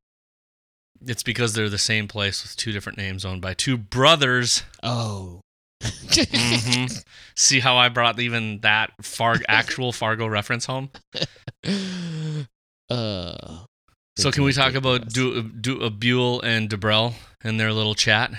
It's 1.05 1.21
because 1.21 1.51
they're 1.51 1.67
the 1.67 1.77
same 1.77 2.07
place 2.07 2.41
with 2.43 2.55
two 2.55 2.71
different 2.71 2.97
names 2.97 3.25
owned 3.25 3.41
by 3.41 3.53
two 3.53 3.77
brothers. 3.77 4.63
Oh. 4.81 5.41
Mhm. 5.83 7.03
See 7.35 7.59
how 7.59 7.75
I 7.75 7.89
brought 7.89 8.21
even 8.21 8.61
that 8.61 8.91
Far- 9.01 9.41
actual 9.49 9.91
Fargo 9.91 10.27
reference 10.27 10.65
home? 10.65 10.91
uh. 12.89 13.65
So 14.17 14.31
can 14.31 14.45
we 14.45 14.53
talk 14.53 14.75
about 14.75 15.09
du- 15.09 15.43
du- 15.43 15.81
uh, 15.81 15.89
Buel 15.89 16.41
and 16.41 16.69
Dibrell 16.69 17.15
and 17.43 17.59
their 17.59 17.73
little 17.73 17.95
chat? 17.95 18.31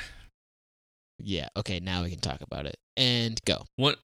Yeah. 1.18 1.48
Okay. 1.54 1.80
Now 1.80 2.02
we 2.02 2.08
can 2.08 2.20
talk 2.20 2.40
about 2.40 2.64
it 2.64 2.76
and 2.96 3.38
go. 3.44 3.66
What? 3.76 3.98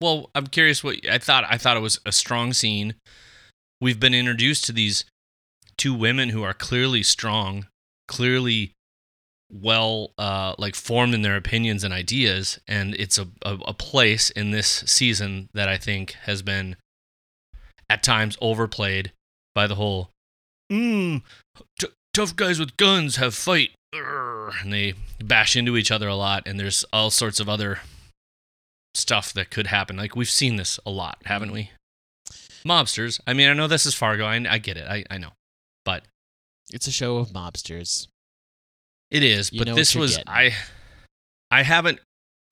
Well, 0.00 0.30
I'm 0.34 0.46
curious. 0.46 0.82
What 0.82 0.96
I 1.08 1.18
thought. 1.18 1.44
I 1.48 1.58
thought 1.58 1.76
it 1.76 1.80
was 1.80 2.00
a 2.04 2.12
strong 2.12 2.52
scene. 2.52 2.94
We've 3.80 4.00
been 4.00 4.14
introduced 4.14 4.64
to 4.66 4.72
these 4.72 5.04
two 5.76 5.94
women 5.94 6.30
who 6.30 6.42
are 6.42 6.54
clearly 6.54 7.02
strong, 7.02 7.66
clearly 8.08 8.72
well, 9.52 10.10
uh, 10.18 10.54
like 10.58 10.74
formed 10.74 11.14
in 11.14 11.22
their 11.22 11.36
opinions 11.36 11.84
and 11.84 11.94
ideas, 11.94 12.58
and 12.66 12.94
it's 12.94 13.18
a, 13.18 13.28
a 13.42 13.54
a 13.66 13.74
place 13.74 14.30
in 14.30 14.50
this 14.50 14.82
season 14.86 15.48
that 15.54 15.68
I 15.68 15.76
think 15.76 16.12
has 16.22 16.42
been 16.42 16.76
at 17.88 18.02
times 18.02 18.36
overplayed 18.40 19.12
by 19.54 19.66
the 19.66 19.76
whole. 19.76 20.10
Mm, 20.72 21.22
t- 21.78 21.88
tough 22.12 22.34
guys 22.34 22.58
with 22.58 22.76
guns 22.76 23.16
have 23.16 23.34
fight, 23.34 23.70
and 23.92 24.72
they 24.72 24.94
bash 25.22 25.56
into 25.56 25.76
each 25.76 25.90
other 25.90 26.08
a 26.08 26.16
lot, 26.16 26.42
and 26.46 26.58
there's 26.58 26.84
all 26.92 27.10
sorts 27.10 27.38
of 27.38 27.48
other 27.48 27.80
stuff 28.94 29.32
that 29.32 29.50
could 29.50 29.66
happen. 29.68 29.96
Like 29.96 30.16
we've 30.16 30.30
seen 30.30 30.56
this 30.56 30.78
a 30.86 30.90
lot, 30.90 31.18
haven't 31.24 31.52
we? 31.52 31.70
Mobsters. 32.66 33.20
I 33.26 33.32
mean, 33.34 33.48
I 33.48 33.52
know 33.52 33.66
this 33.66 33.86
is 33.86 33.94
Fargo. 33.94 34.24
I, 34.24 34.44
I 34.48 34.58
get 34.58 34.76
it. 34.76 34.86
I, 34.88 35.04
I 35.10 35.18
know, 35.18 35.30
but 35.84 36.04
It's 36.72 36.86
a 36.86 36.92
show 36.92 37.18
of 37.18 37.28
mobsters. 37.30 38.08
it 39.10 39.22
is. 39.22 39.52
You 39.52 39.64
but 39.64 39.74
this 39.74 39.94
was 39.94 40.16
getting. 40.16 40.32
I. 40.32 40.54
I 41.50 41.62
haven't. 41.62 42.00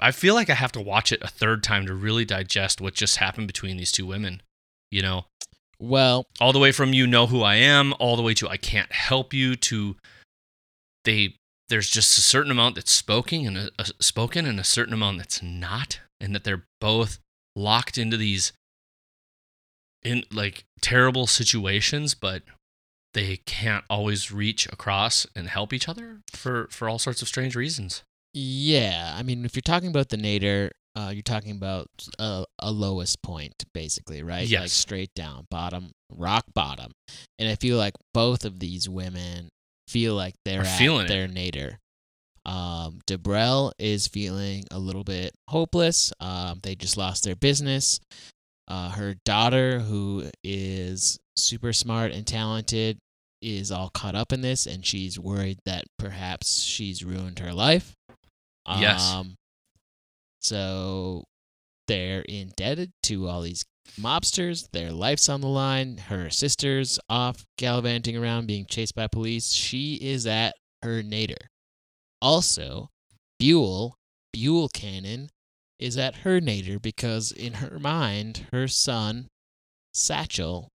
I 0.01 0.11
feel 0.11 0.35
like 0.35 0.51
I 0.51 0.55
have 0.55 0.73
to 0.73 0.81
watch 0.81 1.13
it 1.13 1.23
a 1.23 1.29
third 1.29 1.63
time 1.63 1.87
to 1.87 1.95
really 1.95 2.25
digest 2.25 2.81
what 2.81 2.95
just 2.95 3.17
happened 3.17 3.47
between 3.47 3.77
these 3.77 3.93
two 3.93 4.05
women. 4.07 4.43
You 4.91 5.01
know, 5.03 5.25
Well, 5.79 6.27
all 6.41 6.53
the 6.53 6.59
way 6.59 6.73
from 6.73 6.93
you 6.93 7.07
know 7.07 7.27
who 7.27 7.43
I 7.43 7.55
am, 7.55 7.95
all 7.99 8.17
the 8.17 8.23
way 8.23 8.35
to 8.35 8.49
I 8.49 8.57
can't 8.59 8.93
help 8.93 9.33
you 9.33 9.57
to 9.57 9.97
they. 11.05 11.37
There's 11.69 11.89
just 11.89 12.19
a 12.19 12.21
certain 12.21 12.51
amount 12.51 12.75
that's 12.75 12.93
spoken 12.93 13.47
and 13.47 13.57
a, 13.57 13.71
a 13.79 13.87
spoken 14.01 14.45
and 14.45 14.61
a 14.61 14.65
certain 14.65 14.93
amount 14.93 15.17
that's 15.19 15.43
not, 15.43 16.01
and 16.23 16.35
that 16.35 16.45
they're 16.45 16.65
both 16.81 17.19
locked 17.55 17.99
into 17.99 18.17
these 18.17 18.53
in 20.03 20.25
like 20.33 20.65
terrible 20.81 21.27
situations, 21.27 22.15
but 22.15 22.43
they 23.15 23.39
can't 23.45 23.85
always 23.91 24.33
reach 24.33 24.67
across 24.73 25.27
and 25.37 25.49
help 25.49 25.73
each 25.73 25.89
other 25.89 26.21
for 26.33 26.67
for 26.71 26.89
all 26.89 26.99
sorts 26.99 27.23
of 27.23 27.29
strange 27.29 27.55
reasons. 27.55 28.03
yeah. 28.33 29.15
I 29.17 29.23
mean, 29.23 29.45
if 29.45 29.55
you're 29.55 29.61
talking 29.63 29.91
about 29.91 30.09
the 30.09 30.17
Nader, 30.17 30.71
uh, 30.97 31.11
you're 31.13 31.23
talking 31.23 31.53
about 31.53 31.89
a, 32.19 32.45
a 32.59 32.71
lowest 32.73 33.23
point, 33.23 33.53
basically, 33.75 34.23
right? 34.23 34.41
Like 34.43 34.51
Yes. 34.51 34.73
straight 34.73 35.11
down, 35.15 35.47
bottom, 35.51 35.93
rock 36.11 36.45
bottom. 36.55 36.93
And 37.39 37.49
I 37.49 37.55
feel 37.57 37.77
like 37.77 37.95
both 38.15 38.45
of 38.45 38.59
these 38.61 38.89
women 38.89 39.49
feel 39.89 40.15
like 40.15 40.35
they're 40.45 40.61
Are 40.63 40.65
at 40.65 40.79
feeling 40.79 41.05
it. 41.07 41.09
their 41.09 41.29
Nader. 41.29 41.77
Um, 42.45 42.99
Dibrell 43.07 43.73
is 43.79 44.09
feeling 44.09 44.65
a 44.71 44.79
little 44.79 45.05
bit 45.05 45.33
hopeless. 45.49 46.13
Um, 46.21 46.61
they 46.63 46.75
just 46.75 46.97
lost 46.97 47.25
their 47.25 47.37
business. 47.37 48.01
Uh, 48.69 48.91
her 48.91 49.15
daughter, 49.25 49.81
who 49.81 50.31
is 50.43 51.19
super 51.37 51.73
smart 51.73 52.13
and 52.13 52.27
talented, 52.27 52.99
is 53.41 53.73
all 53.73 53.91
caught 53.91 54.15
up 54.15 54.33
in 54.33 54.41
this, 54.41 54.67
and 54.67 54.87
she's 54.87 55.19
worried 55.19 55.59
that 55.67 55.85
perhaps 55.99 56.61
she's 56.61 57.05
ruined 57.05 57.41
her 57.41 57.53
life. 57.53 57.93
Yes. 58.69 59.13
Um, 59.13 59.35
so 60.41 61.25
they're 61.89 62.23
indebted 62.23 62.93
to 63.05 63.29
all 63.29 63.43
these 63.43 63.65
mobsters. 64.01 64.69
Their 64.73 64.93
life's 64.93 65.29
on 65.29 65.41
the 65.41 65.49
line. 65.49 65.99
Her 65.99 66.31
sister's 66.31 66.99
off 67.09 67.45
gallivanting 67.59 68.17
around, 68.17 68.47
being 68.47 68.67
chased 68.67 68.95
by 68.95 69.09
police. 69.09 69.53
She 69.53 69.95
is 69.95 70.27
at 70.27 70.55
her 70.83 71.03
nadir. 71.03 71.49
Also, 72.23 72.89
Buel, 73.41 73.93
Buel 74.35 74.73
Cannon, 74.73 75.29
is 75.79 75.99
at 75.99 76.19
her 76.19 76.41
nadir 76.41 76.79
because 76.79 77.33
in 77.33 77.55
her 77.55 77.79
mind, 77.81 78.47
her 78.53 78.69
son, 78.69 79.27
Satchel, 79.93 80.69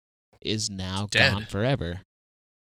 is 0.43 0.69
now 0.69 1.07
Dead. 1.11 1.33
gone 1.33 1.47
forever. 1.47 2.03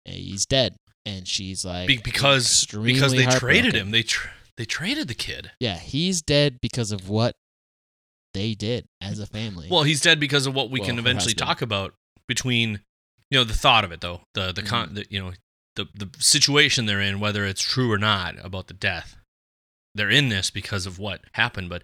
And 0.06 0.16
He's 0.16 0.46
dead. 0.46 0.76
And 1.06 1.28
she's 1.28 1.66
like 1.66 1.88
Be- 1.88 1.98
because 1.98 2.66
because 2.72 3.14
they 3.14 3.26
traded 3.26 3.74
him. 3.74 3.90
They 3.92 4.04
tr- 4.04 4.28
they 4.58 4.66
traded 4.66 5.08
the 5.08 5.16
kid. 5.16 5.52
Yeah, 5.60 5.78
he's 5.78 6.22
dead 6.22 6.60
because 6.62 6.92
of 6.92 7.10
what 7.10 7.34
they 8.36 8.54
did 8.54 8.86
as 9.02 9.18
a 9.18 9.26
family. 9.26 9.68
Well, 9.72 9.84
he's 9.84 10.02
dead 10.02 10.20
because 10.20 10.46
of 10.46 10.54
what 10.54 10.70
we 10.70 10.80
Well, 10.80 10.90
can 10.90 11.00
eventually 11.00 11.34
talk 11.34 11.62
about 11.64 11.96
between, 12.28 12.82
you 13.32 13.40
know, 13.40 13.44
the 13.44 13.54
thought 13.56 13.84
of 13.84 13.92
it 13.92 14.02
though, 14.02 14.22
the 14.36 14.52
the, 14.52 14.62
con- 14.62 14.90
Mhm. 14.90 14.96
the 14.96 15.06
you 15.10 15.20
know, 15.20 15.34
the 15.80 16.06
the 16.06 16.10
situation 16.20 16.86
they're 16.86 17.02
in, 17.02 17.20
whether 17.20 17.46
it's 17.46 17.62
true 17.62 17.92
or 17.92 17.98
not 17.98 18.36
about 18.44 18.68
the 18.68 18.74
death. 18.74 19.16
They're 19.96 20.10
in 20.10 20.30
this 20.30 20.50
because 20.50 20.86
of 20.86 21.00
what 21.00 21.22
happened, 21.34 21.70
but 21.70 21.82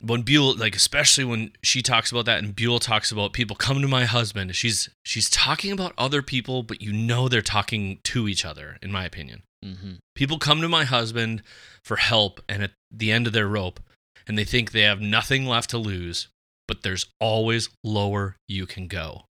when 0.00 0.22
Buel, 0.22 0.58
like 0.58 0.74
especially 0.74 1.24
when 1.24 1.52
she 1.62 1.82
talks 1.82 2.10
about 2.10 2.24
that, 2.24 2.42
and 2.42 2.54
Buel 2.56 2.80
talks 2.80 3.12
about 3.12 3.32
people 3.32 3.56
come 3.56 3.82
to 3.82 3.88
my 3.88 4.04
husband, 4.04 4.54
she's 4.56 4.88
she's 5.04 5.28
talking 5.28 5.72
about 5.72 5.92
other 5.98 6.22
people, 6.22 6.62
but 6.62 6.80
you 6.80 6.92
know 6.92 7.28
they're 7.28 7.42
talking 7.42 7.98
to 8.04 8.28
each 8.28 8.44
other, 8.44 8.78
in 8.82 8.90
my 8.92 9.04
opinion. 9.04 9.42
hmm 9.62 9.94
People 10.14 10.38
come 10.38 10.60
to 10.60 10.68
my 10.68 10.84
husband 10.84 11.42
for 11.82 11.96
help 11.96 12.40
and 12.48 12.62
at 12.62 12.72
the 12.90 13.10
end 13.10 13.26
of 13.26 13.32
their 13.32 13.48
rope, 13.48 13.80
and 14.26 14.38
they 14.38 14.44
think 14.44 14.70
they 14.70 14.82
have 14.82 15.00
nothing 15.00 15.46
left 15.46 15.70
to 15.70 15.78
lose, 15.78 16.28
but 16.68 16.82
there's 16.82 17.06
always 17.20 17.68
lower 17.82 18.36
you 18.48 18.66
can 18.66 18.86
go. 18.86 19.24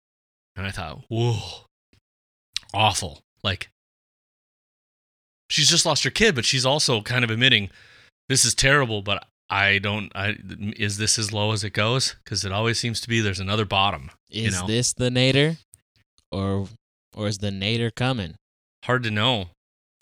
And 0.55 0.65
I 0.67 0.71
thought, 0.71 1.03
whoa, 1.09 1.65
awful. 2.73 3.21
Like, 3.43 3.69
she's 5.49 5.69
just 5.69 5.85
lost 5.85 6.03
her 6.03 6.09
kid, 6.09 6.35
but 6.35 6.45
she's 6.45 6.65
also 6.65 7.01
kind 7.01 7.23
of 7.23 7.29
admitting 7.29 7.69
this 8.27 8.45
is 8.45 8.53
terrible, 8.53 9.01
but 9.01 9.25
I 9.49 9.79
don't, 9.79 10.11
I, 10.15 10.37
is 10.77 10.97
this 10.97 11.17
as 11.17 11.33
low 11.33 11.51
as 11.51 11.63
it 11.63 11.73
goes? 11.73 12.15
Because 12.23 12.45
it 12.45 12.51
always 12.51 12.79
seems 12.79 13.01
to 13.01 13.09
be 13.09 13.21
there's 13.21 13.39
another 13.39 13.65
bottom. 13.65 14.11
Is 14.29 14.61
know. 14.61 14.67
this 14.67 14.93
the 14.93 15.09
Nader, 15.09 15.57
or 16.31 16.67
or 17.15 17.27
is 17.27 17.39
the 17.39 17.49
Nader 17.49 17.93
coming? 17.93 18.35
Hard 18.85 19.03
to 19.03 19.11
know. 19.11 19.49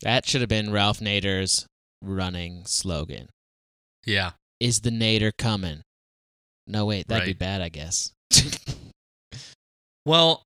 That 0.01 0.27
should 0.27 0.41
have 0.41 0.49
been 0.49 0.71
Ralph 0.71 0.99
Nader's 0.99 1.65
running 2.03 2.65
slogan. 2.65 3.29
Yeah. 4.05 4.31
Is 4.59 4.81
the 4.81 4.89
Nader 4.89 5.31
coming? 5.37 5.81
No, 6.67 6.85
wait, 6.85 7.07
that'd 7.07 7.25
be 7.25 7.33
bad, 7.33 7.61
I 7.61 7.69
guess. 7.69 8.11
Well, 10.05 10.43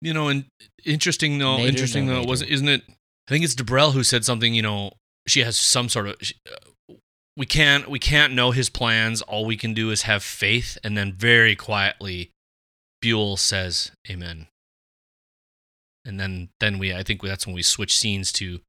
you 0.00 0.12
know, 0.14 0.28
and 0.28 0.44
interesting 0.84 1.38
though, 1.38 1.56
Nader, 1.58 1.68
interesting 1.68 2.06
no 2.06 2.14
though, 2.14 2.28
wasn't 2.28 2.50
isn't 2.50 2.68
it? 2.68 2.82
I 3.28 3.32
think 3.32 3.44
it's 3.44 3.54
Dibrell 3.54 3.92
who 3.92 4.04
said 4.04 4.24
something. 4.24 4.54
You 4.54 4.62
know, 4.62 4.92
she 5.26 5.40
has 5.40 5.56
some 5.56 5.88
sort 5.88 6.08
of. 6.08 6.16
She, 6.20 6.34
uh, 6.50 6.94
we 7.36 7.46
can't 7.46 7.90
we 7.90 7.98
can't 7.98 8.32
know 8.32 8.50
his 8.50 8.70
plans. 8.70 9.20
All 9.22 9.44
we 9.44 9.56
can 9.56 9.74
do 9.74 9.90
is 9.90 10.02
have 10.02 10.22
faith, 10.22 10.78
and 10.82 10.96
then 10.96 11.12
very 11.12 11.54
quietly, 11.54 12.30
Buel 13.04 13.38
says, 13.38 13.90
"Amen." 14.10 14.46
And 16.04 16.20
then 16.20 16.48
then 16.60 16.78
we 16.78 16.94
I 16.94 17.02
think 17.02 17.20
that's 17.20 17.46
when 17.46 17.54
we 17.54 17.62
switch 17.62 17.96
scenes 17.96 18.32
to 18.32 18.60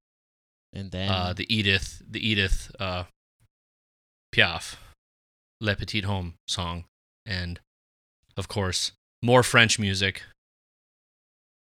and 0.74 0.91
then 0.91 1.10
uh, 1.10 1.34
the 1.34 1.52
Edith 1.54 2.02
the 2.08 2.26
Edith 2.28 2.72
uh, 2.80 3.04
Piaf, 4.34 4.76
Le 5.62 5.76
Petit 5.76 6.02
Homme 6.02 6.36
song, 6.48 6.86
and 7.26 7.60
of 8.36 8.48
course 8.48 8.91
more 9.22 9.43
French 9.43 9.80
music. 9.80 10.24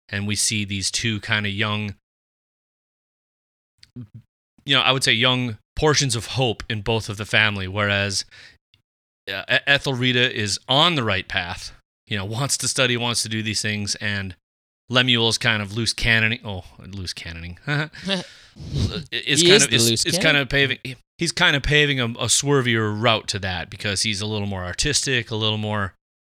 And 0.09 0.25
we 0.25 0.35
see 0.35 0.63
these 0.63 0.89
two 0.89 1.19
kind 1.19 1.45
of 1.45 1.51
young, 1.51 1.95
you 4.65 4.75
know, 4.75 4.81
I 4.81 4.91
would 4.91 5.03
say 5.03 5.13
young 5.13 5.57
portions 5.75 6.15
of 6.15 6.27
hope 6.27 6.63
in 6.69 6.81
both 6.81 7.07
of 7.09 7.17
the 7.17 7.25
family. 7.25 7.67
Whereas 7.67 8.25
uh, 9.31 9.43
E- 9.49 9.59
Ethelrida 9.65 10.35
is 10.35 10.59
on 10.67 10.95
the 10.95 11.03
right 11.03 11.27
path, 11.27 11.71
you 12.05 12.17
know, 12.17 12.25
wants 12.25 12.57
to 12.57 12.67
study, 12.67 12.97
wants 12.97 13.23
to 13.23 13.29
do 13.29 13.41
these 13.41 13.61
things, 13.61 13.95
and 13.95 14.35
Lemuel's 14.89 15.37
kind 15.37 15.61
of 15.61 15.75
loose 15.75 15.93
cannoning. 15.93 16.39
Oh, 16.43 16.63
loose 16.79 17.13
cannoning. 17.13 17.59
is 19.11 19.41
He 19.41 19.49
kind 19.49 19.63
of 19.63 19.71
is, 19.71 20.05
is 20.05 20.17
kind 20.17 20.37
of 20.37 20.49
paving. 20.49 20.79
He's 21.17 21.31
kind 21.31 21.55
of 21.55 21.63
paving 21.63 21.99
a, 21.99 22.05
a 22.05 22.27
swervier 22.27 22.93
route 22.99 23.27
to 23.29 23.39
that 23.39 23.69
because 23.69 24.03
he's 24.03 24.21
a 24.21 24.25
little 24.25 24.47
more 24.47 24.63
artistic, 24.63 25.31
a 25.31 25.35
little 25.35 25.57
more, 25.57 25.93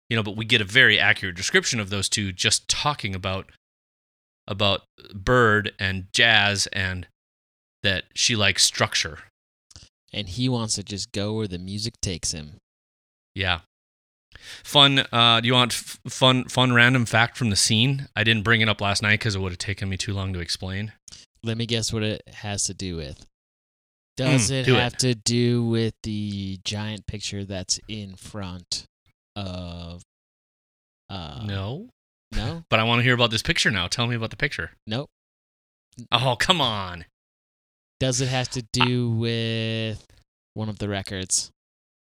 you 0.09 0.16
know. 0.16 0.23
But 0.23 0.37
we 0.37 0.44
get 0.44 0.61
a 0.61 0.64
very 0.64 0.99
accurate 0.99 1.37
description 1.37 1.81
of 1.81 1.90
those 1.90 2.09
two 2.09 2.33
just 2.33 2.68
talking 2.68 3.14
about 3.14 3.51
about 4.47 4.83
Bird 5.14 5.73
and 5.79 6.07
Jazz 6.12 6.66
and 6.68 7.07
that 7.82 8.04
she 8.14 8.34
likes 8.36 8.64
structure. 8.64 9.20
and 10.12 10.28
he 10.30 10.48
wants 10.48 10.74
to 10.76 10.82
just 10.82 11.12
go 11.12 11.34
where 11.34 11.46
the 11.48 11.58
music 11.58 11.94
takes 12.00 12.32
him. 12.32 12.54
Yeah. 13.34 13.60
Fun. 14.64 15.00
Uh, 15.12 15.40
do 15.40 15.46
you 15.46 15.52
want 15.52 15.72
f- 15.72 15.98
fun? 16.08 16.44
Fun 16.44 16.72
random 16.72 17.04
fact 17.04 17.36
from 17.36 17.50
the 17.50 17.56
scene. 17.56 18.08
I 18.16 18.24
didn't 18.24 18.42
bring 18.42 18.60
it 18.62 18.68
up 18.68 18.80
last 18.80 19.02
night 19.02 19.18
because 19.20 19.34
it 19.34 19.40
would 19.40 19.52
have 19.52 19.58
taken 19.58 19.88
me 19.88 19.96
too 19.98 20.14
long 20.14 20.32
to 20.32 20.40
explain. 20.40 20.92
Let 21.42 21.56
me 21.58 21.66
guess 21.66 21.92
what 21.92 22.02
it 22.02 22.22
has 22.28 22.64
to 22.64 22.74
do 22.74 22.96
with. 22.96 23.26
Does 24.16 24.50
Mm, 24.50 24.60
it 24.60 24.64
do 24.66 24.76
it. 24.76 24.80
have 24.80 24.96
to 24.98 25.14
do 25.14 25.62
with 25.64 25.94
the 26.02 26.58
giant 26.64 27.06
picture 27.06 27.44
that's 27.44 27.78
in 27.88 28.16
front 28.16 28.84
of? 29.36 30.02
Uh, 31.10 31.42
no, 31.46 31.88
no, 32.34 32.64
but 32.70 32.80
I 32.80 32.84
want 32.84 32.98
to 33.00 33.02
hear 33.04 33.14
about 33.14 33.30
this 33.30 33.42
picture 33.42 33.70
now. 33.70 33.86
Tell 33.88 34.06
me 34.06 34.16
about 34.16 34.30
the 34.30 34.36
picture. 34.36 34.72
nope. 34.86 35.08
Oh, 36.12 36.36
come 36.38 36.60
on. 36.60 37.04
Does 38.00 38.20
it 38.20 38.28
have 38.28 38.48
to 38.50 38.62
do 38.72 39.11
with 39.11 40.06
one 40.54 40.68
of 40.68 40.78
the 40.78 40.88
records? 40.88 41.50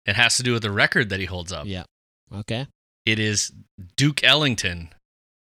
It 0.04 0.16
has 0.16 0.36
to 0.36 0.42
do 0.42 0.52
with 0.52 0.62
the 0.62 0.70
record 0.70 1.08
that 1.10 1.20
he 1.20 1.26
holds 1.26 1.52
up. 1.52 1.66
Yeah. 1.66 1.84
Okay. 2.34 2.66
It 3.04 3.18
is 3.18 3.52
Duke 3.96 4.24
Ellington 4.24 4.90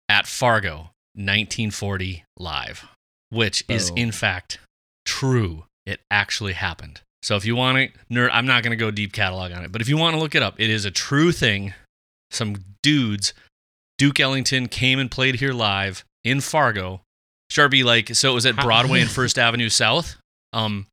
at 0.08 0.28
Fargo, 0.28 0.92
1940 1.16 2.24
live, 2.38 2.86
which 3.30 3.64
is 3.68 3.92
in 3.96 4.12
fact 4.12 4.60
true. 5.06 5.66
It 5.86 6.00
actually 6.10 6.54
happened. 6.54 7.02
So 7.24 7.36
if 7.36 7.46
you 7.46 7.56
want 7.56 7.78
to 7.78 8.14
nerd, 8.14 8.30
I'm 8.32 8.46
not 8.46 8.64
going 8.64 8.72
to 8.72 8.78
go 8.78 8.92
deep 8.92 9.14
catalog 9.14 9.52
on 9.52 9.64
it, 9.64 9.72
but 9.72 9.82
if 9.82 9.90
you 9.90 9.98
want 9.98 10.16
to 10.16 10.20
look 10.20 10.36
it 10.36 10.44
up, 10.44 10.60
it 10.60 10.70
is 10.70 10.86
a 10.86 10.92
true 10.92 11.32
thing. 11.32 11.74
Some 12.30 12.58
dudes, 12.82 13.34
Duke 13.98 14.20
Ellington 14.20 14.68
came 14.68 14.98
and 15.00 15.12
played 15.12 15.36
here 15.36 15.54
live 15.54 16.06
in 16.24 16.40
Fargo. 16.42 17.02
Sharpie, 17.52 17.84
like, 17.84 18.16
so 18.16 18.32
it 18.32 18.34
was 18.34 18.46
at 18.46 18.56
Broadway 18.56 19.02
and 19.02 19.10
First 19.20 19.38
Avenue 19.38 19.70
South. 19.70 20.16
Um, 20.54 20.88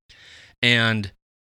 and 0.62 1.10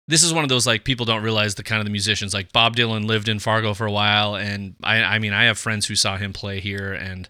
this 0.07 0.23
is 0.23 0.33
one 0.33 0.43
of 0.43 0.49
those 0.49 0.67
like 0.67 0.83
people 0.83 1.05
don't 1.05 1.23
realize 1.23 1.55
the 1.55 1.63
kind 1.63 1.79
of 1.79 1.85
the 1.85 1.91
musicians 1.91 2.33
like 2.33 2.51
Bob 2.51 2.75
Dylan 2.75 3.05
lived 3.05 3.27
in 3.29 3.39
Fargo 3.39 3.73
for 3.73 3.85
a 3.85 3.91
while, 3.91 4.35
and 4.35 4.75
I 4.83 5.01
I 5.03 5.19
mean 5.19 5.33
I 5.33 5.45
have 5.45 5.57
friends 5.57 5.85
who 5.87 5.95
saw 5.95 6.17
him 6.17 6.33
play 6.33 6.59
here, 6.59 6.93
and 6.93 7.29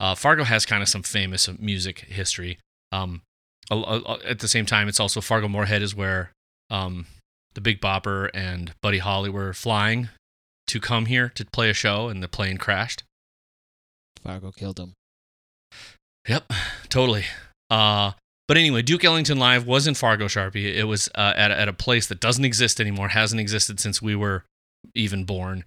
uh, 0.00 0.14
Fargo 0.14 0.44
has 0.44 0.64
kind 0.66 0.82
of 0.82 0.88
some 0.88 1.02
famous 1.02 1.48
music 1.58 2.00
history. 2.00 2.58
Um, 2.90 3.22
a- 3.70 3.76
a- 3.76 4.18
at 4.28 4.38
the 4.40 4.48
same 4.48 4.66
time, 4.66 4.88
it's 4.88 5.00
also 5.00 5.20
Fargo 5.20 5.48
Moorhead 5.48 5.82
is 5.82 5.94
where 5.94 6.32
um, 6.70 7.06
the 7.54 7.60
Big 7.60 7.80
Bopper 7.80 8.28
and 8.34 8.72
Buddy 8.82 8.98
Holly 8.98 9.30
were 9.30 9.52
flying 9.52 10.08
to 10.68 10.80
come 10.80 11.06
here 11.06 11.28
to 11.30 11.44
play 11.46 11.68
a 11.70 11.74
show, 11.74 12.08
and 12.08 12.22
the 12.22 12.28
plane 12.28 12.56
crashed. 12.58 13.02
Fargo 14.22 14.52
killed 14.52 14.78
him. 14.78 14.94
Yep, 16.28 16.52
totally. 16.88 17.24
Uh, 17.70 18.12
but 18.48 18.56
anyway, 18.56 18.82
Duke 18.82 19.04
Ellington 19.04 19.38
Live 19.38 19.66
was 19.66 19.86
in 19.86 19.94
Fargo 19.94 20.26
Sharpie. 20.26 20.74
It 20.74 20.84
was 20.84 21.08
uh, 21.14 21.32
at, 21.36 21.50
a- 21.50 21.60
at 21.60 21.68
a 21.68 21.72
place 21.72 22.06
that 22.08 22.20
doesn't 22.20 22.44
exist 22.44 22.80
anymore, 22.80 23.08
hasn't 23.08 23.40
existed 23.40 23.80
since 23.80 24.00
we 24.02 24.14
were 24.14 24.44
even 24.94 25.24
born. 25.24 25.64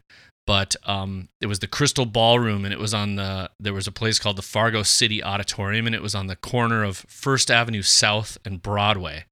But 0.47 0.75
um, 0.85 1.29
it 1.41 1.47
was 1.47 1.57
the 1.59 1.67
Crystal 1.67 2.05
Ballroom, 2.05 2.65
and 2.65 2.73
it 2.73 2.79
was 2.79 2.93
on 2.93 3.15
the. 3.15 3.49
There 3.59 3.73
was 3.73 3.87
a 3.87 3.91
place 3.91 4.19
called 4.19 4.35
the 4.35 4.43
Fargo 4.43 4.83
City 4.83 5.23
Auditorium, 5.23 5.87
and 5.87 5.95
it 5.95 6.03
was 6.03 6.13
on 6.13 6.27
the 6.27 6.35
corner 6.35 6.83
of 6.83 6.97
First 7.09 7.49
Avenue 7.49 7.81
South 7.81 8.37
and 8.45 8.61
Broadway. 8.61 9.25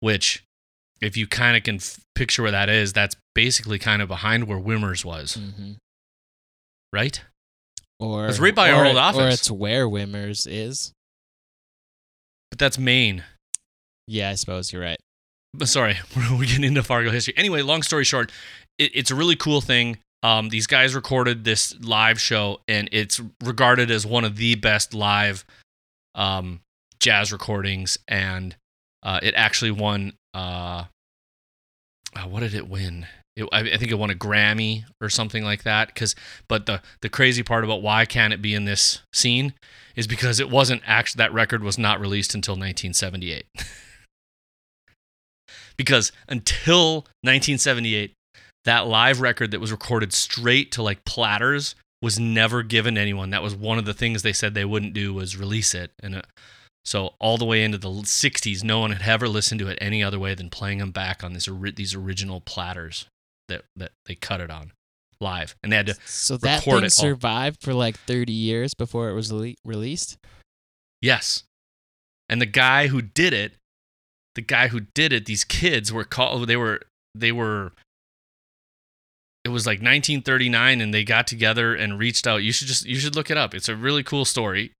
Which, 0.00 0.42
if 1.00 1.16
you 1.16 1.26
kind 1.28 1.56
of 1.56 1.62
can 1.62 1.76
f- 1.76 2.00
picture 2.14 2.42
where 2.42 2.50
that 2.50 2.68
is, 2.68 2.92
that's 2.92 3.14
basically 3.34 3.78
kind 3.78 4.02
of 4.02 4.08
behind 4.08 4.48
where 4.48 4.58
Wimmers 4.58 5.04
was, 5.04 5.34
hmm 5.34 5.72
right? 6.92 7.20
Or 8.00 8.26
It's 8.28 8.38
right 8.38 8.54
by 8.54 8.70
our 8.72 8.82
or- 8.84 8.86
old 8.86 8.96
Or 8.96 9.00
office. 9.00 9.34
it's 9.40 9.50
where 9.50 9.86
Wimmers 9.86 10.46
is. 10.50 10.92
But 12.50 12.58
that's 12.58 12.78
Main. 12.78 13.22
Yeah, 14.06 14.30
I 14.30 14.34
suppose 14.34 14.72
you're 14.72 14.82
right. 14.82 14.98
But 15.54 15.68
sorry, 15.68 15.98
we're 16.16 16.46
getting 16.46 16.64
into 16.64 16.82
Fargo 16.82 17.10
history. 17.10 17.34
Anyway, 17.36 17.62
long 17.62 17.82
story 17.82 18.04
short, 18.04 18.32
it, 18.78 18.90
it's 18.94 19.10
a 19.10 19.14
really 19.14 19.36
cool 19.36 19.60
thing. 19.60 19.98
Um, 20.22 20.48
these 20.48 20.66
guys 20.66 20.94
recorded 20.94 21.44
this 21.44 21.74
live 21.80 22.20
show, 22.20 22.60
and 22.68 22.88
it's 22.92 23.20
regarded 23.42 23.90
as 23.90 24.04
one 24.06 24.24
of 24.24 24.36
the 24.36 24.54
best 24.56 24.92
live 24.94 25.44
um, 26.14 26.60
jazz 27.00 27.32
recordings. 27.32 27.98
And 28.08 28.56
uh, 29.02 29.20
it 29.22 29.34
actually 29.34 29.70
won. 29.72 30.12
Uh, 30.34 30.84
uh, 32.16 32.22
what 32.28 32.40
did 32.40 32.54
it 32.54 32.68
win? 32.68 33.06
It, 33.40 33.48
I, 33.52 33.60
I 33.60 33.76
think 33.76 33.90
it 33.90 33.98
won 33.98 34.10
a 34.10 34.14
Grammy 34.14 34.84
or 35.00 35.08
something 35.08 35.44
like 35.44 35.62
that. 35.64 35.94
Cause, 35.94 36.14
but 36.48 36.66
the 36.66 36.82
the 37.00 37.08
crazy 37.08 37.42
part 37.42 37.64
about 37.64 37.82
why 37.82 38.04
can't 38.04 38.32
it 38.32 38.42
be 38.42 38.54
in 38.54 38.64
this 38.64 39.00
scene 39.12 39.54
is 39.96 40.06
because 40.06 40.40
it 40.40 40.50
wasn't 40.50 40.82
actually 40.86 41.18
that 41.18 41.32
record 41.32 41.62
was 41.62 41.78
not 41.78 42.00
released 42.00 42.34
until 42.34 42.52
1978 42.52 43.46
because 45.76 46.12
until 46.28 47.06
1978 47.22 48.12
that 48.64 48.86
live 48.86 49.20
record 49.20 49.50
that 49.50 49.60
was 49.60 49.72
recorded 49.72 50.12
straight 50.12 50.70
to 50.72 50.82
like 50.82 51.04
platters 51.04 51.74
was 52.02 52.18
never 52.18 52.62
given 52.62 52.96
anyone. 52.96 53.30
That 53.30 53.42
was 53.42 53.54
one 53.54 53.78
of 53.78 53.84
the 53.84 53.94
things 53.94 54.22
they 54.22 54.32
said 54.32 54.54
they 54.54 54.64
wouldn't 54.64 54.94
do 54.94 55.12
was 55.12 55.36
release 55.36 55.74
it. 55.74 55.92
And 56.02 56.16
uh, 56.16 56.22
so 56.84 57.14
all 57.18 57.36
the 57.36 57.44
way 57.44 57.62
into 57.62 57.78
the 57.78 57.90
60s 57.90 58.64
no 58.64 58.80
one 58.80 58.92
had 58.92 59.06
ever 59.08 59.28
listened 59.28 59.60
to 59.60 59.68
it 59.68 59.78
any 59.80 60.02
other 60.02 60.18
way 60.18 60.34
than 60.34 60.50
playing 60.50 60.78
them 60.78 60.92
back 60.92 61.22
on 61.22 61.34
this 61.34 61.48
these 61.74 61.94
original 61.94 62.40
platters 62.40 63.06
that 63.50 63.64
that 63.76 63.92
they 64.06 64.14
cut 64.14 64.40
it 64.40 64.50
on 64.50 64.72
live 65.20 65.54
and 65.62 65.70
they 65.70 65.76
had 65.76 65.86
to 65.86 65.94
So 66.06 66.36
that 66.38 66.62
thing 66.62 66.88
survived 66.88 67.62
for 67.62 67.74
like 67.74 67.98
30 67.98 68.32
years 68.32 68.74
before 68.74 69.10
it 69.10 69.14
was 69.14 69.30
le- 69.30 69.54
released. 69.64 70.16
Yes. 71.02 71.44
And 72.28 72.40
the 72.40 72.46
guy 72.46 72.86
who 72.86 73.02
did 73.02 73.32
it, 73.32 73.52
the 74.34 74.40
guy 74.40 74.68
who 74.68 74.80
did 74.94 75.12
it, 75.12 75.26
these 75.26 75.44
kids 75.44 75.92
were 75.92 76.04
called 76.04 76.46
they 76.48 76.56
were 76.56 76.80
they 77.14 77.32
were 77.32 77.72
it 79.44 79.48
was 79.50 79.66
like 79.66 79.78
1939 79.78 80.80
and 80.80 80.92
they 80.92 81.04
got 81.04 81.26
together 81.26 81.74
and 81.74 81.98
reached 81.98 82.26
out. 82.26 82.42
You 82.42 82.52
should 82.52 82.68
just 82.68 82.86
you 82.86 82.96
should 82.96 83.16
look 83.16 83.30
it 83.30 83.36
up. 83.36 83.54
It's 83.54 83.68
a 83.68 83.76
really 83.76 84.02
cool 84.02 84.24
story. 84.24 84.72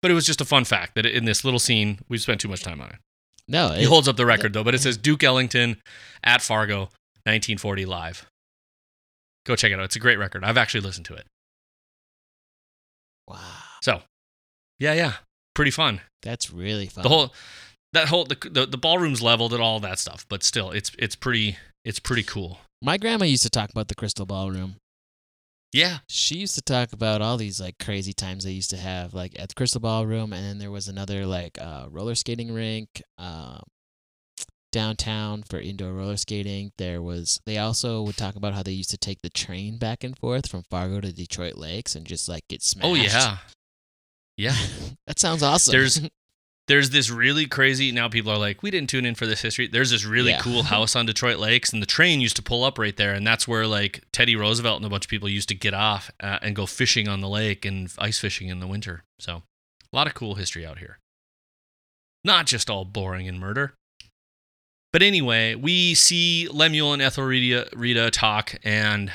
But 0.00 0.10
it 0.12 0.14
was 0.14 0.26
just 0.26 0.40
a 0.40 0.44
fun 0.44 0.64
fact 0.64 0.94
that 0.94 1.06
in 1.06 1.24
this 1.24 1.44
little 1.44 1.58
scene, 1.58 1.98
we 2.08 2.18
spent 2.18 2.40
too 2.40 2.48
much 2.48 2.62
time 2.62 2.80
on 2.80 2.90
it. 2.90 2.98
No, 3.48 3.70
He 3.70 3.82
it, 3.82 3.88
holds 3.88 4.06
up 4.06 4.16
the 4.16 4.26
record 4.26 4.52
though, 4.52 4.62
but 4.62 4.74
it 4.74 4.80
says 4.80 4.96
Duke 4.96 5.24
Ellington 5.24 5.80
at 6.22 6.42
Fargo 6.42 6.90
1940 7.28 7.86
live. 7.86 8.26
Go 9.46 9.56
check 9.56 9.72
it 9.72 9.78
out. 9.78 9.84
It's 9.84 9.96
a 9.96 10.00
great 10.00 10.18
record. 10.18 10.44
I've 10.44 10.56
actually 10.58 10.80
listened 10.80 11.06
to 11.06 11.14
it. 11.14 11.26
wow, 13.28 13.38
So, 13.82 14.02
yeah, 14.78 14.92
yeah. 14.94 15.12
Pretty 15.54 15.70
fun. 15.70 16.00
that's 16.22 16.50
really 16.52 16.86
fun. 16.86 17.02
the 17.02 17.08
whole 17.08 17.34
that 17.92 18.08
whole 18.08 18.24
the, 18.24 18.36
the 18.50 18.66
the 18.66 18.76
ballroom's 18.78 19.22
leveled 19.22 19.52
and 19.52 19.62
all 19.62 19.80
that 19.80 19.98
stuff 19.98 20.24
but 20.28 20.42
still 20.44 20.70
it's 20.70 20.92
it's 20.98 21.16
pretty 21.16 21.56
it's 21.84 21.98
pretty 21.98 22.22
cool 22.22 22.60
My 22.82 22.96
grandma 22.98 23.24
used 23.24 23.42
to 23.44 23.50
talk 23.50 23.70
about 23.70 23.88
the 23.88 23.94
Crystal 23.96 24.26
Ballroom. 24.26 24.76
yeah 25.72 25.98
She 26.08 26.36
used 26.36 26.54
to 26.54 26.60
talk 26.62 26.92
about 26.92 27.22
all 27.22 27.36
these 27.38 27.60
like 27.60 27.78
crazy 27.78 28.12
times 28.12 28.44
they 28.44 28.52
used 28.52 28.70
to 28.70 28.76
have, 28.76 29.14
like 29.14 29.34
at 29.40 29.48
the 29.48 29.54
Crystal 29.56 29.80
Ballroom, 29.80 30.32
and 30.32 30.44
then 30.44 30.58
there 30.58 30.70
was 30.70 30.86
another 30.86 31.26
like 31.26 31.58
uh, 31.60 31.86
roller 31.90 32.14
skating 32.14 32.52
rink. 32.52 33.02
Um, 33.16 33.62
downtown 34.70 35.42
for 35.42 35.58
indoor 35.60 35.92
roller 35.92 36.16
skating. 36.16 36.72
There 36.78 37.00
was 37.02 37.40
they 37.46 37.58
also 37.58 38.02
would 38.02 38.16
talk 38.16 38.36
about 38.36 38.54
how 38.54 38.62
they 38.62 38.72
used 38.72 38.90
to 38.90 38.98
take 38.98 39.22
the 39.22 39.30
train 39.30 39.78
back 39.78 40.04
and 40.04 40.16
forth 40.18 40.48
from 40.50 40.62
Fargo 40.70 41.00
to 41.00 41.12
Detroit 41.12 41.56
Lakes 41.56 41.94
and 41.94 42.06
just 42.06 42.28
like 42.28 42.46
get 42.48 42.62
smashed. 42.62 42.86
Oh 42.86 42.94
yeah. 42.94 43.38
Yeah. 44.36 44.56
that 45.06 45.18
sounds 45.18 45.42
awesome. 45.42 45.72
There's 45.72 46.00
there's 46.68 46.90
this 46.90 47.08
really 47.10 47.46
crazy 47.46 47.90
now 47.92 48.08
people 48.10 48.30
are 48.30 48.36
like 48.38 48.62
we 48.62 48.70
didn't 48.70 48.90
tune 48.90 49.06
in 49.06 49.14
for 49.14 49.24
this 49.24 49.40
history 49.40 49.66
there's 49.68 49.90
this 49.90 50.04
really 50.04 50.32
Yeah. 50.32 50.40
cool 50.40 50.64
house 50.64 50.94
on 50.94 51.06
detroit 51.06 51.38
lakes 51.38 51.72
and 51.72 51.80
the 51.80 51.86
train 51.86 52.20
used 52.20 52.36
to 52.36 52.42
pull 52.42 52.62
up 52.62 52.78
right 52.78 52.94
there 52.94 53.14
and 53.14 53.26
that's 53.26 53.48
where 53.48 53.66
like 53.66 54.04
teddy 54.12 54.36
roosevelt 54.36 54.76
and 54.76 54.84
a 54.84 54.90
bunch 54.90 55.06
of 55.06 55.08
people 55.08 55.30
used 55.30 55.48
to 55.48 55.54
get 55.54 55.72
off 55.72 56.10
uh, 56.22 56.38
and 56.42 56.54
go 56.54 56.66
fishing 56.66 57.08
on 57.08 57.22
the 57.22 57.28
lake 57.28 57.64
and 57.64 57.90
ice 57.98 58.18
fishing 58.18 58.48
in 58.48 58.60
the 58.60 58.66
winter 58.66 59.02
so 59.18 59.42
a 59.90 59.96
lot 59.96 60.06
of 60.06 60.12
cool 60.12 60.34
history 60.34 60.66
out 60.66 60.76
here 60.78 60.98
not 62.22 62.44
just 62.44 62.68
all 62.68 62.84
boring 62.84 63.26
and 63.26 63.40
murder 63.40 63.72
but 64.98 65.04
anyway 65.06 65.54
we 65.54 65.94
see 65.94 66.48
lemuel 66.50 66.92
and 66.92 67.00
Ethelrida, 67.00 67.68
rita 67.76 68.10
talk 68.10 68.56
and 68.64 69.12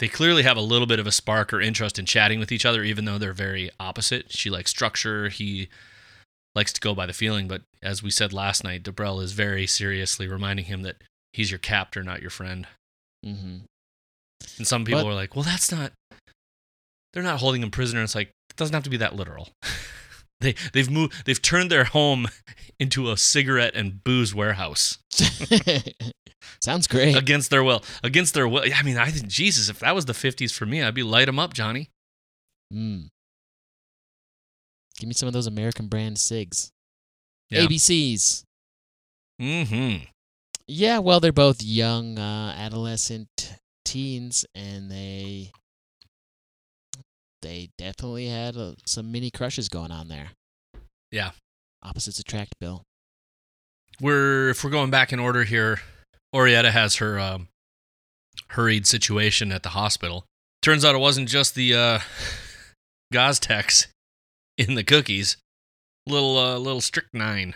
they 0.00 0.08
clearly 0.08 0.42
have 0.42 0.56
a 0.56 0.60
little 0.62 0.86
bit 0.88 0.98
of 0.98 1.06
a 1.06 1.12
spark 1.12 1.52
or 1.52 1.60
interest 1.60 2.00
in 2.00 2.04
chatting 2.04 2.40
with 2.40 2.50
each 2.50 2.66
other 2.66 2.82
even 2.82 3.04
though 3.04 3.16
they're 3.16 3.32
very 3.32 3.70
opposite 3.78 4.32
she 4.32 4.50
likes 4.50 4.70
structure 4.70 5.28
he 5.28 5.68
likes 6.56 6.72
to 6.72 6.80
go 6.80 6.94
by 6.94 7.06
the 7.06 7.12
feeling, 7.12 7.46
but 7.46 7.62
as 7.80 8.02
we 8.02 8.10
said 8.10 8.32
last 8.32 8.64
night, 8.64 8.82
Dibrell 8.82 9.22
is 9.22 9.32
very 9.32 9.68
seriously 9.68 10.26
reminding 10.26 10.64
him 10.64 10.82
that 10.82 10.96
he's 11.32 11.50
your 11.50 11.58
captor, 11.58 12.02
not 12.02 12.20
your 12.20 12.30
friend. 12.30 12.66
hmm 13.24 13.58
And 14.58 14.66
some 14.66 14.84
people 14.84 15.02
But- 15.04 15.10
are 15.10 15.14
like, 15.14 15.36
"Well, 15.36 15.44
that's 15.44 15.70
not. 15.70 15.92
They're 17.12 17.22
not 17.22 17.38
holding 17.38 17.62
him 17.62 17.70
prisoner." 17.70 18.02
It's 18.02 18.14
like 18.14 18.28
it 18.50 18.56
doesn't 18.56 18.74
have 18.74 18.82
to 18.84 18.90
be 18.90 18.96
that 18.96 19.14
literal. 19.14 19.50
they 20.50 20.54
they've 20.72 20.90
moved. 20.90 21.24
They've 21.26 21.40
turned 21.40 21.70
their 21.70 21.84
home 21.84 22.28
into 22.78 23.10
a 23.10 23.16
cigarette 23.16 23.74
and 23.74 24.02
booze 24.02 24.34
warehouse 24.34 24.98
Sounds 26.62 26.86
great. 26.86 27.14
against 27.16 27.50
their 27.50 27.62
will. 27.62 27.82
Against 28.02 28.34
their 28.34 28.48
will. 28.48 28.64
I 28.74 28.82
mean, 28.82 28.96
I 28.96 29.10
think 29.10 29.28
Jesus, 29.28 29.68
if 29.68 29.80
that 29.80 29.94
was 29.94 30.06
the 30.06 30.12
'50s 30.12 30.52
for 30.52 30.66
me, 30.66 30.82
I'd 30.82 30.94
be 30.94 31.02
light 31.02 31.26
them 31.26 31.38
up, 31.38 31.52
Johnny. 31.52 31.90
Mm. 32.72 33.08
Give 34.98 35.08
me 35.08 35.14
some 35.14 35.26
of 35.26 35.32
those 35.32 35.46
American 35.46 35.88
brand 35.88 36.18
cigs. 36.18 36.72
Yeah. 37.50 37.62
ABCs. 37.62 38.44
Mm-hmm. 39.40 40.04
Yeah, 40.66 40.98
well, 40.98 41.18
they're 41.18 41.32
both 41.32 41.62
young 41.62 42.18
uh, 42.18 42.54
adolescent 42.56 43.58
teens, 43.84 44.44
and 44.54 44.90
they 44.90 45.50
they 47.42 47.70
definitely 47.78 48.26
had 48.28 48.56
uh, 48.56 48.72
some 48.86 49.10
mini 49.12 49.30
crushes 49.30 49.68
going 49.68 49.90
on 49.90 50.08
there. 50.08 50.30
Yeah. 51.10 51.30
Opposites 51.82 52.18
attract, 52.20 52.54
Bill. 52.60 52.82
we're 54.00 54.50
if 54.50 54.62
we're 54.64 54.70
going 54.70 54.90
back 54.90 55.12
in 55.12 55.18
order 55.18 55.44
here, 55.44 55.80
Oraetta 56.34 56.70
has 56.70 56.96
her 56.96 57.18
um, 57.18 57.48
hurried 58.48 58.86
situation 58.86 59.50
at 59.52 59.62
the 59.62 59.70
hospital. 59.70 60.24
Turns 60.62 60.84
out 60.84 60.94
it 60.94 60.98
wasn't 60.98 61.28
just 61.28 61.54
the 61.54 61.74
uh, 61.74 61.98
Gaztecs 63.14 63.86
in 64.58 64.74
the 64.74 64.84
cookies. 64.84 65.36
Little 66.06 66.36
uh, 66.38 66.58
little 66.58 66.80
strychnine. 66.80 67.54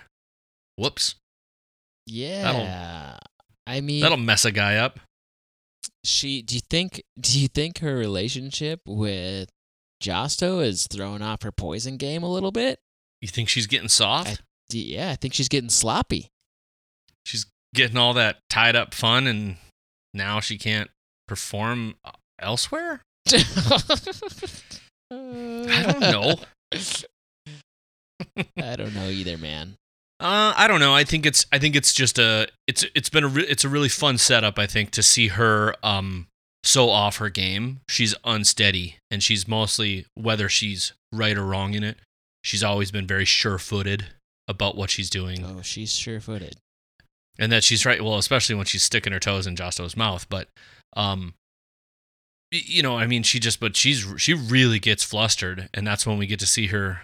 Whoops, 0.76 1.14
Yeah. 2.06 3.18
I 3.66 3.80
mean, 3.80 4.02
that'll 4.02 4.16
mess 4.18 4.44
a 4.44 4.52
guy 4.52 4.76
up. 4.76 5.00
she. 6.02 6.42
Do 6.42 6.54
you 6.54 6.60
think? 6.68 7.02
Do 7.18 7.38
you 7.40 7.48
think 7.48 7.78
her 7.78 7.94
relationship 7.96 8.80
with 8.86 9.48
Josto 10.04 10.62
is 10.64 10.86
throwing 10.86 11.22
off 11.22 11.42
her 11.42 11.52
poison 11.52 11.96
game 11.96 12.22
a 12.22 12.30
little 12.30 12.52
bit? 12.52 12.78
You 13.20 13.28
think 13.28 13.48
she's 13.48 13.66
getting 13.66 13.88
soft? 13.88 14.28
I- 14.30 14.36
Yeah, 14.70 15.10
I 15.10 15.16
think 15.16 15.34
she's 15.34 15.48
getting 15.48 15.70
sloppy. 15.70 16.28
she's 17.26 17.46
getting 17.74 17.96
all 17.96 18.12
that 18.14 18.36
tied 18.50 18.76
up 18.76 18.92
fun, 18.94 19.26
and 19.26 19.56
now 20.12 20.40
she 20.40 20.58
can't 20.58 20.90
perform 21.26 21.94
uh, 22.04 22.10
elsewhere. 22.38 23.00
I 25.10 25.86
don't 25.90 26.00
know. 26.00 26.34
I 28.56 28.76
don't 28.76 28.94
know 28.94 29.08
either, 29.08 29.36
man. 29.38 29.74
Uh, 30.20 30.54
I 30.56 30.68
don't 30.68 30.80
know. 30.80 30.94
I 30.94 31.04
think 31.04 31.26
it's 31.26 31.44
I 31.52 31.58
think 31.58 31.74
it's 31.76 31.92
just 31.92 32.18
a 32.18 32.46
it's 32.66 32.84
it's 32.94 33.08
been 33.10 33.24
a 33.24 33.28
re- 33.28 33.46
it's 33.48 33.64
a 33.64 33.68
really 33.68 33.88
fun 33.88 34.18
setup. 34.18 34.58
I 34.58 34.66
think 34.66 34.90
to 34.92 35.02
see 35.02 35.28
her 35.28 35.74
um 35.82 36.26
so 36.64 36.88
off 36.90 37.18
her 37.18 37.28
game. 37.30 37.80
She's 37.88 38.14
unsteady, 38.24 38.96
and 39.10 39.22
she's 39.22 39.46
mostly 39.46 40.06
whether 40.14 40.48
she's 40.48 40.92
right 41.12 41.36
or 41.36 41.44
wrong 41.44 41.74
in 41.74 41.84
it. 41.84 41.98
She's 42.42 42.64
always 42.64 42.90
been 42.90 43.06
very 43.06 43.24
sure-footed 43.24 44.06
about 44.48 44.76
what 44.76 44.90
she's 44.90 45.08
doing, 45.08 45.44
Oh, 45.44 45.62
she's 45.62 45.94
sure-footed. 45.94 46.56
and 47.38 47.50
that 47.52 47.64
she's 47.64 47.86
right. 47.86 48.02
Well, 48.02 48.18
especially 48.18 48.54
when 48.56 48.66
she's 48.66 48.82
sticking 48.82 49.12
her 49.12 49.20
toes 49.20 49.46
in 49.46 49.56
Josto's 49.56 49.96
mouth. 49.96 50.26
But 50.28 50.48
um, 50.96 51.34
you 52.52 52.82
know, 52.82 52.96
I 52.98 53.06
mean, 53.06 53.22
she 53.22 53.38
just 53.40 53.60
but 53.60 53.76
she's 53.76 54.06
she 54.18 54.34
really 54.34 54.78
gets 54.78 55.02
flustered, 55.04 55.68
and 55.74 55.86
that's 55.86 56.06
when 56.06 56.18
we 56.18 56.26
get 56.26 56.38
to 56.40 56.46
see 56.46 56.66
her 56.68 57.00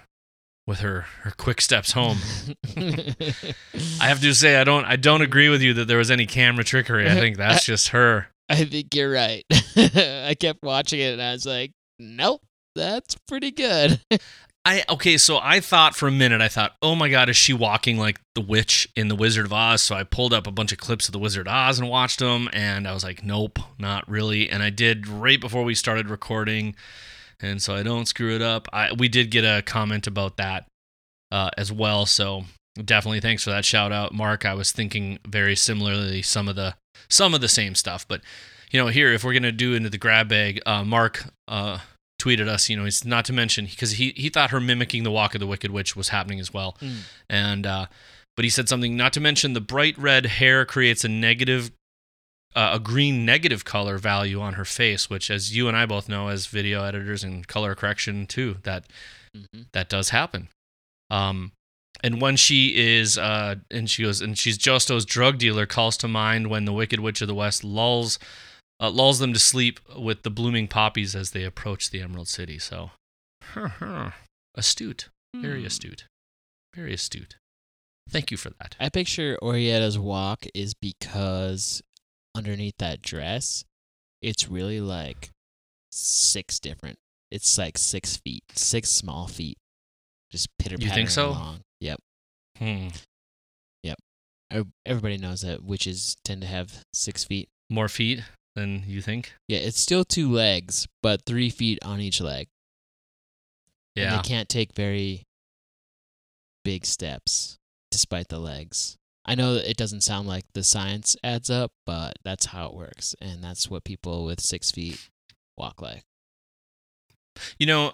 with 0.67 0.81
her 0.81 1.07
her 1.23 1.33
quick 1.37 1.61
steps 1.61 1.93
home. 1.93 2.19
I 2.77 4.07
have 4.09 4.21
to 4.21 4.35
say 4.35 4.57
I 4.57 4.65
don't 4.65 4.85
I 4.85 4.97
don't 4.97 5.23
agree 5.23 5.49
with 5.49 5.63
you 5.63 5.73
that 5.75 5.89
there 5.89 5.99
was 5.99 6.11
any 6.11 6.27
camera 6.27 6.65
trickery. 6.65 7.09
I 7.11 7.15
think 7.15 7.37
that's 7.37 7.65
just 7.73 7.89
her. 7.89 8.29
I 8.51 8.65
think 8.65 8.95
you're 8.95 9.11
right. 9.11 9.45
I 9.77 10.35
kept 10.39 10.63
watching 10.63 11.01
it 11.01 11.13
and 11.13 11.23
I 11.23 11.33
was 11.33 11.47
like, 11.47 11.73
nope, 11.99 12.43
that's 12.75 13.17
pretty 13.29 13.53
good. 13.53 14.01
I 14.65 14.85
okay, 14.91 15.17
so 15.17 15.39
I 15.43 15.61
thought 15.61 15.97
for 15.97 16.07
a 16.07 16.13
minute 16.13 16.43
I 16.43 16.49
thought, 16.49 16.77
"Oh 16.83 16.95
my 16.95 17.09
god, 17.09 17.31
is 17.31 17.37
she 17.37 17.55
walking 17.55 17.97
like 17.97 18.21
the 18.35 18.43
witch 18.43 18.87
in 18.95 19.09
The 19.09 19.17
Wizard 19.17 19.47
of 19.47 19.55
Oz?" 19.55 19.81
So 19.81 19.95
I 19.95 20.03
pulled 20.03 20.35
up 20.35 20.47
a 20.47 20.51
bunch 20.51 20.71
of 20.71 20.77
clips 20.77 21.09
of 21.09 21.13
The 21.13 21.19
Wizard 21.19 21.49
of 21.49 21.55
Oz 21.55 21.79
and 21.79 21.89
watched 21.89 22.19
them 22.19 22.51
and 22.53 22.87
I 22.87 22.93
was 22.93 23.03
like, 23.03 23.25
"Nope, 23.25 23.59
not 23.79 24.07
really." 24.07 24.51
And 24.51 24.63
I 24.63 24.69
did 24.69 25.09
right 25.09 25.41
before 25.41 25.65
we 25.65 25.75
started 25.75 26.11
recording. 26.11 26.77
And 27.41 27.63
so 27.63 27.75
I 27.75 27.83
don't 27.83 28.05
screw 28.05 28.35
it 28.35 28.43
up. 28.43 28.69
I 28.71 28.93
we 28.93 29.09
did 29.09 29.31
get 29.31 29.45
a 29.45 29.63
comment 29.63 30.07
about 30.07 30.37
that 30.37 30.67
uh, 31.33 31.51
as 31.57 31.73
well, 31.73 32.05
so 32.05 32.45
definitely 32.77 33.21
thanks 33.21 33.45
for 33.45 33.51
that 33.51 33.65
shout 33.65 33.93
out, 33.93 34.13
Mark. 34.13 34.45
I 34.45 34.55
was 34.55 34.73
thinking 34.73 35.19
very 35.27 35.57
similarly 35.57 36.23
some 36.23 36.49
of 36.49 36.57
the 36.57 36.75
some 37.09 37.35
of 37.35 37.41
the 37.41 37.49
same 37.49 37.75
stuff, 37.75 38.07
but 38.07 38.21
you 38.71 38.79
know, 38.81 38.87
here 38.89 39.13
if 39.13 39.25
we're 39.25 39.33
gonna 39.35 39.53
do 39.53 39.75
into 39.75 39.91
the 39.91 39.99
grab 39.99 40.29
bag, 40.29 40.61
uh, 40.67 40.85
Mark 40.85 41.25
uh, 41.49 41.79
tweeted 42.21 42.47
us. 42.49 42.69
You 42.69 42.77
know, 42.77 42.85
he's 42.85 43.05
not 43.05 43.25
to 43.27 43.33
mention 43.33 43.65
because 43.67 43.93
he 43.93 44.13
he 44.17 44.29
thought 44.29 44.51
her 44.51 44.61
mimicking 44.61 45.03
the 45.03 45.11
walk 45.11 45.35
of 45.35 45.41
the 45.41 45.47
Wicked 45.47 45.71
Witch 45.71 45.97
was 45.97 46.11
happening 46.11 46.39
as 46.41 46.53
well, 46.53 46.77
Mm. 46.81 46.97
and 47.29 47.67
uh, 47.67 47.87
but 48.37 48.45
he 48.45 48.51
said 48.51 48.69
something 48.69 48.97
not 48.97 49.13
to 49.15 49.21
mention 49.21 49.53
the 49.53 49.61
bright 49.61 49.99
red 49.99 50.27
hair 50.27 50.65
creates 50.65 51.05
a 51.05 51.09
negative. 51.09 51.71
Uh, 52.57 52.71
a 52.75 52.81
green 52.81 53.25
negative 53.25 53.65
color 53.65 53.97
value 53.97 54.41
on 54.41 54.55
her 54.55 54.65
face, 54.65 55.09
which, 55.09 55.31
as 55.31 55.55
you 55.57 55.69
and 55.69 55.77
I 55.77 55.87
both 55.87 56.09
know, 56.09 56.27
as 56.27 56.47
video 56.47 56.83
editors 56.83 57.23
and 57.23 57.47
color 57.47 57.77
correction 57.77 58.27
too, 58.27 58.57
that 58.65 58.87
Mhm. 59.37 59.67
that 59.73 59.89
does 59.89 60.09
happen. 60.09 60.49
Um, 61.11 61.53
and 62.03 62.21
when 62.21 62.37
she 62.37 62.69
is, 62.77 63.17
uh, 63.19 63.57
and 63.71 63.89
she 63.91 64.03
goes, 64.03 64.21
and 64.21 64.39
she's 64.39 64.57
Josto's 64.59 65.05
drug 65.05 65.39
dealer, 65.39 65.67
calls 65.67 65.97
to 65.99 66.09
mind 66.09 66.49
when 66.49 66.65
the 66.65 66.73
Wicked 66.73 67.01
Witch 67.01 67.21
of 67.21 67.29
the 67.29 67.35
West 67.35 67.63
lulls, 67.65 68.19
uh, 68.81 68.91
lulls 68.91 69.19
them 69.19 69.33
to 69.33 69.39
sleep 69.39 69.79
with 69.99 70.23
the 70.23 70.31
blooming 70.31 70.67
poppies 70.69 71.15
as 71.15 71.31
they 71.33 71.45
approach 71.45 71.91
the 71.91 72.01
Emerald 72.03 72.29
City. 72.29 72.59
So, 72.59 72.91
astute, 74.55 75.09
very 75.35 75.61
Hmm. 75.61 75.67
astute, 75.67 76.05
very 76.75 76.95
astute. 76.95 77.37
Thank 78.09 78.31
you 78.31 78.37
for 78.37 78.51
that. 78.59 78.75
I 78.81 78.89
picture 78.89 79.39
Oraetta's 79.43 79.99
walk 79.99 80.47
is 80.55 80.75
because 80.75 81.83
underneath 82.35 82.75
that 82.79 83.03
dress, 83.03 83.65
it's 84.23 84.49
really 84.49 84.81
like 84.81 85.31
six 85.93 86.59
different. 86.59 86.99
It's 87.31 87.57
like 87.57 87.79
six 87.79 88.17
feet, 88.17 88.43
six 88.55 88.91
small 88.91 89.29
feet, 89.29 89.59
just 90.33 90.49
pitter 90.59 90.77
You 90.79 90.91
think 90.91 91.11
so? 91.11 91.31
along. 91.31 91.61
Hmm. 92.61 92.89
Yep. 93.83 93.99
Everybody 94.85 95.17
knows 95.17 95.41
that 95.43 95.65
witches 95.65 96.17
tend 96.25 96.43
to 96.43 96.47
have 96.47 96.85
six 96.93 97.25
feet. 97.25 97.49
More 97.71 97.89
feet 97.89 98.23
than 98.57 98.83
you 98.87 99.01
think. 99.01 99.33
Yeah, 99.49 99.59
it's 99.61 99.79
still 99.81 100.05
two 100.05 100.31
legs, 100.31 100.87
but 101.03 101.23
three 101.25 101.51
feet 101.51 101.79
on 101.85 102.01
each 102.01 102.21
leg. 102.21 102.49
And 103.97 104.05
Yeah. 104.05 104.17
they 104.17 104.23
can't 104.29 104.49
take 104.49 104.75
very 104.75 105.23
big 106.65 106.85
steps 106.85 107.57
despite 107.91 108.29
the 108.29 108.39
legs. 108.41 108.97
I 109.25 109.35
know 109.37 109.55
that 109.55 109.71
it 109.71 109.77
doesn't 109.77 110.01
sound 110.03 110.27
like 110.27 110.45
the 110.55 110.65
science 110.65 111.17
adds 111.23 111.49
up, 111.49 111.71
but 111.87 112.15
that's 112.25 112.47
how 112.47 112.67
it 112.67 112.75
works. 112.75 113.15
And 113.21 113.43
that's 113.45 113.71
what 113.71 113.85
people 113.85 114.25
with 114.25 114.41
six 114.41 114.71
feet 114.71 115.09
walk 115.57 115.81
like. 115.81 116.03
you 117.59 117.67
know 117.67 117.93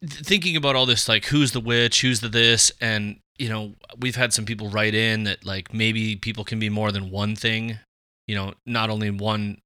th- 0.00 0.12
thinking 0.22 0.56
about 0.56 0.74
all 0.76 0.84
this 0.86 1.08
like 1.08 1.26
who's 1.26 1.52
the 1.52 1.60
witch 1.60 2.00
who's 2.00 2.20
the 2.20 2.28
this 2.28 2.72
and 2.80 3.20
you 3.38 3.48
know 3.48 3.74
we've 3.98 4.16
had 4.16 4.32
some 4.32 4.44
people 4.44 4.68
write 4.68 4.94
in 4.94 5.24
that 5.24 5.44
like 5.44 5.72
maybe 5.72 6.16
people 6.16 6.44
can 6.44 6.58
be 6.58 6.68
more 6.68 6.92
than 6.92 7.10
one 7.10 7.34
thing 7.36 7.78
you 8.26 8.34
know 8.34 8.54
not 8.66 8.90
only 8.90 9.10
one 9.10 9.58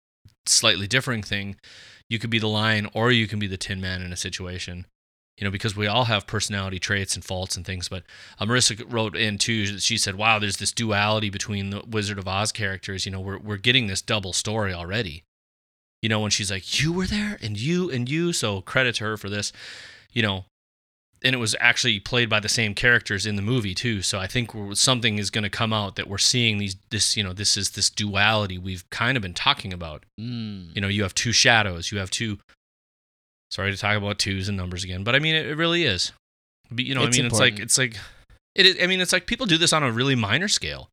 slightly 0.47 0.87
differing 0.87 1.23
thing 1.23 1.57
you 2.09 2.19
could 2.19 2.31
be 2.31 2.39
the 2.39 2.49
lion 2.49 2.89
or 2.95 3.11
you 3.11 3.27
can 3.27 3.39
be 3.39 3.47
the 3.47 3.57
tin 3.57 3.81
man 3.81 4.03
in 4.03 4.13
a 4.13 4.17
situation 4.17 4.87
you 5.39 5.45
know, 5.45 5.53
because 5.53 5.77
we 5.77 5.87
all 5.87 6.05
have 6.05 6.27
personality 6.27 6.81
traits 6.81 7.15
and 7.15 7.25
faults 7.25 7.57
and 7.57 7.65
things. 7.65 7.89
But 7.89 8.03
uh, 8.41 8.45
Marissa 8.45 8.85
wrote 8.89 9.17
in 9.17 9.39
too. 9.39 9.79
She 9.79 9.97
said, 9.97 10.17
"Wow, 10.17 10.41
there's 10.41 10.57
this 10.57 10.73
duality 10.73 11.31
between 11.31 11.71
the 11.71 11.83
Wizard 11.89 12.19
of 12.19 12.27
Oz 12.27 12.51
characters. 12.51 13.07
You 13.07 13.13
know, 13.13 13.21
we're 13.21 13.39
we're 13.39 13.57
getting 13.57 13.87
this 13.87 14.03
double 14.03 14.33
story 14.33 14.75
already. 14.75 15.23
You 16.03 16.09
know, 16.09 16.21
when 16.21 16.33
she's 16.33 16.51
like, 16.51 16.81
"You 16.81 16.93
were 16.93 17.07
there, 17.07 17.39
and 17.41 17.57
you 17.57 17.89
and 17.89 18.09
you," 18.09 18.33
so 18.33 18.61
credit 18.63 18.97
to 18.97 19.05
her 19.05 19.17
for 19.17 19.31
this. 19.31 19.53
You 20.13 20.23
know, 20.23 20.45
and 21.23 21.35
it 21.35 21.39
was 21.39 21.57
actually 21.61 21.99
played 22.01 22.29
by 22.31 22.41
the 22.41 22.49
same 22.49 22.75
characters 22.75 23.27
in 23.27 23.37
the 23.37 23.43
movie 23.43 23.75
too. 23.75 24.03
So 24.03 24.19
I 24.19 24.27
think 24.27 24.51
something 24.75 25.19
is 25.19 25.31
going 25.31 25.45
to 25.45 25.51
come 25.51 25.73
out 25.73 25.97
that 25.97 26.09
we're 26.09 26.19
seeing 26.19 26.59
these 26.59 26.77
this 26.91 27.17
you 27.17 27.23
know 27.25 27.33
this 27.33 27.57
is 27.57 27.71
this 27.71 27.91
duality 27.91 28.59
we've 28.59 28.89
kind 28.91 29.17
of 29.17 29.23
been 29.23 29.35
talking 29.35 29.73
about. 29.73 30.05
Mm. 30.21 30.75
You 30.75 30.81
know, 30.81 30.89
you 30.89 31.03
have 31.03 31.15
two 31.15 31.33
shadows, 31.33 31.91
you 31.93 31.99
have 31.99 32.11
two. 32.11 32.39
Sorry 33.51 33.71
to 33.73 33.79
talk 33.79 33.97
about 33.97 34.19
twos 34.19 34.49
and 34.49 34.57
numbers 34.57 34.85
again, 34.85 35.05
but 35.05 35.15
I 35.15 35.19
mean 35.21 35.35
it, 35.35 35.47
it 35.47 35.57
really 35.57 35.85
is. 35.85 36.13
But, 36.71 36.85
you 36.85 36.95
know, 36.95 37.05
It's 37.05 37.17
I 37.17 37.21
mean 37.23 37.27
important. 37.27 37.61
it's 37.61 37.79
like 37.79 37.89
it's 37.89 37.97
like 37.97 38.05
it 38.55 38.67
is. 38.67 38.77
I 38.83 38.87
mean 38.87 39.01
it's 39.01 39.13
like 39.13 39.27
people 39.27 39.47
do 39.47 39.57
this 39.57 39.73
on 39.73 39.83
a 39.83 39.91
really 39.91 40.15
minor 40.15 40.49
scale. 40.49 40.91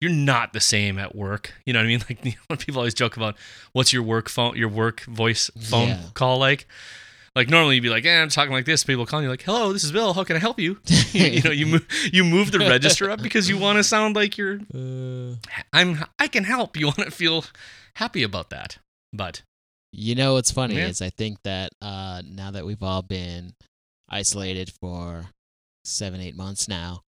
You're 0.00 0.12
not 0.12 0.52
the 0.52 0.60
same 0.60 0.98
at 0.98 1.14
work. 1.14 1.54
You 1.64 1.72
know 1.72 1.78
what 1.78 1.84
I 1.84 1.88
mean? 1.88 2.00
Like 2.08 2.18
you 2.24 2.30
know, 2.32 2.36
when 2.48 2.58
people 2.58 2.80
always 2.80 2.94
joke 2.94 3.16
about 3.16 3.36
what's 3.72 3.92
your 3.92 4.02
work 4.02 4.28
phone, 4.28 4.54
your 4.56 4.68
work 4.68 5.00
voice 5.04 5.50
phone 5.58 5.88
Yeah. 5.88 6.00
call 6.12 6.38
like. 6.38 6.66
Like 7.36 7.48
normally 7.50 7.74
you'd 7.76 7.82
be 7.82 7.88
like, 7.90 8.04
"Eh, 8.04 8.22
I'm 8.22 8.28
talking 8.28 8.52
like 8.52 8.64
this." 8.64 8.84
People 8.84 9.06
calling 9.06 9.24
you 9.24 9.30
like, 9.30 9.42
"Hello, 9.42 9.72
this 9.72 9.82
is 9.82 9.90
Bill. 9.90 10.12
How 10.14 10.22
can 10.24 10.36
I 10.36 10.38
help 10.38 10.60
you?" 10.60 10.78
you, 10.86 11.24
you 11.26 11.42
know, 11.42 11.50
you 11.50 11.66
move 11.66 11.86
you 12.12 12.24
move 12.24 12.52
the 12.52 12.60
register 12.60 13.10
up 13.10 13.22
because 13.22 13.48
you 13.48 13.58
want 13.58 13.76
to 13.78 13.84
sound 13.84 14.14
like 14.14 14.38
you're 14.38 14.60
Uh, 14.74 15.34
I'm 15.72 16.04
I 16.18 16.28
can 16.28 16.44
help. 16.44 16.76
You 16.76 16.86
want 16.86 16.98
to 16.98 17.10
feel 17.10 17.44
happy 17.96 18.22
about 18.22 18.50
that. 18.50 18.78
But 19.12 19.42
You 19.92 20.14
know 20.14 20.34
what's 20.34 20.50
funny 20.52 20.76
Yeah. 20.76 20.88
is 20.88 21.02
I 21.02 21.10
think 21.10 21.42
that 21.42 21.72
uh, 21.82 22.22
now 22.24 22.50
that 22.52 22.64
we've 22.66 22.82
all 22.82 23.02
been 23.02 23.54
isolated 24.08 24.72
for 24.80 25.26
seven, 25.84 26.20
eight 26.20 26.36
months 26.36 26.68
now, 26.68 27.02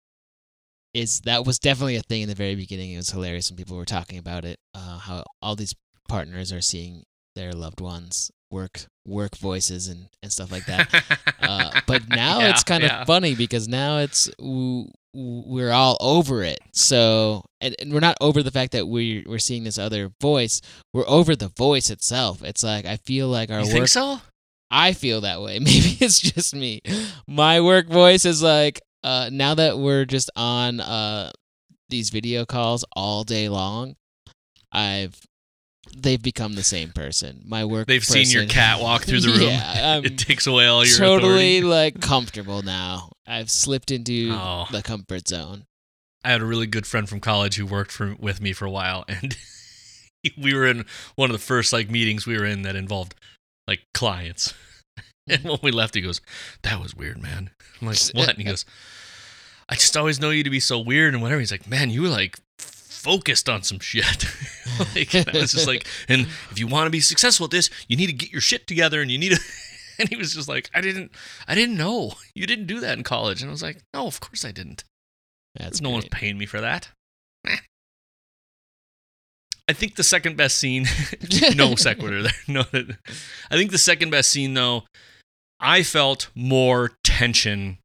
is 0.95 1.21
that 1.23 1.45
was 1.47 1.59
definitely 1.59 1.97
a 1.97 2.03
thing 2.03 2.23
in 2.23 2.29
the 2.29 2.35
very 2.35 2.55
beginning. 2.55 2.93
It 2.93 2.97
was 2.97 3.11
hilarious 3.11 3.51
when 3.51 3.57
people 3.57 3.77
were 3.77 3.85
talking 3.85 4.19
about 4.19 4.45
it. 4.45 4.59
Uh, 4.75 4.99
how 4.99 5.25
all 5.41 5.57
these 5.57 5.75
partners 6.09 6.53
are 6.53 6.61
seeing 6.61 7.03
their 7.35 7.53
loved 7.53 7.81
ones 7.81 8.31
work 8.51 8.85
work 9.07 9.37
voices 9.37 9.89
and, 9.89 10.09
and 10.23 10.31
stuff 10.33 10.53
like 10.53 10.67
that. 10.67 10.89
Uh, 11.43 11.81
but 11.89 12.09
now 12.09 12.39
Yeah, 12.39 12.51
it's 12.51 12.63
kind 12.63 12.85
of 12.85 12.91
yeah. 12.91 13.05
funny 13.05 13.35
because 13.35 13.67
now 13.67 13.99
it's 13.99 14.31
we're 14.39 15.71
all 15.73 15.97
over 16.01 16.43
it. 16.45 16.61
So 16.73 17.45
and, 17.61 17.75
and 17.81 17.93
we're 17.93 18.01
not 18.01 18.17
over 18.21 18.43
the 18.45 18.51
fact 18.53 18.73
that 18.73 18.87
we 18.87 19.25
we're 19.27 19.39
seeing 19.41 19.65
this 19.65 19.77
other 19.77 20.13
voice. 20.21 20.61
We're 20.95 21.09
over 21.09 21.35
the 21.35 21.49
voice 21.49 21.91
itself. 21.91 22.43
It's 22.43 22.63
like 22.63 22.87
I 22.87 22.97
feel 22.99 23.29
like 23.29 23.51
our 23.51 23.59
you 23.61 23.67
work. 23.67 23.73
think 23.73 23.89
so? 23.89 24.21
I 24.71 24.93
feel 24.93 25.23
that 25.23 25.43
way. 25.43 25.59
Maybe 25.59 25.97
it's 26.01 26.21
just 26.21 26.55
me. 26.55 26.81
My 27.27 27.61
work 27.61 27.89
voice 27.89 28.25
is 28.25 28.43
like 28.43 28.81
uh, 29.03 29.29
now 29.33 29.55
that 29.57 29.79
we're 29.79 30.05
just 30.05 30.31
on 30.37 30.79
uh, 30.81 31.33
these 31.89 32.11
video 32.11 32.47
calls 32.47 32.85
all 32.95 33.25
day 33.25 33.49
long. 33.49 33.97
I've 34.71 35.21
they've 35.97 36.23
become 36.23 36.55
the 36.55 36.63
same 36.63 36.91
person. 36.91 37.43
My 37.45 37.65
work. 37.65 37.87
They've 37.87 38.05
seen 38.05 38.29
your 38.31 38.47
cat 38.47 38.81
walk 38.81 39.03
through 39.03 39.21
the 39.21 39.29
room. 39.39 39.43
Yeah, 39.43 40.01
it 40.03 40.19
takes 40.19 40.47
away 40.47 40.67
all 40.67 40.85
your 40.85 40.97
totally 40.97 41.59
authority. 41.59 41.63
like 41.63 42.01
comfortable 42.01 42.63
now. 42.63 43.11
I've 43.27 43.51
slipped 43.51 43.91
into 43.91 44.31
Oh. 44.33 44.67
the 44.71 44.83
comfort 44.83 45.29
zone. 45.29 45.65
I 46.25 46.31
had 46.31 46.41
a 46.41 46.45
really 46.47 46.67
good 46.69 46.87
friend 46.87 47.09
from 47.09 47.19
college 47.21 47.57
who 47.57 47.67
worked 47.67 47.91
for 47.91 48.15
with 48.19 48.41
me 48.41 48.53
for 48.53 48.65
a 48.65 48.71
while, 48.71 49.05
and 49.09 49.37
we 50.39 50.55
were 50.55 50.67
in 50.67 50.85
one 51.17 51.31
of 51.31 51.35
the 51.35 51.45
first 51.45 51.73
like 51.73 51.91
meetings 51.91 52.27
we 52.27 52.39
were 52.39 52.45
in 52.45 52.63
that 52.63 52.77
involved 52.77 53.15
like 53.67 53.81
clients. 53.95 54.55
And 55.29 55.45
when 55.45 55.59
we 55.63 55.71
left, 55.71 55.95
he 55.95 56.01
goes, 56.01 56.21
"That 56.65 56.81
was 56.83 56.97
weird, 56.97 57.23
man." 57.23 57.51
I'm 57.81 57.87
like, 57.87 57.99
"What?" 58.13 58.31
And 58.31 58.39
he 58.39 58.45
goes, 58.45 58.65
"I 59.69 59.77
just 59.77 59.97
always 59.97 60.19
know 60.21 60.31
you 60.31 60.43
to 60.43 60.51
be 60.51 60.59
so 60.59 60.81
weird 60.81 61.15
and 61.15 61.23
whatever." 61.23 61.39
He's 61.39 61.53
like, 61.53 61.69
"Man, 61.69 61.91
you 61.91 62.03
were 62.03 62.09
like 62.09 62.41
focused 63.03 63.49
on 63.49 63.63
some 63.63 63.79
shit." 63.79 64.27
like, 64.95 65.15
and 65.15 65.29
I 65.29 65.41
was 65.41 65.53
just 65.53 65.67
like, 65.67 65.87
"And 66.09 66.23
if 66.51 66.59
you 66.59 66.67
want 66.67 66.87
to 66.87 66.91
be 66.91 67.01
successful 67.01 67.45
at 67.45 67.51
this, 67.51 67.71
you 67.89 67.97
need 67.97 68.07
to 68.07 68.13
get 68.13 68.31
your 68.31 68.41
shit 68.41 68.67
together, 68.67 69.01
and 69.01 69.11
you 69.11 69.19
need 69.19 69.33
to." 69.33 69.41
And 69.99 70.09
he 70.09 70.17
was 70.17 70.33
just 70.35 70.49
like, 70.49 70.71
"I 70.75 70.81
didn't, 70.81 71.13
I 71.47 71.55
didn't 71.55 71.77
know 71.77 72.15
you 72.35 72.47
didn't 72.47 72.67
do 72.67 72.81
that 72.81 72.97
in 72.97 73.05
college." 73.05 73.43
And 73.43 73.51
I 73.51 73.53
was 73.53 73.63
like, 73.63 73.83
"No, 73.93 74.07
of 74.07 74.21
course 74.21 74.45
I 74.45 74.51
didn't." 74.51 74.85
That's 75.55 75.83
no 75.83 75.91
one's 75.91 76.09
paying 76.11 76.39
me 76.39 76.47
for 76.47 76.63
that. 76.63 76.89
Eh. 77.47 77.57
I 79.69 79.75
think 79.75 79.97
the 79.97 80.03
second 80.03 80.37
best 80.37 80.57
scene, 80.59 80.87
no 81.55 81.77
sequitur 81.77 82.23
there. 82.23 82.33
No, 82.49 82.65
I 83.51 83.57
think 83.57 83.71
the 83.71 83.79
second 83.79 84.11
best 84.11 84.31
scene 84.31 84.55
though, 84.55 84.85
I 85.61 85.83
felt 85.83 86.31
more 86.35 86.93
tension, 87.05 87.79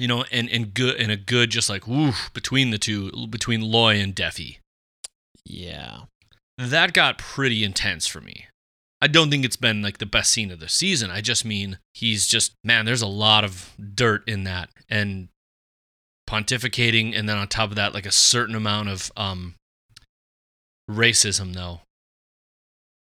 you 0.00 0.08
know, 0.08 0.24
and 0.32 0.48
and 0.48 0.72
good 0.72 0.96
and 0.96 1.12
a 1.12 1.16
good 1.16 1.50
just 1.50 1.68
like 1.68 1.86
woof 1.86 2.30
between 2.32 2.70
the 2.70 2.78
two, 2.78 3.26
between 3.28 3.60
Loy 3.60 4.00
and 4.00 4.14
Deafy. 4.14 4.58
Yeah. 5.44 6.02
That 6.56 6.94
got 6.94 7.18
pretty 7.18 7.62
intense 7.64 8.06
for 8.06 8.20
me. 8.20 8.46
I 9.02 9.08
don't 9.08 9.30
think 9.30 9.44
it's 9.44 9.56
been 9.56 9.82
like 9.82 9.98
the 9.98 10.06
best 10.06 10.30
scene 10.30 10.50
of 10.50 10.58
the 10.58 10.68
season. 10.68 11.10
I 11.10 11.20
just 11.20 11.44
mean 11.44 11.78
he's 11.92 12.26
just 12.26 12.52
man. 12.64 12.86
There's 12.86 13.02
a 13.02 13.06
lot 13.06 13.44
of 13.44 13.74
dirt 13.94 14.26
in 14.26 14.44
that 14.44 14.70
and 14.88 15.28
pontificating, 16.28 17.18
and 17.18 17.28
then 17.28 17.36
on 17.36 17.48
top 17.48 17.70
of 17.70 17.76
that, 17.76 17.92
like 17.94 18.06
a 18.06 18.12
certain 18.12 18.54
amount 18.54 18.88
of 18.88 19.12
um 19.16 19.54
racism 20.90 21.54
though. 21.54 21.80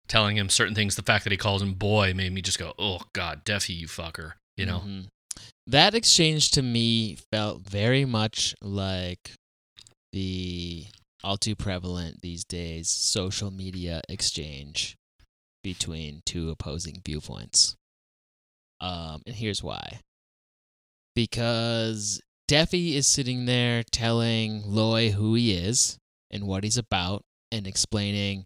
Telling 0.07 0.35
him 0.35 0.49
certain 0.49 0.75
things. 0.75 0.97
The 0.97 1.03
fact 1.03 1.23
that 1.23 1.31
he 1.31 1.37
calls 1.37 1.61
him 1.61 1.73
boy 1.73 2.13
made 2.13 2.33
me 2.33 2.41
just 2.41 2.59
go, 2.59 2.73
"Oh 2.77 2.99
God, 3.13 3.45
Deafy, 3.45 3.73
you 3.73 3.87
fucker!" 3.87 4.33
You 4.57 4.65
know. 4.65 4.79
Mhm. 4.85 5.07
That 5.71 5.95
exchange 5.95 6.51
to 6.51 6.61
me 6.61 7.15
felt 7.31 7.61
very 7.61 8.03
much 8.03 8.53
like 8.61 9.31
the 10.11 10.83
all 11.23 11.37
too 11.37 11.55
prevalent 11.55 12.19
these 12.19 12.43
days 12.43 12.89
social 12.89 13.51
media 13.51 14.01
exchange 14.09 14.97
between 15.63 16.23
two 16.25 16.49
opposing 16.49 17.01
viewpoints. 17.05 17.77
Um, 18.81 19.21
and 19.25 19.33
here's 19.33 19.63
why. 19.63 20.01
Because 21.15 22.19
Deafy 22.49 22.97
is 22.97 23.07
sitting 23.07 23.45
there 23.45 23.81
telling 23.93 24.63
Loy 24.65 25.11
who 25.11 25.35
he 25.35 25.53
is 25.53 25.97
and 26.29 26.47
what 26.47 26.65
he's 26.65 26.77
about 26.77 27.21
and 27.49 27.65
explaining, 27.65 28.43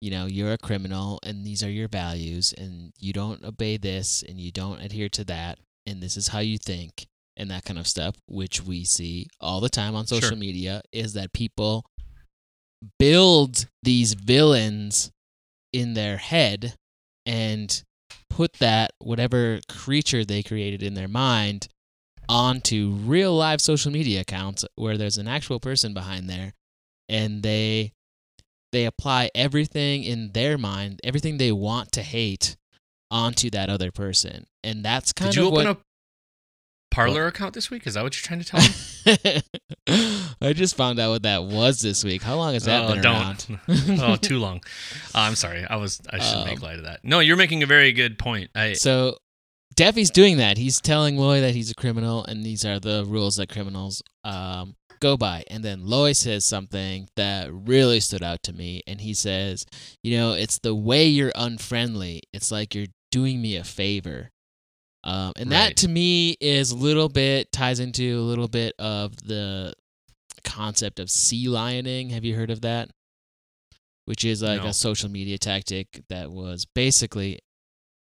you 0.00 0.12
know, 0.12 0.26
you're 0.26 0.52
a 0.52 0.58
criminal 0.58 1.18
and 1.24 1.44
these 1.44 1.64
are 1.64 1.70
your 1.70 1.88
values 1.88 2.54
and 2.56 2.92
you 2.96 3.12
don't 3.12 3.44
obey 3.44 3.76
this 3.76 4.22
and 4.22 4.38
you 4.38 4.52
don't 4.52 4.80
adhere 4.80 5.08
to 5.08 5.24
that 5.24 5.58
and 5.86 6.02
this 6.02 6.16
is 6.16 6.28
how 6.28 6.38
you 6.40 6.58
think 6.58 7.06
and 7.36 7.50
that 7.50 7.64
kind 7.64 7.78
of 7.78 7.86
stuff, 7.86 8.14
which 8.28 8.62
we 8.62 8.84
see 8.84 9.26
all 9.40 9.60
the 9.60 9.68
time 9.68 9.94
on 9.94 10.06
social 10.06 10.30
Sure. 10.30 10.36
media, 10.36 10.82
is 10.92 11.14
that 11.14 11.32
people 11.32 11.84
build 12.98 13.66
these 13.82 14.14
villains 14.14 15.10
in 15.72 15.94
their 15.94 16.16
head 16.16 16.74
and 17.26 17.82
put 18.28 18.54
that 18.54 18.90
whatever 18.98 19.60
creature 19.68 20.24
they 20.24 20.42
created 20.42 20.82
in 20.82 20.94
their 20.94 21.08
mind 21.08 21.68
onto 22.28 22.90
real 23.04 23.34
live 23.34 23.60
social 23.60 23.90
media 23.90 24.20
accounts 24.20 24.64
where 24.76 24.96
there's 24.96 25.18
an 25.18 25.28
actual 25.28 25.58
person 25.60 25.92
behind 25.92 26.28
there 26.28 26.52
and 27.08 27.42
they 27.42 27.92
they 28.72 28.84
apply 28.84 29.28
everything 29.34 30.04
in 30.04 30.30
their 30.32 30.56
mind 30.56 31.00
everything 31.02 31.38
they 31.38 31.50
want 31.52 31.90
to 31.90 32.02
hate 32.02 32.56
onto 33.10 33.50
that 33.50 33.68
other 33.68 33.90
person 33.90 34.46
and 34.62 34.84
that's 34.84 35.12
kind 35.12 35.28
of 35.30 35.34
Did 35.34 35.40
you 35.40 35.46
open 35.48 35.66
what 35.66 35.76
a 35.76 35.80
Parler 36.92 37.26
account 37.28 37.54
this 37.54 37.70
week? 37.70 37.86
Is 37.86 37.94
that 37.94 38.02
what 38.02 38.16
you're 38.16 38.26
trying 38.26 38.40
to 38.40 38.46
tell 38.46 38.60
me? 38.60 39.42
I 40.42 40.52
just 40.52 40.76
found 40.76 40.98
out 40.98 41.10
what 41.10 41.22
that 41.22 41.44
was 41.44 41.80
this 41.80 42.02
week. 42.02 42.20
How 42.20 42.34
long 42.34 42.54
has 42.54 42.64
that 42.64 42.82
Oh, 42.84 42.94
been 42.94 43.02
don't. 43.02 43.50
around? 43.50 43.60
oh, 44.00 44.16
too 44.16 44.38
long. 44.40 44.56
Uh, 45.14 45.18
I'm 45.20 45.36
sorry. 45.36 45.64
I 45.64 45.76
was. 45.76 46.00
I 46.10 46.18
shouldn't 46.18 46.46
make 46.46 46.58
Um, 46.58 46.62
light 46.64 46.78
of 46.78 46.84
that. 46.86 47.00
No, 47.04 47.20
you're 47.20 47.36
making 47.36 47.62
a 47.62 47.66
very 47.66 47.92
good 47.92 48.18
point. 48.18 48.50
I. 48.56 48.72
So 48.72 49.18
Deafy's 49.76 50.10
doing 50.10 50.38
that. 50.38 50.58
He's 50.58 50.80
telling 50.80 51.16
Loy 51.16 51.40
that 51.40 51.54
he's 51.54 51.70
a 51.70 51.74
criminal 51.74 52.24
and 52.24 52.42
these 52.44 52.64
are 52.64 52.80
the 52.80 53.04
rules 53.06 53.36
that 53.36 53.48
criminals 53.48 54.02
um, 54.24 54.74
go 55.00 55.16
by. 55.16 55.44
And 55.48 55.64
then 55.64 55.86
Loy 55.86 56.12
says 56.12 56.44
something 56.44 57.08
that 57.14 57.52
really 57.52 58.00
stood 58.00 58.24
out 58.24 58.42
to 58.44 58.52
me. 58.52 58.82
And 58.88 59.00
he 59.00 59.14
says, 59.14 59.64
You 60.02 60.16
know, 60.16 60.32
it's 60.32 60.58
the 60.58 60.74
way 60.74 61.06
you're 61.06 61.32
unfriendly. 61.36 62.22
It's 62.32 62.50
like 62.50 62.74
you're 62.74 62.88
doing 63.10 63.40
me 63.40 63.56
a 63.56 63.64
favor. 63.64 64.30
Um, 65.02 65.32
and 65.36 65.50
that 65.52 65.76
to 65.78 65.88
me 65.88 66.36
is 66.40 66.72
a 66.72 66.76
little 66.76 67.08
bit, 67.08 67.50
ties 67.52 67.80
into 67.80 68.18
a 68.18 68.22
little 68.22 68.48
bit 68.48 68.74
of 68.78 69.16
the 69.26 69.72
concept 70.44 71.00
of 71.00 71.10
sea 71.10 71.46
lioning. 71.46 72.10
Have 72.10 72.24
you 72.24 72.34
heard 72.36 72.50
of 72.50 72.60
that? 72.62 72.90
Which 74.04 74.24
is 74.24 74.42
like 74.42 74.62
No. 74.62 74.68
a 74.68 74.72
social 74.74 75.10
media 75.10 75.38
tactic 75.38 76.02
that 76.08 76.30
was 76.30 76.66
basically 76.74 77.40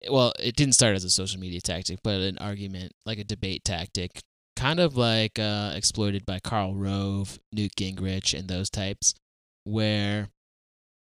well, 0.09 0.33
it 0.37 0.57
didn't 0.57 0.73
start 0.73 0.95
as 0.97 1.05
a 1.05 1.09
social 1.09 1.39
media 1.39 1.61
tactic, 1.61 1.99
but 2.03 2.19
an 2.19 2.37
argument, 2.39 2.91
like 3.05 3.19
a 3.19 3.23
debate 3.23 3.63
tactic, 3.63 4.21
kind 4.57 4.81
of 4.81 4.97
like 4.97 5.39
uh, 5.39 5.71
exploited 5.75 6.25
by 6.25 6.39
Karl 6.39 6.75
Rove, 6.75 7.39
Newt 7.53 7.71
Gingrich, 7.77 8.37
and 8.37 8.49
those 8.49 8.69
types, 8.69 9.13
where 9.63 10.27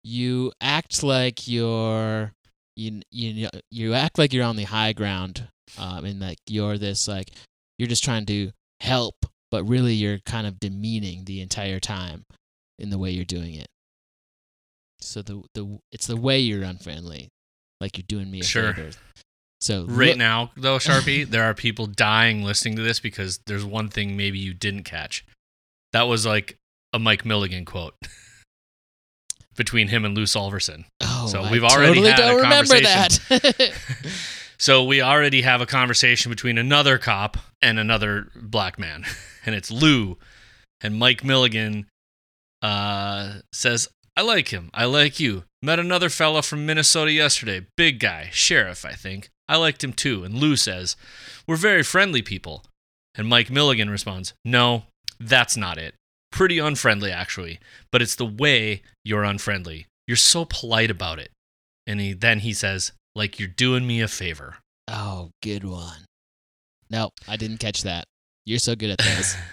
you 0.03 0.53
act 0.61 1.03
like 1.03 1.49
you're 1.49 2.31
you 2.77 3.01
you 3.11 3.49
you 3.71 3.93
act 3.93 4.17
like 4.17 4.31
you're 4.31 4.45
on 4.45 4.55
the 4.55 4.63
high 4.63 4.93
ground 4.93 5.47
um, 5.77 6.05
and 6.05 6.19
like 6.19 6.37
you're 6.47 6.77
this 6.77 7.07
like 7.07 7.31
you're 7.77 7.89
just 7.89 8.03
trying 8.03 8.25
to 8.27 8.51
help, 8.79 9.15
but 9.51 9.63
really 9.65 9.93
you're 9.93 10.19
kind 10.19 10.47
of 10.47 10.59
demeaning 10.59 11.25
the 11.25 11.41
entire 11.41 11.79
time 11.79 12.23
in 12.79 12.89
the 12.91 12.97
way 12.97 13.09
you're 13.11 13.25
doing 13.25 13.55
it. 13.55 13.67
So 15.01 15.21
the 15.21 15.43
the 15.53 15.79
it's 15.91 16.07
the 16.07 16.15
way 16.17 16.39
you're 16.39 16.63
unfriendly, 16.63 17.29
like 17.81 17.97
you're 17.97 18.05
doing 18.07 18.29
me 18.31 18.39
a 18.41 18.43
Sure. 18.43 18.73
favor. 18.73 18.91
So 19.59 19.85
Right 19.85 20.09
look- 20.09 20.17
now, 20.17 20.51
though, 20.55 20.77
Sharpie, 20.79 21.27
there 21.27 21.43
are 21.43 21.53
people 21.53 21.87
dying 21.87 22.43
listening 22.43 22.75
to 22.75 22.83
this 22.83 22.99
because 22.99 23.39
there's 23.47 23.65
one 23.65 23.89
thing 23.89 24.15
maybe 24.15 24.37
you 24.39 24.53
didn't 24.53 24.83
catch. 24.83 25.25
That 25.93 26.03
was 26.03 26.25
like 26.25 26.57
a 26.93 26.99
Mike 26.99 27.25
Milligan 27.25 27.65
quote 27.65 27.95
between 29.57 29.89
him 29.89 30.05
and 30.05 30.15
Lou 30.15 30.23
Solverson. 30.23 30.85
Oh, 31.01 31.27
So 31.27 31.49
we've 31.51 31.63
already 31.63 31.95
totally 31.95 32.09
had 32.09 32.19
a 32.19 32.21
don't 32.23 32.37
remember 32.37 32.79
that. 32.79 33.73
So 34.59 34.83
we 34.83 35.01
already 35.01 35.43
have 35.43 35.61
a 35.61 35.67
conversation 35.67 36.31
between 36.31 36.57
another 36.57 36.97
cop 36.97 37.37
and 37.61 37.77
another 37.77 38.29
black 38.35 38.79
man, 38.79 39.05
and 39.45 39.53
it's 39.53 39.69
Lou, 39.69 40.17
and 40.81 40.97
Mike 40.97 41.23
Milligan 41.23 41.85
uh, 42.63 43.39
says, 43.53 43.87
"I 44.15 44.21
like 44.23 44.49
him. 44.49 44.69
I 44.73 44.85
like 44.85 45.19
you. 45.19 45.43
Met 45.61 45.79
another 45.79 46.09
fella 46.09 46.41
from 46.41 46.65
Minnesota 46.65 47.11
yesterday. 47.11 47.67
Big 47.77 47.99
guy, 47.99 48.29
sheriff, 48.31 48.83
I 48.83 48.93
think. 48.93 49.29
I 49.47 49.57
liked 49.57 49.83
him 49.83 49.93
too." 49.93 50.23
And 50.23 50.33
Lou 50.35 50.55
says, 50.55 50.95
"We're 51.47 51.55
very 51.55 51.83
friendly 51.83 52.23
people." 52.23 52.65
And 53.13 53.27
Mike 53.27 53.51
Milligan 53.51 53.91
responds, 53.91 54.33
"No, 54.43 54.85
that's 55.19 55.55
not 55.55 55.77
it. 55.77 55.93
Pretty 56.31 56.59
unfriendly, 56.59 57.11
actually. 57.11 57.59
But 57.91 58.01
it's 58.01 58.15
the 58.15 58.25
way 58.25 58.81
you're 59.03 59.23
unfriendly. 59.23 59.87
You're 60.07 60.17
so 60.17 60.45
polite 60.45 60.91
about 60.91 61.19
it." 61.19 61.31
And 61.85 61.99
he 61.99 62.13
then 62.13 62.39
he 62.39 62.53
says, 62.53 62.91
"Like 63.15 63.39
you're 63.39 63.47
doing 63.47 63.87
me 63.87 64.01
a 64.01 64.07
favor." 64.07 64.57
oh, 64.87 65.31
good 65.43 65.63
one. 65.63 66.05
Nope, 66.89 67.13
I 67.27 67.37
didn't 67.37 67.57
catch 67.57 67.83
that. 67.83 68.05
You're 68.45 68.59
so 68.59 68.75
good 68.75 68.91
at 68.91 68.99
this. 68.99 69.35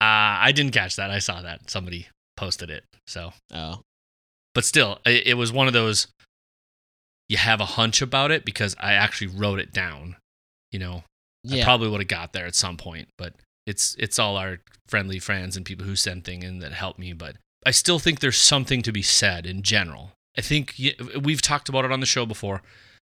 Uh, 0.00 0.38
I 0.46 0.52
didn't 0.52 0.74
catch 0.74 0.94
that. 0.94 1.10
I 1.10 1.18
saw 1.18 1.42
that 1.42 1.68
somebody 1.68 2.06
posted 2.36 2.70
it. 2.70 2.84
So, 3.08 3.32
oh, 3.52 3.80
but 4.54 4.64
still, 4.64 5.00
it, 5.04 5.26
it 5.26 5.34
was 5.34 5.50
one 5.50 5.66
of 5.66 5.72
those. 5.72 6.06
You 7.28 7.36
have 7.36 7.60
a 7.60 7.64
hunch 7.64 8.00
about 8.00 8.30
it 8.30 8.44
because 8.44 8.76
I 8.78 8.92
actually 8.92 9.26
wrote 9.26 9.58
it 9.58 9.72
down. 9.72 10.14
You 10.70 10.78
know, 10.78 11.02
I 11.50 11.64
probably 11.64 11.88
would 11.88 12.00
have 12.00 12.06
got 12.06 12.32
there 12.32 12.46
at 12.46 12.54
some 12.54 12.76
point, 12.76 13.08
but 13.18 13.34
it's 13.68 13.94
it's 13.98 14.18
all 14.18 14.36
our 14.36 14.58
friendly 14.86 15.18
friends 15.18 15.56
and 15.56 15.66
people 15.66 15.86
who 15.86 15.94
send 15.94 16.24
things 16.24 16.44
in 16.44 16.58
that 16.60 16.72
help 16.72 16.98
me. 16.98 17.12
But 17.12 17.36
I 17.66 17.70
still 17.70 17.98
think 17.98 18.20
there's 18.20 18.38
something 18.38 18.82
to 18.82 18.92
be 18.92 19.02
said 19.02 19.46
in 19.46 19.62
general. 19.62 20.12
I 20.36 20.40
think 20.40 20.74
we've 21.20 21.42
talked 21.42 21.68
about 21.68 21.84
it 21.84 21.92
on 21.92 22.00
the 22.00 22.06
show 22.06 22.24
before. 22.24 22.62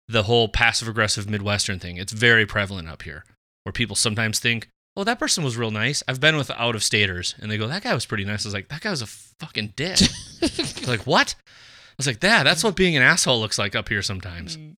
The 0.09 0.25
whole 0.25 0.49
passive 0.49 0.89
aggressive 0.89 1.31
Midwestern 1.31 1.79
thing. 1.79 1.97
It's 1.97 2.13
very 2.13 2.45
prevalent 2.45 2.89
up 2.89 3.03
here, 3.03 3.25
where 3.63 3.73
people 3.73 3.97
sometimes 3.97 4.41
think, 4.41 4.69
"Oh, 4.97 5.05
that 5.05 5.19
person 5.19 5.43
was 5.43 5.57
real 5.57 5.71
nice." 5.71 6.03
I've 6.07 6.21
been 6.21 6.37
with 6.37 6.51
out 6.51 6.75
of 6.75 6.83
staters, 6.83 7.35
and 7.41 7.51
they 7.51 7.57
go, 7.57 7.69
"That 7.69 7.85
guy 7.85 7.95
was 7.95 8.05
pretty 8.05 8.25
nice." 8.25 8.45
I 8.45 8.49
was 8.49 8.55
like, 8.55 8.69
"That 8.69 8.83
guy 8.83 8.91
was 8.91 9.03
a 9.03 9.07
fucking 9.07 9.73
dick." 9.77 9.99
Like, 10.87 11.07
"What?" 11.07 11.37
I 11.47 11.95
was 11.97 12.09
like, 12.09 12.23
"Yeah, 12.23 12.43
that's 12.43 12.65
what 12.65 12.75
being 12.75 12.97
an 12.97 13.03
asshole 13.03 13.41
looks 13.41 13.59
like 13.59 13.77
up 13.77 13.89
here 13.89 14.03
sometimes." 14.03 14.57
Mm. 14.57 14.75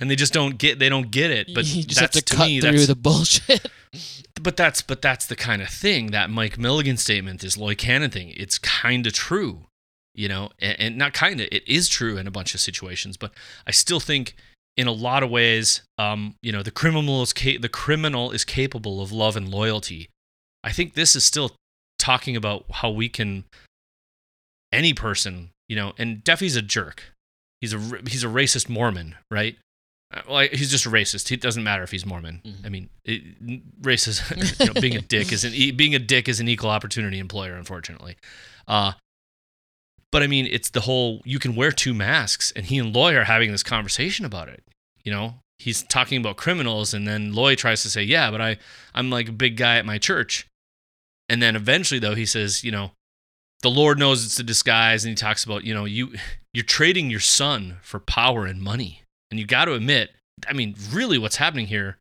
And 0.00 0.10
they 0.10 0.16
just 0.16 0.32
don't 0.32 0.58
get 0.58 0.78
they 0.78 0.88
don't 0.88 1.10
get 1.10 1.30
it. 1.30 1.54
But 1.54 1.64
you 1.66 1.82
just 1.82 2.00
that's 2.00 2.16
have 2.16 2.24
to, 2.24 2.30
to 2.30 2.36
cut 2.36 2.46
me 2.46 2.60
through 2.60 2.86
the 2.86 2.94
bullshit. 2.94 3.66
but 4.40 4.56
that's 4.56 4.82
but 4.82 5.02
that's 5.02 5.26
the 5.26 5.36
kind 5.36 5.62
of 5.62 5.68
thing 5.68 6.10
that 6.12 6.30
Mike 6.30 6.58
Milligan 6.58 6.96
statement, 6.96 7.40
this 7.40 7.56
Loy 7.56 7.74
Cannon 7.74 8.10
thing. 8.10 8.32
It's 8.36 8.58
kind 8.58 9.06
of 9.06 9.12
true, 9.12 9.66
you 10.14 10.28
know, 10.28 10.50
and, 10.60 10.80
and 10.80 10.96
not 10.96 11.14
kind 11.14 11.40
of. 11.40 11.48
It 11.50 11.66
is 11.66 11.88
true 11.88 12.16
in 12.16 12.26
a 12.26 12.30
bunch 12.30 12.54
of 12.54 12.60
situations, 12.60 13.16
but 13.16 13.32
I 13.66 13.70
still 13.70 14.00
think 14.00 14.36
in 14.76 14.86
a 14.86 14.92
lot 14.92 15.22
of 15.22 15.30
ways, 15.30 15.82
um, 15.98 16.36
you 16.42 16.52
know, 16.52 16.62
the 16.62 16.70
criminal 16.70 17.22
is 17.22 17.32
ca- 17.32 17.58
the 17.58 17.68
criminal 17.68 18.30
is 18.30 18.44
capable 18.44 19.00
of 19.00 19.10
love 19.10 19.36
and 19.36 19.48
loyalty. 19.48 20.10
I 20.62 20.72
think 20.72 20.94
this 20.94 21.16
is 21.16 21.24
still 21.24 21.52
talking 21.98 22.36
about 22.36 22.64
how 22.70 22.90
we 22.90 23.08
can 23.08 23.44
any 24.72 24.92
person, 24.92 25.50
you 25.68 25.76
know, 25.76 25.92
and 25.98 26.22
Duffy's 26.22 26.56
a 26.56 26.62
jerk. 26.62 27.12
He's 27.60 27.72
a 27.74 27.78
he's 28.06 28.24
a 28.24 28.28
racist 28.28 28.68
Mormon, 28.68 29.14
right? 29.30 29.56
Uh, 30.14 30.20
Well, 30.28 30.48
he's 30.52 30.70
just 30.70 30.86
a 30.86 30.90
racist. 30.90 31.32
It 31.32 31.40
doesn't 31.40 31.64
matter 31.64 31.82
if 31.82 31.90
he's 31.90 32.06
Mormon. 32.06 32.40
Mhm. 32.44 32.66
I 32.66 32.68
mean, 32.68 32.90
it, 33.04 33.82
racist. 33.82 34.20
you 34.60 34.66
know, 34.72 34.80
being 34.80 34.96
a 34.96 35.00
dick 35.14 35.32
is 35.32 35.44
an 35.44 35.52
being 35.76 35.94
a 35.94 35.98
dick 35.98 36.28
is 36.28 36.38
an 36.40 36.48
equal 36.48 36.70
opportunity 36.70 37.18
employer, 37.18 37.54
unfortunately. 37.56 38.16
Uh, 38.68 38.92
but 40.12 40.22
I 40.22 40.26
mean, 40.28 40.46
it's 40.50 40.70
the 40.70 40.82
whole 40.82 41.20
you 41.24 41.38
can 41.38 41.56
wear 41.56 41.72
two 41.72 41.92
masks, 41.94 42.52
and 42.54 42.66
he 42.66 42.78
and 42.78 42.94
Loy 42.94 43.14
are 43.16 43.24
having 43.24 43.50
this 43.50 43.62
conversation 43.62 44.24
about 44.24 44.48
it. 44.48 44.62
You 45.02 45.12
know, 45.12 45.36
he's 45.58 45.82
talking 45.82 46.18
about 46.20 46.36
criminals, 46.36 46.92
and 46.94 47.06
then 47.08 47.32
Loy 47.32 47.54
tries 47.54 47.82
to 47.82 47.90
say, 47.90 48.02
"Yeah, 48.02 48.30
but 48.30 48.40
I 48.40 48.58
I'm 48.94 49.10
like 49.10 49.28
a 49.28 49.32
big 49.32 49.56
guy 49.56 49.76
at 49.78 49.84
my 49.86 49.98
church," 49.98 50.46
and 51.28 51.42
then 51.42 51.56
eventually, 51.56 51.98
though, 52.00 52.14
he 52.14 52.26
says, 52.26 52.62
"You 52.64 52.70
know." 52.70 52.92
The 53.62 53.70
Lord 53.70 53.98
knows 53.98 54.24
it's 54.24 54.38
a 54.38 54.42
disguise, 54.44 55.04
and 55.04 55.10
he 55.10 55.16
talks 55.16 55.42
about, 55.44 55.64
you 55.64 55.74
know, 55.74 55.84
you 55.84 56.14
you're 56.52 56.64
trading 56.64 57.10
your 57.10 57.20
son 57.20 57.78
for 57.82 57.98
power 58.00 58.46
and 58.46 58.60
money. 58.62 59.02
And 59.30 59.40
you 59.40 59.46
got 59.46 59.64
to 59.66 59.72
admit, 59.74 60.10
I 60.48 60.52
mean, 60.52 60.74
really 60.92 61.18
what's 61.18 61.36
happening 61.36 61.66
here 61.66 61.96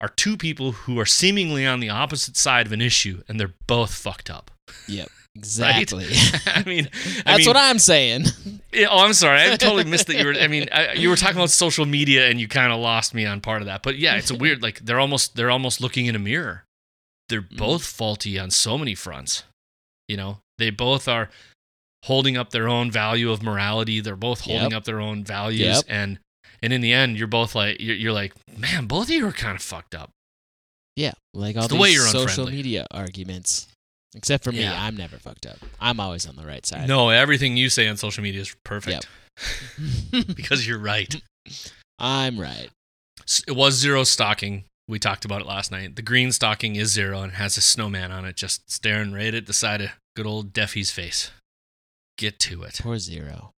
are 0.00 0.08
two 0.08 0.36
people 0.36 0.72
who 0.72 0.98
are 1.00 1.06
seemingly 1.06 1.66
on 1.66 1.80
the 1.80 1.88
opposite 1.88 2.36
side 2.36 2.66
of 2.66 2.72
an 2.72 2.82
issue 2.82 3.22
and 3.28 3.40
they're 3.40 3.54
both 3.66 3.94
fucked 3.94 4.28
up. 4.28 4.50
yep, 4.86 5.08
exactly. 5.34 6.04
I 6.46 6.62
mean, 6.64 6.88
That's 6.92 7.22
I 7.26 7.36
mean, 7.38 7.46
what 7.46 7.56
I'm 7.56 7.78
saying. 7.78 8.24
yeah, 8.72 8.88
oh, 8.90 9.04
I'm 9.04 9.14
sorry. 9.14 9.40
I 9.40 9.56
totally 9.56 9.84
missed 9.84 10.06
that 10.08 10.16
you 10.18 10.26
were 10.26 10.34
I 10.34 10.48
mean, 10.48 10.68
I, 10.70 10.92
you 10.92 11.08
were 11.08 11.16
talking 11.16 11.36
about 11.36 11.50
social 11.50 11.86
media 11.86 12.28
and 12.28 12.38
you 12.40 12.46
kind 12.46 12.72
of 12.72 12.78
lost 12.78 13.14
me 13.14 13.24
on 13.24 13.40
part 13.40 13.62
of 13.62 13.66
that. 13.66 13.82
But 13.82 13.96
yeah, 13.96 14.16
it's 14.16 14.30
a 14.30 14.36
weird 14.36 14.62
like 14.62 14.80
they're 14.80 15.00
almost 15.00 15.34
they're 15.36 15.50
almost 15.50 15.80
looking 15.80 16.04
in 16.06 16.14
a 16.14 16.18
mirror. 16.20 16.64
They're 17.30 17.42
Mhm. 17.42 17.56
both 17.56 17.84
faulty 17.86 18.38
on 18.38 18.50
so 18.50 18.76
many 18.76 18.94
fronts. 18.94 19.44
You 20.08 20.16
know, 20.18 20.38
they 20.58 20.70
both 20.70 21.08
are 21.08 21.30
holding 22.04 22.36
up 22.36 22.50
their 22.50 22.68
own 22.68 22.90
value 22.90 23.30
of 23.30 23.42
morality. 23.42 24.00
They're 24.00 24.16
both 24.16 24.42
holding 24.42 24.70
Yep. 24.70 24.76
up 24.78 24.84
their 24.84 25.00
own 25.00 25.24
values 25.24 25.60
Yep. 25.60 25.84
and 25.88 26.18
and 26.62 26.72
in 26.72 26.80
the 26.80 26.92
end 26.92 27.18
you're 27.18 27.26
both 27.28 27.54
like 27.54 27.80
you're, 27.80 27.96
you're 27.96 28.12
like, 28.12 28.32
"Man, 28.56 28.86
both 28.86 29.04
of 29.04 29.10
you 29.10 29.26
are 29.26 29.32
kind 29.32 29.56
of 29.56 29.62
fucked 29.62 29.94
up." 29.94 30.10
Yeah, 30.96 31.12
like 31.34 31.56
all 31.56 31.64
It's 31.64 31.68
the 31.68 31.74
these 31.74 31.82
way 31.82 31.90
you're 31.90 32.06
social 32.06 32.22
unfriendly. 32.22 32.52
media 32.54 32.86
arguments. 32.90 33.68
Except 34.14 34.42
for 34.44 34.52
me, 34.52 34.60
Yeah. 34.62 34.82
I'm 34.82 34.96
never 34.96 35.18
fucked 35.18 35.44
up. 35.44 35.58
I'm 35.78 36.00
always 36.00 36.26
on 36.26 36.36
the 36.36 36.46
right 36.46 36.64
side. 36.64 36.88
No, 36.88 37.10
everything 37.10 37.56
you 37.58 37.68
say 37.68 37.86
on 37.86 37.98
social 37.98 38.22
media 38.22 38.40
is 38.40 38.54
perfect 38.64 39.06
Yep. 40.12 40.26
because 40.34 40.66
you're 40.66 40.78
right. 40.78 41.14
I'm 41.98 42.40
right. 42.40 42.70
It 43.46 43.52
was 43.56 43.74
zero 43.74 44.04
stocking. 44.04 44.64
We 44.88 44.98
talked 44.98 45.24
about 45.24 45.40
it 45.42 45.46
last 45.46 45.70
night. 45.70 45.96
The 45.96 46.02
green 46.02 46.32
stocking 46.32 46.76
is 46.76 46.92
zero 46.92 47.20
and 47.22 47.32
has 47.32 47.56
a 47.58 47.60
snowman 47.62 48.12
on 48.12 48.24
it, 48.24 48.36
just 48.36 48.70
staring 48.70 49.12
right 49.12 49.34
at 49.34 49.46
the 49.46 49.52
side 49.52 49.80
of 49.82 49.90
good 50.16 50.26
old 50.26 50.52
Deafy's 50.52 50.90
face. 50.90 51.30
Get 52.18 52.38
to 52.40 52.62
it. 52.64 52.80
Poor 52.82 52.98
Zero. 52.98 53.52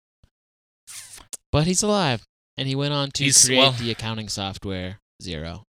But 1.51 1.67
he's 1.67 1.81
alive, 1.83 2.23
and 2.57 2.67
he 2.67 2.75
went 2.75 2.93
on 2.93 3.11
to 3.11 3.23
He's- 3.23 3.45
create 3.45 3.57
well- 3.59 3.71
the 3.71 3.91
accounting 3.91 4.27
software 4.29 4.99
Xero. 5.23 5.63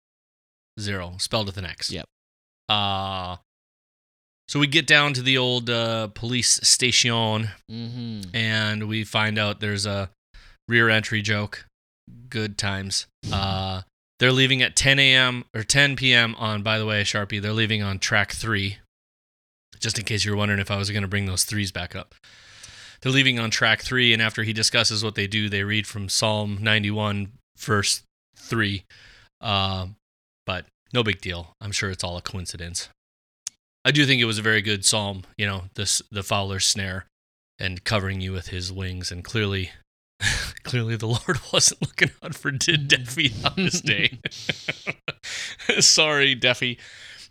Zero, 0.81 1.17
spelled 1.19 1.47
with 1.47 1.57
an 1.57 1.65
X. 1.65 1.91
Yep. 1.91 2.07
Uh, 2.69 3.37
so 4.49 4.59
we 4.61 4.67
get 4.67 4.87
down 4.87 5.13
to 5.15 5.23
the 5.23 5.37
old 5.39 5.69
uh, 5.71 6.09
police 6.09 6.61
station 6.63 7.51
Mm-hmm. 7.71 8.35
and 8.35 8.89
we 8.89 9.05
find 9.05 9.39
out 9.39 9.61
there's 9.61 9.87
a 9.87 10.11
rear 10.69 10.89
entry 10.89 11.21
joke. 11.23 11.67
Good 12.31 12.57
times. 12.59 13.07
Uh, 13.31 13.83
they're 14.19 14.33
leaving 14.33 14.63
at 14.63 14.77
10 14.77 14.99
a.m. 14.99 15.45
or 15.55 15.63
10 15.65 15.97
p.m. 15.97 16.35
on, 16.37 16.63
by 16.63 16.79
the 16.79 16.87
way, 16.87 17.03
Sharpie, 17.03 17.41
they're 17.43 17.53
leaving 17.53 17.83
on 17.83 17.99
track 17.99 18.33
three. 18.33 18.79
Just 19.79 19.99
in 19.99 20.05
case 20.05 20.25
you 20.25 20.31
were 20.31 20.37
wondering 20.37 20.61
if 20.61 20.71
I 20.71 20.77
was 20.77 20.91
going 20.91 21.03
to 21.03 21.09
bring 21.09 21.27
those 21.27 21.45
threes 21.45 21.73
back 21.73 21.95
up. 21.97 22.15
They're 23.01 23.13
leaving 23.13 23.39
on 23.39 23.51
track 23.51 23.83
three, 23.83 24.13
and 24.13 24.21
after 24.21 24.43
he 24.43 24.53
discusses 24.53 25.05
what 25.05 25.15
they 25.15 25.27
do, 25.27 25.49
they 25.49 25.63
read 25.63 25.87
from 25.87 26.09
Psalm 26.09 26.59
91, 26.61 27.33
verse 27.57 28.03
three. 28.37 28.85
Um, 29.41 29.97
but 30.47 30.67
no 30.93 31.03
big 31.03 31.21
deal. 31.21 31.55
I'm 31.61 31.73
sure 31.73 31.91
it's 31.91 32.03
all 32.03 32.17
a 32.17 32.23
coincidence. 32.23 32.89
I 33.85 33.91
do 33.91 34.05
think 34.05 34.21
it 34.21 34.27
was 34.27 34.39
a 34.39 34.43
very 34.43 34.61
good 34.61 34.85
psalm, 34.85 35.23
you 35.37 35.47
know, 35.47 35.65
this 35.75 36.03
the 36.11 36.23
fowler's 36.23 36.67
snare 36.67 37.07
and 37.59 37.85
covering 37.85 38.21
you 38.21 38.33
with 38.33 38.49
his 38.49 38.73
wings. 38.73 39.11
And 39.11 39.25
clearly, 39.25 39.71
clearly, 40.63 40.97
the 40.97 41.07
Lord 41.07 41.39
wasn't 41.53 41.83
looking 41.83 42.11
out 42.23 42.35
for 42.35 42.51
did 42.51 42.89
Deafy 42.89 43.33
on 43.45 43.53
this 43.57 43.81
day. 43.81 44.19
Sorry, 45.81 46.35
Deafy. 46.35 46.79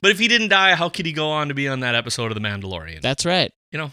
But 0.01 0.11
if 0.11 0.19
he 0.19 0.27
didn't 0.27 0.49
die, 0.49 0.75
how 0.75 0.89
could 0.89 1.05
he 1.05 1.11
go 1.13 1.29
on 1.29 1.47
to 1.47 1.53
be 1.53 1.67
on 1.67 1.79
that 1.81 1.95
episode 1.95 2.31
of 2.31 2.35
The 2.35 2.41
Mandalorian? 2.47 3.01
That's 3.01 3.25
right. 3.25 3.51
You 3.71 3.79
know, 3.79 3.91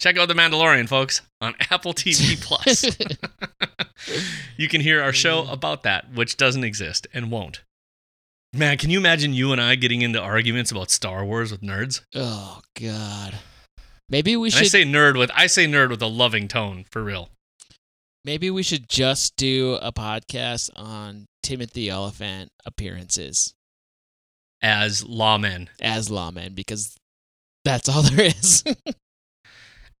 check 0.00 0.16
out 0.16 0.28
The 0.28 0.34
Mandalorian, 0.34 0.88
folks, 0.88 1.22
on 1.40 1.54
Apple 1.70 1.94
TV 1.94 2.40
Plus. 2.40 2.84
you 4.56 4.68
can 4.68 4.80
hear 4.80 5.02
our 5.02 5.12
show 5.12 5.46
about 5.48 5.82
that, 5.82 6.12
which 6.14 6.36
doesn't 6.36 6.64
exist 6.64 7.06
and 7.12 7.30
won't. 7.30 7.62
Man, 8.52 8.78
can 8.78 8.90
you 8.90 8.98
imagine 8.98 9.34
you 9.34 9.52
and 9.52 9.60
I 9.60 9.74
getting 9.74 10.02
into 10.02 10.20
arguments 10.20 10.70
about 10.70 10.90
Star 10.90 11.24
Wars 11.24 11.50
with 11.50 11.60
nerds? 11.60 12.02
oh 12.14 12.60
God. 12.80 13.34
Maybe 14.08 14.36
we 14.36 14.48
And 14.48 14.54
should. 14.54 14.62
I 14.62 14.68
say 14.68 14.84
nerd 14.84 15.18
with 15.18 15.30
I 15.34 15.46
say 15.48 15.66
nerd 15.66 15.90
with 15.90 16.00
a 16.00 16.06
loving 16.06 16.46
tone, 16.46 16.84
for 16.90 17.02
real. 17.02 17.28
Maybe 18.24 18.50
we 18.50 18.62
should 18.62 18.88
just 18.88 19.36
do 19.36 19.74
a 19.82 19.92
podcast 19.92 20.70
on 20.76 21.26
Timothy 21.42 21.90
Olyphant 21.90 22.50
appearances 22.64 23.52
as 24.62 25.02
lawmen. 25.04 25.68
as 25.80 26.08
lawmen 26.08 26.54
because 26.54 26.96
that's 27.64 27.88
all 27.88 28.02
there 28.02 28.26
is. 28.26 28.64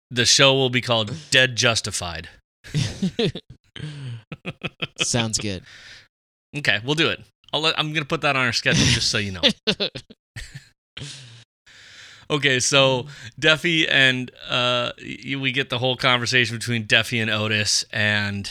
The 0.08 0.24
show 0.24 0.54
will 0.54 0.70
be 0.70 0.80
called 0.80 1.12
Dead 1.30 1.56
Justified. 1.56 2.28
Sounds 4.98 5.36
good. 5.38 5.64
Okay, 6.56 6.78
we'll 6.84 6.94
do 6.94 7.08
it. 7.08 7.24
I'll 7.52 7.60
let, 7.60 7.76
I'm 7.76 7.88
going 7.88 8.04
to 8.04 8.08
put 8.08 8.20
that 8.20 8.36
on 8.36 8.46
our 8.46 8.52
schedule 8.52 8.84
just 8.84 9.10
so 9.10 9.18
you 9.18 9.32
know. 9.32 9.42
Okay, 12.28 12.58
so 12.58 13.06
Duffy 13.38 13.88
and 13.88 14.32
uh, 14.48 14.90
we 14.98 15.52
get 15.52 15.70
the 15.70 15.78
whole 15.78 15.96
conversation 15.96 16.56
between 16.56 16.84
Duffy 16.84 17.20
and 17.20 17.30
Odis, 17.30 17.84
and 17.92 18.50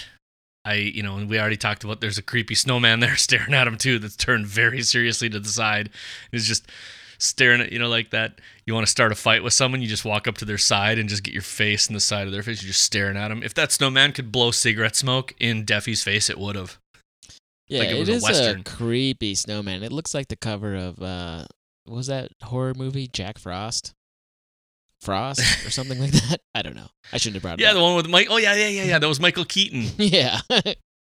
I, 0.66 0.74
you 0.76 1.04
know, 1.04 1.18
and 1.18 1.30
we 1.30 1.40
already 1.40 1.58
talked 1.58 1.84
about 1.84 2.02
there's 2.02 2.18
a 2.18 2.24
creepy 2.24 2.56
snowman 2.56 3.00
there 3.00 3.16
staring 3.18 3.54
at 3.54 3.68
him 3.68 3.78
too, 3.78 4.00
that's 4.00 4.16
turned 4.16 4.48
very 4.48 4.82
seriously 4.82 5.30
to 5.30 5.40
the 5.40 5.50
side. 5.50 5.90
He's 6.32 6.48
just 6.48 6.70
staring 7.18 7.62
at 7.62 7.72
you 7.72 7.80
know 7.80 7.88
like 7.88 8.10
that. 8.10 8.42
You 8.66 8.74
want 8.74 8.86
to 8.86 8.92
start 8.92 9.12
a 9.12 9.16
fight 9.16 9.44
with 9.44 9.54
someone, 9.54 9.82
you 9.82 9.88
just 9.88 10.04
walk 10.06 10.28
up 10.28 10.38
to 10.40 10.46
their 10.46 10.58
side 10.58 10.98
and 11.00 11.08
just 11.08 11.24
get 11.24 11.34
your 11.34 11.44
face 11.44 11.88
in 11.88 11.94
the 11.94 12.00
side 12.00 12.28
of 12.28 12.34
their 12.34 12.44
face. 12.44 12.62
You're 12.64 12.70
just 12.72 12.84
staring 12.84 13.16
at 13.16 13.30
them. 13.30 13.44
If 13.44 13.54
that 13.54 13.72
snowman 13.72 14.12
could 14.12 14.32
blow 14.32 14.52
cigarette 14.52 14.96
smoke 14.96 15.34
in 15.40 15.64
Duffy's 15.66 16.04
face, 16.04 16.30
it 16.30 16.38
would 16.38 16.56
have. 16.56 16.78
Yeah, 17.68 17.80
Like 17.80 17.90
it 17.90 17.96
it 17.96 18.00
was 18.00 18.10
a 18.10 18.14
is 18.14 18.24
a, 18.24 18.26
Western. 18.26 18.64
creepy 18.64 19.36
snowman. 19.36 19.82
It 19.84 19.92
looks 19.92 20.14
like 20.14 20.28
the 20.28 20.36
cover 20.36 20.76
of 20.76 21.02
uh 21.02 21.46
what 21.86 21.96
was 21.98 22.08
that 22.08 22.30
horror 22.44 22.74
movie? 22.76 23.08
Jack 23.08 23.38
Frost? 23.38 23.94
Frost 25.06 25.40
or 25.66 25.70
something 25.70 26.00
like 26.00 26.12
that? 26.12 26.42
I 26.54 26.62
don't 26.62 26.76
know. 26.76 26.88
I 27.14 27.18
shouldn't 27.18 27.36
have 27.36 27.44
brought 27.44 27.60
it 27.60 27.64
Yeah, 27.64 27.70
up. 27.70 27.76
the 27.76 27.82
one 27.82 27.96
with 27.96 28.10
Mike. 28.10 28.28
Oh 28.30 28.38
yeah, 28.38 28.56
yeah, 28.56 28.68
yeah, 28.68 28.84
yeah. 28.84 29.00
That 29.00 29.08
was 29.08 29.20
Michael 29.20 29.46
Keaton, 29.46 29.84
yeah. 29.98 30.40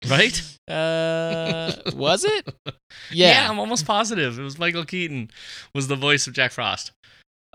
right? 0.09 0.41
uh 0.69 1.73
was 1.93 2.23
it? 2.23 2.47
Yeah. 3.11 3.31
Yeah. 3.43 3.49
I'm 3.49 3.59
almost 3.59 3.85
positive. 3.85 4.37
It 4.39 4.43
was 4.43 4.57
Michael 4.59 4.83
Keaton 4.85 5.31
was 5.73 5.87
the 5.87 5.95
voice 5.95 6.27
of 6.27 6.33
Jack 6.33 6.51
Frost. 6.51 6.91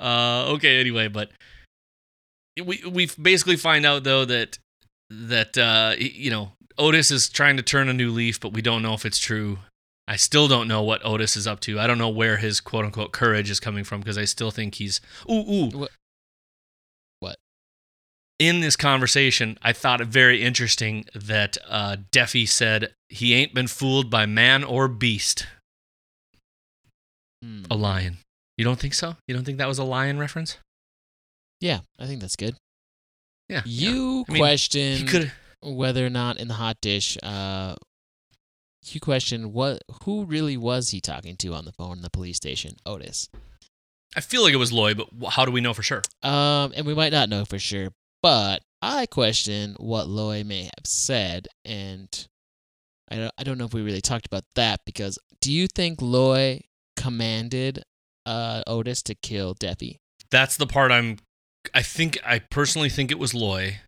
Uh 0.00 0.46
okay, 0.54 0.80
anyway, 0.80 1.08
but 1.08 1.30
we 2.62 2.82
we 2.90 3.08
basically 3.20 3.56
find 3.56 3.84
out 3.86 4.04
though 4.04 4.24
that 4.24 4.58
that 5.10 5.56
uh 5.58 5.94
you 5.98 6.30
know, 6.30 6.52
Odis 6.78 7.12
is 7.12 7.28
trying 7.28 7.56
to 7.58 7.62
turn 7.62 7.88
a 7.88 7.92
new 7.92 8.10
leaf, 8.10 8.40
but 8.40 8.52
we 8.52 8.62
don't 8.62 8.82
know 8.82 8.94
if 8.94 9.04
it's 9.04 9.18
true. 9.18 9.58
I 10.08 10.16
still 10.16 10.48
don't 10.48 10.68
know 10.68 10.82
what 10.82 11.02
Odis 11.02 11.36
is 11.36 11.46
up 11.46 11.60
to. 11.60 11.78
I 11.78 11.86
don't 11.86 11.98
know 11.98 12.08
where 12.08 12.38
his 12.38 12.60
quote 12.60 12.84
unquote 12.84 13.12
courage 13.12 13.50
is 13.50 13.60
coming 13.60 13.84
from 13.84 14.00
because 14.00 14.18
I 14.18 14.24
still 14.24 14.50
think 14.50 14.76
he's 14.76 15.00
ooh 15.30 15.34
ooh. 15.50 15.68
What-? 15.70 15.90
In 18.42 18.58
this 18.58 18.74
conversation, 18.74 19.56
I 19.62 19.72
thought 19.72 20.00
it 20.00 20.08
very 20.08 20.42
interesting 20.42 21.04
that 21.14 21.56
uh 21.68 21.96
Deafy 22.10 22.44
said 22.44 22.92
he 23.08 23.34
ain't 23.34 23.54
been 23.54 23.68
fooled 23.68 24.10
by 24.10 24.26
man 24.26 24.64
or 24.64 24.88
beast. 24.88 25.46
Hmm. 27.40 27.62
A 27.70 27.76
lion. 27.76 28.18
You 28.58 28.64
don't 28.64 28.80
think 28.80 28.94
so? 28.94 29.14
You 29.28 29.34
don't 29.36 29.44
think 29.44 29.58
that 29.58 29.68
was 29.68 29.78
a 29.78 29.84
lion 29.84 30.18
reference? 30.18 30.58
Yeah, 31.60 31.82
I 32.00 32.06
think 32.06 32.20
that's 32.20 32.34
good. 32.34 32.56
Yeah. 33.48 33.62
yeah. 33.64 33.90
You 33.90 34.24
I 34.28 34.32
mean, 34.32 34.42
question 34.42 35.30
whether 35.62 36.04
or 36.04 36.10
not 36.10 36.40
in 36.40 36.48
the 36.48 36.54
hot 36.54 36.78
dish, 36.80 37.16
uh, 37.22 37.76
you 38.86 38.98
question 38.98 39.52
what 39.52 39.82
who 40.02 40.24
really 40.24 40.56
was 40.56 40.90
he 40.90 41.00
talking 41.00 41.36
to 41.36 41.54
on 41.54 41.64
the 41.64 41.72
phone 41.72 41.98
in 41.98 42.02
the 42.02 42.10
police 42.10 42.38
station? 42.38 42.74
Odis. 42.84 43.28
I 44.16 44.20
feel 44.20 44.42
like 44.42 44.52
it 44.52 44.56
was 44.56 44.72
Loy, 44.72 44.94
but 44.94 45.08
how 45.30 45.44
do 45.44 45.52
we 45.52 45.60
know 45.60 45.74
for 45.74 45.84
sure? 45.84 46.02
Um, 46.24 46.72
and 46.74 46.84
we 46.84 46.92
might 46.92 47.12
not 47.12 47.28
know 47.28 47.44
for 47.44 47.60
sure, 47.60 47.90
but 48.22 48.62
I 48.80 49.06
question 49.06 49.76
what 49.78 50.08
Loy 50.08 50.44
may 50.44 50.64
have 50.64 50.86
said, 50.86 51.48
and 51.64 52.08
I 53.10 53.16
don't, 53.16 53.34
I 53.38 53.42
don't 53.42 53.58
know 53.58 53.64
if 53.64 53.74
we 53.74 53.82
really 53.82 54.00
talked 54.00 54.26
about 54.26 54.44
that 54.54 54.80
because 54.84 55.18
do 55.40 55.52
you 55.52 55.66
think 55.66 56.00
Loy 56.00 56.62
commanded 56.96 57.82
uh 58.24 58.62
Odis 58.66 59.02
to 59.04 59.14
kill 59.14 59.54
Deppy? 59.54 59.96
That's 60.30 60.56
the 60.56 60.66
part 60.66 60.90
I'm 60.90 61.18
I 61.74 61.82
think 61.82 62.18
I 62.24 62.38
personally 62.38 62.88
think 62.88 63.10
it 63.10 63.18
was 63.18 63.34
Loy, 63.34 63.80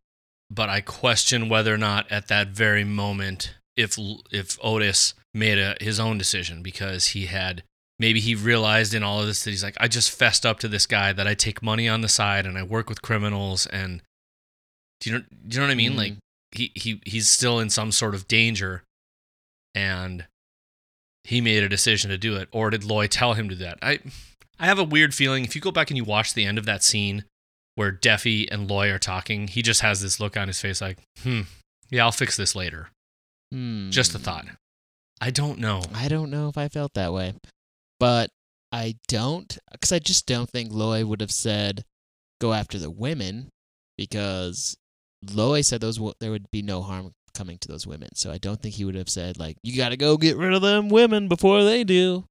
but 0.51 0.69
I 0.69 0.81
question 0.81 1.49
whether 1.49 1.75
or 1.75 1.79
not 1.79 2.11
at 2.11 2.29
that 2.29 2.49
very 2.49 2.85
moment 2.85 3.55
if 3.77 3.99
if 4.31 4.59
Odis 4.61 5.15
made 5.33 5.59
a, 5.59 5.77
his 5.81 5.99
own 5.99 6.19
decision 6.19 6.63
because 6.63 7.09
he 7.09 7.27
had 7.27 7.65
maybe 7.99 8.21
he 8.21 8.35
realized 8.35 8.95
in 8.95 9.03
all 9.03 9.21
of 9.21 9.27
this 9.27 9.45
that 9.45 9.51
he's 9.51 9.65
like 9.65 9.77
I 9.81 9.89
just 9.89 10.11
fessed 10.11 10.47
up 10.47 10.61
to 10.61 10.69
this 10.69 10.87
guy 10.87 11.13
that 11.13 11.27
I 11.27 11.35
take 11.35 11.63
money 11.63 11.89
on 11.89 12.01
the 12.01 12.09
side 12.09 12.47
and 12.47 12.57
I 12.57 12.63
work 12.63 12.89
with 12.89 13.03
criminals 13.03 13.67
and 13.67 14.03
do 15.01 15.11
you 15.11 15.19
know 15.19 15.25
do 15.49 15.55
you 15.55 15.61
know 15.61 15.67
what 15.67 15.73
I 15.73 15.77
mean? 15.77 15.93
Mm. 15.93 15.97
Like 15.97 16.15
he, 16.53 16.73
he 16.75 17.01
he's 17.05 17.29
still 17.29 17.59
in 17.59 17.71
some 17.71 17.93
sort 17.93 18.15
of 18.15 18.29
danger 18.29 18.83
and 19.75 20.27
he 21.25 21.41
made 21.41 21.63
a 21.63 21.69
decision 21.69 22.11
to 22.11 22.19
do 22.19 22.37
it 22.37 22.49
or 22.53 22.71
did 22.71 22.85
Loy 22.85 23.07
tell 23.07 23.35
him 23.35 23.49
to 23.49 23.55
do 23.55 23.65
that? 23.65 23.79
I 23.83 24.01
I 24.59 24.67
have 24.67 24.79
a 24.79 24.85
weird 24.85 25.15
feeling 25.15 25.45
if 25.45 25.55
you 25.55 25.61
go 25.61 25.73
back 25.73 25.91
and 25.91 25.97
you 25.97 26.05
watch 26.05 26.35
the 26.35 26.45
end 26.45 26.59
of 26.59 26.67
that 26.67 26.83
scene 26.83 27.25
where 27.75 27.91
Deafy 27.91 28.49
and 28.51 28.71
Loy 28.71 28.91
are 28.91 29.01
talking, 29.01 29.49
he 29.49 29.61
just 29.61 29.81
has 29.81 30.01
this 30.01 30.21
look 30.21 30.37
on 30.37 30.47
his 30.47 30.61
face 30.61 30.81
like, 30.81 30.99
"Hmm, 31.23 31.43
yeah, 31.91 32.05
I'll 32.05 32.13
fix 32.13 32.37
this 32.37 32.55
later." 32.55 32.91
Hmm. 33.51 33.91
Just 33.91 34.15
a 34.15 34.19
thought. 34.19 34.47
I 35.21 35.31
don't 35.31 35.59
know. 35.59 35.83
I 35.93 36.09
don't 36.09 36.31
know 36.31 36.49
if 36.49 36.57
I 36.57 36.69
felt 36.69 36.95
that 36.95 37.13
way, 37.13 37.35
but 37.99 38.31
I 38.71 38.97
don't 39.09 39.59
because 39.73 39.93
I 39.93 39.99
just 39.99 40.27
don't 40.27 40.51
think 40.51 40.73
Loy 40.73 41.05
would 41.05 41.21
have 41.21 41.33
said 41.33 41.85
go 42.41 42.53
after 42.53 42.79
the 42.79 42.91
women 42.91 43.49
because 43.97 44.77
Loy 45.33 45.61
said 45.63 45.81
those 45.81 46.01
there 46.21 46.31
would 46.31 46.51
be 46.51 46.63
no 46.63 46.83
harm 46.83 47.13
coming 47.35 47.59
to 47.59 47.69
those 47.69 47.87
women. 47.87 48.11
So 48.15 48.31
I 48.31 48.39
don't 48.39 48.61
think 48.61 48.77
he 48.77 48.85
would 48.85 48.95
have 48.95 49.09
said 49.09 49.39
like 49.39 49.57
you 49.63 49.77
got 49.77 49.91
to 49.91 49.97
go 49.97 50.17
get 50.17 50.37
rid 50.37 50.55
of 50.55 50.63
them 50.63 50.89
women 50.89 51.29
before 51.29 51.65
they 51.65 51.85
do. 51.85 52.25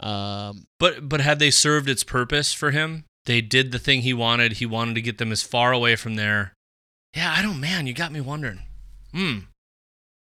Um 0.00 0.66
But 0.78 1.08
but 1.08 1.20
had 1.20 1.38
they 1.38 1.50
served 1.50 1.88
its 1.88 2.04
purpose 2.04 2.52
for 2.52 2.70
him? 2.70 3.04
They 3.24 3.40
did 3.40 3.72
the 3.72 3.78
thing 3.78 4.02
he 4.02 4.14
wanted. 4.14 4.54
He 4.54 4.66
wanted 4.66 4.94
to 4.94 5.02
get 5.02 5.18
them 5.18 5.32
as 5.32 5.42
far 5.42 5.72
away 5.72 5.96
from 5.96 6.14
there. 6.14 6.52
Yeah, 7.14 7.34
I 7.36 7.42
don't 7.42 7.60
man, 7.60 7.86
you 7.86 7.94
got 7.94 8.12
me 8.12 8.20
wondering. 8.20 8.60
Hmm. 9.12 9.38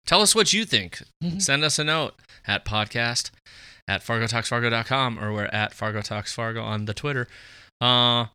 Tell 0.06 0.22
us 0.22 0.36
what 0.36 0.54
you 0.54 0.66
think. 0.66 1.02
Send 1.40 1.64
us 1.64 1.80
a 1.80 1.84
note 1.84 2.14
at 2.48 2.64
podcast 2.64 3.32
at 3.88 4.04
fargotalksfargo.com 4.04 5.20
or 5.20 5.34
we're 5.34 5.46
at 5.46 5.74
Fargo 5.74 6.02
Talks 6.02 6.34
Fargo 6.34 6.62
on 6.62 6.86
the 6.86 6.94
Twitter. 6.94 7.28
Uh 7.82 8.28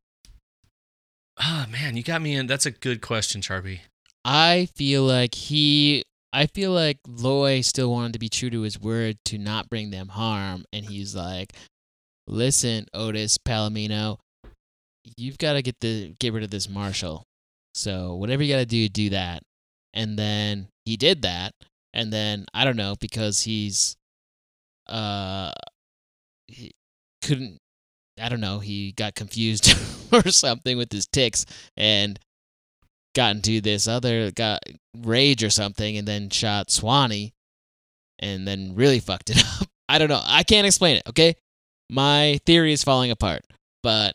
Oh 1.42 1.64
man, 1.70 1.96
you 1.96 2.02
got 2.02 2.22
me 2.22 2.34
in. 2.34 2.46
That's 2.46 2.66
a 2.66 2.70
good 2.70 3.00
question, 3.00 3.40
Sharpie. 3.40 3.80
I 4.24 4.68
feel 4.74 5.04
like 5.04 5.34
he 5.34 6.04
I 6.32 6.46
feel 6.46 6.72
like 6.72 6.98
Loy 7.06 7.60
still 7.62 7.90
wanted 7.90 8.12
to 8.12 8.18
be 8.18 8.28
true 8.28 8.50
to 8.50 8.60
his 8.62 8.80
word 8.80 9.16
to 9.26 9.38
not 9.38 9.68
bring 9.68 9.90
them 9.90 10.08
harm 10.08 10.64
and 10.72 10.84
he's 10.84 11.14
like 11.14 11.52
listen 12.26 12.86
Odis 12.94 13.36
Palomino 13.38 14.18
you've 15.16 15.38
got 15.38 15.54
to 15.54 15.62
get 15.62 15.74
the 15.80 16.14
get 16.20 16.32
rid 16.32 16.44
of 16.44 16.50
this 16.50 16.68
marshal 16.68 17.24
so 17.74 18.14
whatever 18.14 18.42
you 18.42 18.52
got 18.52 18.60
to 18.60 18.66
do 18.66 18.88
do 18.88 19.10
that 19.10 19.42
and 19.94 20.18
then 20.18 20.68
he 20.84 20.96
did 20.96 21.22
that 21.22 21.52
and 21.92 22.12
then 22.12 22.44
I 22.54 22.64
don't 22.64 22.76
know 22.76 22.94
because 23.00 23.40
he's 23.42 23.96
uh 24.86 25.50
he 26.46 26.72
couldn't 27.22 27.58
I 28.20 28.28
don't 28.28 28.40
know 28.40 28.58
he 28.58 28.92
got 28.92 29.14
confused 29.14 29.74
or 30.12 30.28
something 30.30 30.76
with 30.76 30.92
his 30.92 31.06
ticks 31.06 31.46
and 31.76 32.18
got 33.14 33.34
into 33.34 33.60
this 33.60 33.88
other 33.88 34.30
got 34.30 34.60
rage 34.98 35.42
or 35.42 35.50
something 35.50 35.96
and 35.96 36.06
then 36.06 36.30
shot 36.30 36.70
Swanee 36.70 37.32
and 38.18 38.46
then 38.46 38.74
really 38.74 39.00
fucked 39.00 39.30
it 39.30 39.38
up. 39.60 39.68
I 39.88 39.98
don't 39.98 40.08
know. 40.08 40.22
I 40.24 40.44
can't 40.44 40.66
explain 40.66 40.96
it, 40.96 41.02
okay? 41.08 41.34
My 41.90 42.38
theory 42.46 42.72
is 42.72 42.84
falling 42.84 43.10
apart. 43.10 43.42
But 43.82 44.14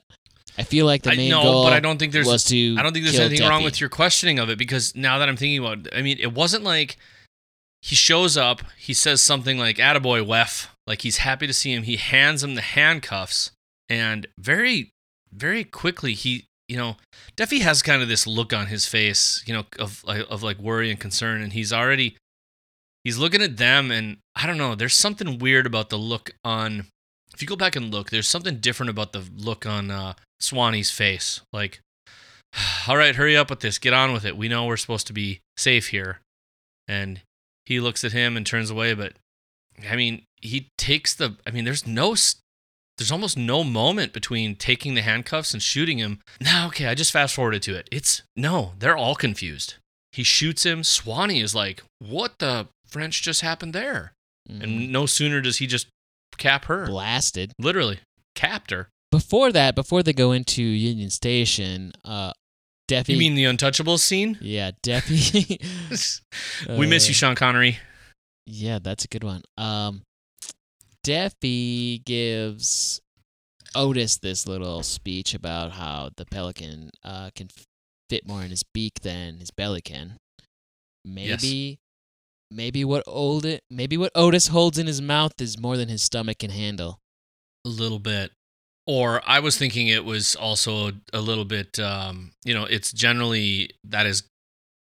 I 0.57 0.63
feel 0.63 0.85
like 0.85 1.03
the 1.03 1.11
I 1.11 1.15
main 1.15 1.29
know, 1.29 1.43
goal 1.43 1.63
but 1.63 1.73
I 1.73 1.79
don't 1.79 1.97
think 1.97 2.13
there's 2.13 2.27
was 2.27 2.43
to 2.45 2.75
I 2.77 2.83
don't 2.83 2.93
think 2.93 3.05
there's 3.05 3.19
anything 3.19 3.47
wrong 3.47 3.63
with 3.63 3.81
your 3.81 3.89
questioning 3.89 4.39
of 4.39 4.49
it 4.49 4.57
because 4.57 4.95
now 4.95 5.17
that 5.17 5.27
I'm 5.27 5.35
thinking 5.35 5.59
about 5.59 5.87
it, 5.87 5.93
I 5.93 6.01
mean, 6.01 6.17
it 6.19 6.33
wasn't 6.33 6.63
like 6.63 6.97
he 7.81 7.95
shows 7.95 8.37
up, 8.37 8.61
he 8.77 8.93
says 8.93 9.21
something 9.21 9.57
like, 9.57 9.77
Attaboy, 9.77 10.25
Weff. 10.25 10.67
Like 10.87 11.01
he's 11.01 11.17
happy 11.17 11.47
to 11.47 11.53
see 11.53 11.73
him. 11.73 11.83
He 11.83 11.97
hands 11.97 12.43
him 12.43 12.55
the 12.55 12.61
handcuffs, 12.61 13.51
and 13.89 14.27
very, 14.39 14.91
very 15.33 15.63
quickly, 15.63 16.13
he, 16.13 16.45
you 16.67 16.77
know, 16.77 16.97
Duffy 17.35 17.59
has 17.59 17.81
kind 17.81 18.01
of 18.01 18.07
this 18.07 18.25
look 18.25 18.53
on 18.53 18.67
his 18.67 18.85
face, 18.85 19.43
you 19.45 19.53
know, 19.53 19.65
of, 19.79 20.03
of 20.07 20.43
like 20.43 20.57
worry 20.59 20.89
and 20.89 20.99
concern, 20.99 21.41
and 21.41 21.53
he's 21.53 21.71
already, 21.71 22.17
he's 23.03 23.17
looking 23.17 23.41
at 23.41 23.57
them, 23.57 23.91
and 23.91 24.17
I 24.35 24.47
don't 24.47 24.57
know, 24.57 24.75
there's 24.75 24.95
something 24.95 25.39
weird 25.39 25.65
about 25.65 25.89
the 25.89 25.97
look 25.97 26.31
on, 26.43 26.87
if 27.33 27.41
you 27.41 27.47
go 27.47 27.55
back 27.55 27.75
and 27.75 27.93
look, 27.93 28.09
there's 28.09 28.29
something 28.29 28.57
different 28.57 28.89
about 28.89 29.13
the 29.13 29.23
look 29.35 29.65
on 29.65 29.91
uh, 29.91 30.13
Swanee's 30.41 30.91
face. 30.91 31.41
Like, 31.51 31.81
all 32.87 32.97
right, 32.97 33.15
hurry 33.15 33.37
up 33.37 33.49
with 33.49 33.59
this. 33.59 33.77
Get 33.77 33.93
on 33.93 34.13
with 34.13 34.25
it. 34.25 34.37
We 34.37 34.47
know 34.47 34.65
we're 34.65 34.77
supposed 34.77 35.07
to 35.07 35.13
be 35.13 35.41
safe 35.57 35.89
here. 35.89 36.19
And 36.87 37.21
he 37.65 37.79
looks 37.79 38.03
at 38.03 38.11
him 38.11 38.37
and 38.37 38.45
turns 38.45 38.69
away. 38.69 38.93
But 38.93 39.13
I 39.89 39.95
mean, 39.95 40.23
he 40.41 40.69
takes 40.77 41.13
the. 41.15 41.35
I 41.45 41.51
mean, 41.51 41.65
there's 41.65 41.87
no. 41.87 42.15
There's 42.97 43.11
almost 43.11 43.37
no 43.37 43.63
moment 43.63 44.13
between 44.13 44.55
taking 44.55 44.93
the 44.95 45.01
handcuffs 45.01 45.53
and 45.53 45.61
shooting 45.61 45.97
him. 45.97 46.21
Now, 46.39 46.67
okay, 46.67 46.85
I 46.87 46.95
just 46.95 47.11
fast 47.11 47.35
forwarded 47.35 47.61
to 47.63 47.75
it. 47.75 47.89
It's 47.91 48.21
no, 48.35 48.73
they're 48.79 48.95
all 48.97 49.15
confused. 49.15 49.75
He 50.13 50.23
shoots 50.23 50.63
him. 50.65 50.83
Swanee 50.83 51.41
is 51.41 51.53
like, 51.53 51.83
"What 51.99 52.39
the 52.39 52.67
French 52.87 53.21
just 53.21 53.41
happened 53.41 53.73
there?" 53.73 54.13
Mhm. 54.49 54.63
And 54.63 54.91
no 54.91 55.05
sooner 55.05 55.41
does 55.41 55.57
he 55.57 55.67
just 55.67 55.87
cap 56.37 56.65
her, 56.65 56.85
blasted. 56.85 57.51
literally 57.59 57.99
capped 58.35 58.71
her. 58.71 58.87
Before 59.11 59.51
that, 59.51 59.75
before 59.75 60.01
they 60.03 60.13
go 60.13 60.31
into 60.31 60.61
Union 60.63 61.09
Station, 61.09 61.91
uh, 62.05 62.31
Deafy. 62.87 63.13
You 63.13 63.19
mean 63.19 63.35
the 63.35 63.45
Untouchables 63.45 63.99
scene? 63.99 64.37
Yeah, 64.41 64.71
Deafy. 64.83 65.57
we 66.69 66.85
miss 66.87 67.05
Uh, 67.05 67.07
you, 67.07 67.13
Sean 67.13 67.35
Connery. 67.35 67.79
Yeah, 68.45 68.79
that's 68.81 69.03
a 69.05 69.07
good 69.07 69.23
one. 69.23 69.41
Um, 69.57 70.03
Deafy 71.05 71.99
gives 71.99 72.99
Odis 73.75 74.19
this 74.19 74.47
little 74.47 74.81
speech 74.81 75.35
about 75.35 75.73
how 75.73 76.09
the 76.17 76.25
pelican 76.25 76.89
uh, 77.03 77.29
can 77.35 77.47
fit 78.09 78.27
more 78.27 78.41
in 78.41 78.49
his 78.49 78.63
beak 78.63 79.01
than 79.01 79.37
his 79.37 79.51
belly 79.51 79.81
can. 79.81 80.17
Maybe, 81.05 81.77
maybe 82.49 82.83
what 82.83 83.03
old 83.05 83.45
maybe 83.69 83.97
what 83.97 84.15
Odis 84.15 84.49
holds 84.49 84.79
in 84.79 84.87
his 84.87 84.99
mouth 84.99 85.39
is 85.39 85.59
more 85.59 85.77
than 85.77 85.89
his 85.89 86.01
stomach 86.01 86.39
can 86.39 86.49
handle. 86.49 86.97
A 87.67 87.69
little 87.69 87.99
bit. 87.99 88.31
Or 88.87 89.21
I 89.27 89.41
was 89.41 89.59
thinking 89.59 89.87
it 89.87 90.05
was 90.05 90.35
also 90.35 90.91
a 91.13 91.21
little 91.21 91.45
bit, 91.45 91.77
um, 91.77 92.31
you 92.43 92.55
know, 92.55 92.65
it's 92.65 92.91
generally 92.91 93.69
that 93.83 94.07
is 94.07 94.23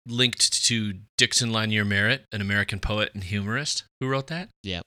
linked 0.08 0.66
to 0.66 0.94
Dixon 1.18 1.52
Lanier 1.52 1.84
Merritt, 1.84 2.26
an 2.32 2.42
American 2.42 2.80
poet 2.80 3.10
and 3.16 3.24
humorist 3.24 3.86
who 4.00 4.08
wrote 4.08 4.28
that. 4.28 4.50
Yep. 4.62 4.84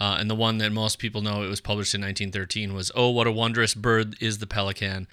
Uh, 0.00 0.16
and 0.18 0.30
the 0.30 0.34
one 0.34 0.58
that 0.58 0.72
most 0.72 0.98
people 0.98 1.20
know, 1.20 1.42
it 1.42 1.48
was 1.48 1.60
published 1.60 1.94
in 1.94 2.00
1913, 2.00 2.72
was 2.74 2.90
Oh, 2.94 3.10
what 3.10 3.26
a 3.26 3.32
wondrous 3.32 3.74
bird 3.74 4.16
is 4.20 4.38
the 4.38 4.46
pelican. 4.46 5.06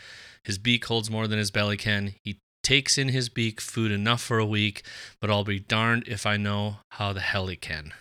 His 0.43 0.57
beak 0.57 0.85
holds 0.85 1.11
more 1.11 1.27
than 1.27 1.39
his 1.39 1.51
belly 1.51 1.75
can. 1.75 2.15
He 2.23 2.39
takes 2.63 2.97
in 2.97 3.09
his 3.09 3.27
beak 3.27 3.59
food 3.59 3.91
enough 3.91 4.21
for 4.21 4.39
a 4.39 4.45
week, 4.45 4.83
but 5.19 5.29
I'll 5.29 5.43
be 5.43 5.59
darned 5.59 6.05
if 6.07 6.25
I 6.25 6.37
know 6.37 6.77
how 6.91 7.11
the 7.13 7.19
hell 7.19 7.47
he 7.47 7.57
can. 7.57 7.93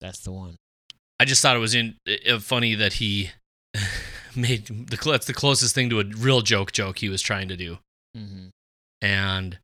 That's 0.00 0.20
the 0.20 0.32
one. 0.32 0.56
I 1.20 1.24
just 1.24 1.42
thought 1.42 1.56
it 1.56 1.60
was 1.60 1.74
in, 1.74 1.96
uh, 2.28 2.38
funny 2.38 2.74
that 2.74 2.94
he 2.94 3.30
made 4.36 4.66
the 4.66 4.96
that's 4.96 5.26
the 5.26 5.34
closest 5.34 5.74
thing 5.74 5.90
to 5.90 6.00
a 6.00 6.04
real 6.04 6.40
joke 6.40 6.72
joke 6.72 6.98
he 6.98 7.08
was 7.08 7.20
trying 7.20 7.48
to 7.48 7.56
do. 7.56 7.78
hmm 8.14 8.48
And 9.02 9.58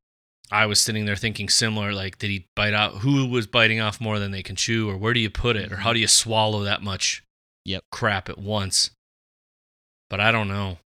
I 0.50 0.66
was 0.66 0.80
sitting 0.80 1.04
there 1.06 1.16
thinking 1.16 1.48
similar, 1.48 1.92
like, 1.92 2.18
did 2.18 2.30
he 2.30 2.46
bite 2.54 2.74
out? 2.74 2.98
Who 2.98 3.26
was 3.26 3.46
biting 3.46 3.80
off 3.80 4.00
more 4.00 4.18
than 4.18 4.30
they 4.30 4.42
can 4.42 4.56
chew, 4.56 4.88
or 4.88 4.96
where 4.96 5.14
do 5.14 5.20
you 5.20 5.30
put 5.30 5.56
it, 5.56 5.72
or 5.72 5.76
how 5.76 5.92
do 5.92 5.98
you 5.98 6.06
swallow 6.06 6.62
that 6.64 6.82
much 6.82 7.22
Yep. 7.64 7.82
crap 7.90 8.28
at 8.28 8.38
once? 8.38 8.90
But 10.10 10.20
I 10.20 10.30
don't 10.30 10.48
know. 10.48 10.78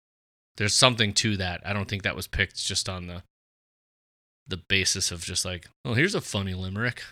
There's 0.57 0.75
something 0.75 1.13
to 1.15 1.37
that. 1.37 1.61
I 1.65 1.73
don't 1.73 1.89
think 1.89 2.03
that 2.03 2.17
was 2.17 2.27
picked 2.27 2.57
just 2.65 2.89
on 2.89 3.07
the 3.07 3.23
the 4.47 4.57
basis 4.57 5.11
of 5.13 5.23
just 5.23 5.45
like, 5.45 5.67
oh, 5.85 5.93
here's 5.95 6.15
a 6.15 6.21
funny 6.23 6.55
limerick. 6.55 7.03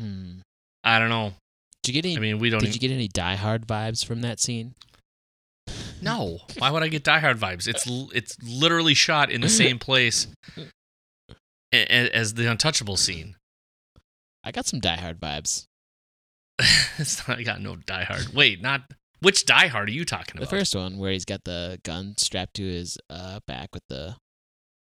Hmm. 0.00 0.40
I 0.84 0.98
don't 0.98 1.08
know. 1.08 1.32
Did 1.82 1.94
you 1.94 2.02
get 2.02 2.08
any? 2.08 2.16
I 2.16 2.20
mean, 2.20 2.38
we 2.38 2.50
don't. 2.50 2.60
did 2.60 2.68
even, 2.68 2.74
you 2.74 2.88
get 2.88 2.94
any 2.94 3.08
Die 3.08 3.34
Hard 3.34 3.66
vibes 3.66 4.04
from 4.04 4.20
that 4.20 4.38
scene? 4.38 4.74
No, 6.02 6.38
why 6.58 6.70
would 6.70 6.82
I 6.82 6.88
get 6.88 7.04
Die 7.04 7.18
Hard 7.18 7.38
vibes? 7.38 7.66
It's 7.68 7.86
it's 8.14 8.36
literally 8.42 8.94
shot 8.94 9.30
in 9.30 9.40
the 9.40 9.48
same 9.48 9.78
place 9.78 10.26
a- 10.56 10.66
a- 11.72 12.10
as 12.14 12.34
the 12.34 12.44
Untouchable 12.50 12.96
scene. 12.96 13.36
I 14.44 14.50
got 14.52 14.66
some 14.66 14.80
Die 14.80 14.96
Hard 14.96 15.20
vibes. 15.20 15.66
it's 16.98 17.26
not, 17.28 17.38
I 17.38 17.42
got 17.42 17.60
no 17.60 17.76
Die 17.76 18.04
Hard. 18.04 18.28
Wait, 18.34 18.60
not 18.62 18.82
which 19.20 19.46
Die 19.46 19.66
Hard 19.68 19.88
are 19.88 19.92
you 19.92 20.04
talking 20.04 20.36
about? 20.36 20.50
The 20.50 20.56
first 20.56 20.74
one 20.74 20.98
where 20.98 21.12
he's 21.12 21.24
got 21.24 21.44
the 21.44 21.78
gun 21.84 22.14
strapped 22.16 22.54
to 22.54 22.62
his 22.62 22.98
uh, 23.10 23.40
back 23.46 23.70
with 23.74 23.82
the. 23.88 24.16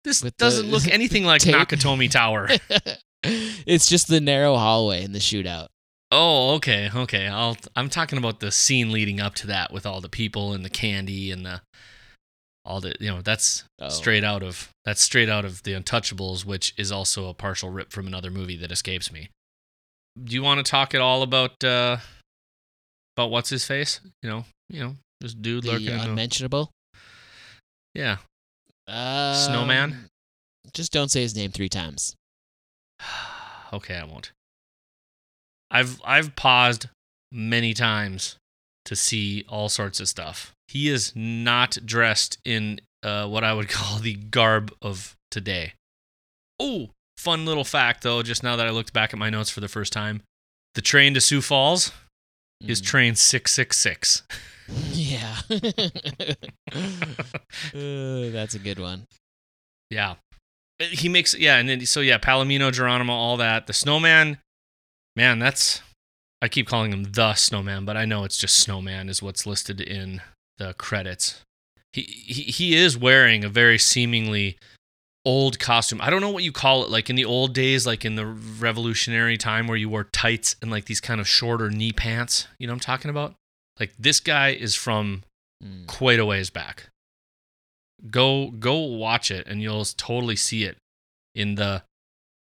this 0.04 0.22
with 0.22 0.36
doesn't 0.36 0.66
the 0.66 0.72
look 0.72 0.86
anything 0.88 1.24
like 1.26 1.42
tape. 1.42 1.54
Nakatomi 1.54 2.10
Tower. 2.10 2.48
it's 3.22 3.86
just 3.86 4.08
the 4.08 4.20
narrow 4.20 4.56
hallway 4.56 5.02
in 5.04 5.12
the 5.12 5.18
shootout. 5.18 5.68
Oh, 6.16 6.54
okay, 6.56 6.90
okay. 6.94 7.26
I'll. 7.28 7.56
I'm 7.76 7.88
talking 7.88 8.18
about 8.18 8.40
the 8.40 8.50
scene 8.50 8.90
leading 8.92 9.20
up 9.20 9.34
to 9.36 9.46
that 9.48 9.72
with 9.72 9.84
all 9.86 10.00
the 10.00 10.08
people 10.08 10.52
and 10.52 10.64
the 10.64 10.70
candy 10.70 11.30
and 11.30 11.44
the 11.44 11.60
all 12.64 12.80
the 12.80 12.94
you 12.98 13.08
know 13.10 13.22
that's 13.22 13.64
Oh. 13.80 13.88
straight 13.90 14.24
out 14.24 14.42
of 14.42 14.70
that's 14.84 15.00
straight 15.02 15.28
out 15.28 15.44
of 15.44 15.62
the 15.62 15.72
Untouchables, 15.72 16.44
which 16.44 16.74
is 16.76 16.90
also 16.90 17.28
a 17.28 17.34
partial 17.34 17.70
rip 17.70 17.92
from 17.92 18.06
another 18.06 18.30
movie 18.30 18.56
that 18.56 18.72
escapes 18.72 19.12
me. 19.12 19.28
Do 20.22 20.34
you 20.34 20.42
want 20.42 20.64
to 20.64 20.68
talk 20.70 20.94
at 20.94 21.00
all 21.00 21.22
about 21.22 21.62
uh 21.62 21.98
about 23.16 23.30
what's 23.30 23.50
his 23.50 23.64
face? 23.64 24.00
You 24.22 24.30
know, 24.30 24.44
you 24.68 24.80
know, 24.80 24.96
this 25.20 25.34
dude 25.34 25.64
The 25.64 25.72
lurking. 25.72 25.88
unmentionable. 25.90 26.70
yeah, 27.94 28.16
Um, 28.88 29.34
Snowman? 29.34 30.08
Just 30.74 30.92
don't 30.92 31.10
say 31.10 31.20
his 31.22 31.34
name 31.36 31.50
three 31.52 31.68
times. 31.68 32.14
okay, 33.72 33.96
I 33.96 34.04
won't. 34.04 34.32
I've 35.76 36.00
I've 36.04 36.36
paused 36.36 36.88
many 37.32 37.74
times 37.74 38.36
to 38.86 38.96
see 38.96 39.44
all 39.48 39.68
sorts 39.68 40.00
of 40.00 40.08
stuff. 40.08 40.52
He 40.68 40.88
is 40.88 41.12
not 41.14 41.76
dressed 41.84 42.38
in 42.44 42.80
uh, 43.02 43.26
what 43.28 43.44
I 43.44 43.52
would 43.52 43.68
call 43.78 43.98
the 43.98 44.14
garb 44.14 44.72
of 44.80 45.14
today. 45.30 45.74
Oh, 46.58 46.90
fun 47.18 47.44
little 47.44 47.64
fact 47.64 48.02
though, 48.02 48.22
just 48.22 48.42
now 48.42 48.56
that 48.56 48.66
I 48.66 48.70
looked 48.70 48.92
back 48.92 49.12
at 49.12 49.18
my 49.18 49.30
notes 49.30 49.50
for 49.50 49.60
the 49.60 49.68
first 49.68 49.92
time. 49.92 50.22
The 50.74 50.82
train 50.82 51.14
to 51.14 51.20
Sioux 51.20 51.40
Falls 51.42 51.92
is 52.66 52.80
Mm. 52.80 52.86
train 52.86 53.14
666. 53.14 54.22
yeah. 54.92 55.36
Uh, 57.74 58.30
that's 58.30 58.54
a 58.54 58.58
good 58.58 58.78
one. 58.78 59.04
Yeah. 59.90 60.14
He 60.78 61.08
makes 61.08 61.34
yeah, 61.34 61.56
and 61.56 61.68
then 61.68 61.86
so 61.86 62.00
yeah, 62.00 62.18
Palomino, 62.18 62.70
Geronimo, 62.72 63.12
all 63.12 63.36
that. 63.38 63.66
The 63.66 63.72
snowman, 63.72 64.38
man, 65.16 65.38
that's 65.38 65.82
I 66.42 66.48
keep 66.48 66.68
calling 66.68 66.92
him 66.92 67.04
the 67.12 67.34
snowman, 67.34 67.84
but 67.84 67.96
I 67.96 68.04
know 68.04 68.24
it's 68.24 68.38
just 68.38 68.58
snowman 68.58 69.08
is 69.08 69.22
what's 69.22 69.46
listed 69.46 69.80
in 69.80 70.20
the 70.58 70.74
credits. 70.74 71.42
He 71.92 72.02
he 72.02 72.42
he 72.42 72.76
is 72.76 72.96
wearing 72.96 73.42
a 73.44 73.48
very 73.48 73.78
seemingly 73.78 74.58
old 75.24 75.58
costume. 75.58 76.00
I 76.00 76.10
don't 76.10 76.20
know 76.20 76.30
what 76.30 76.44
you 76.44 76.52
call 76.52 76.84
it, 76.84 76.90
like 76.90 77.10
in 77.10 77.16
the 77.16 77.24
old 77.24 77.52
days, 77.54 77.86
like 77.86 78.04
in 78.04 78.14
the 78.14 78.26
revolutionary 78.26 79.36
time 79.38 79.66
where 79.66 79.76
you 79.76 79.88
wore 79.88 80.04
tights 80.04 80.54
and 80.62 80.70
like 80.70 80.84
these 80.84 81.00
kind 81.00 81.20
of 81.20 81.26
shorter 81.26 81.70
knee 81.70 81.92
pants. 81.92 82.46
You 82.58 82.66
know 82.66 82.72
what 82.74 82.76
I'm 82.76 82.80
talking 82.80 83.10
about? 83.10 83.34
Like 83.80 83.92
this 83.98 84.20
guy 84.20 84.50
is 84.50 84.74
from 84.74 85.22
Mm. 85.64 85.86
quite 85.86 86.18
a 86.18 86.26
ways 86.26 86.50
back. 86.50 86.90
Go 88.10 88.50
go 88.50 88.76
watch 88.76 89.30
it 89.30 89.46
and 89.46 89.62
you'll 89.62 89.86
totally 89.86 90.36
see 90.36 90.64
it 90.64 90.76
in 91.34 91.54
the 91.54 91.82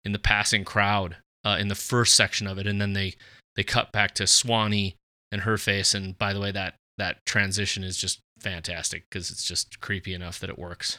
in 0.04 0.12
the 0.12 0.20
passing 0.20 0.66
crowd 0.66 1.16
uh, 1.46 1.58
in 1.60 1.68
the 1.70 1.76
first 1.76 2.16
section 2.16 2.48
of 2.48 2.58
it, 2.58 2.68
and 2.68 2.82
then 2.82 2.94
they 2.94 3.14
they 3.56 3.64
cut 3.64 3.92
back 3.94 4.14
to 4.16 4.28
Swanee 4.28 4.96
and 5.32 5.42
her 5.42 5.58
face. 5.58 5.94
And 5.94 6.18
by 6.18 6.34
the 6.34 6.42
way, 6.42 6.52
that 6.52 6.76
that 6.98 7.26
transition 7.26 7.84
is 7.84 7.98
just 7.98 8.20
fantastic 8.40 9.04
because 9.10 9.32
it's 9.32 9.46
just 9.46 9.80
creepy 9.80 10.14
enough 10.14 10.40
that 10.40 10.50
it 10.50 10.58
works. 10.60 10.98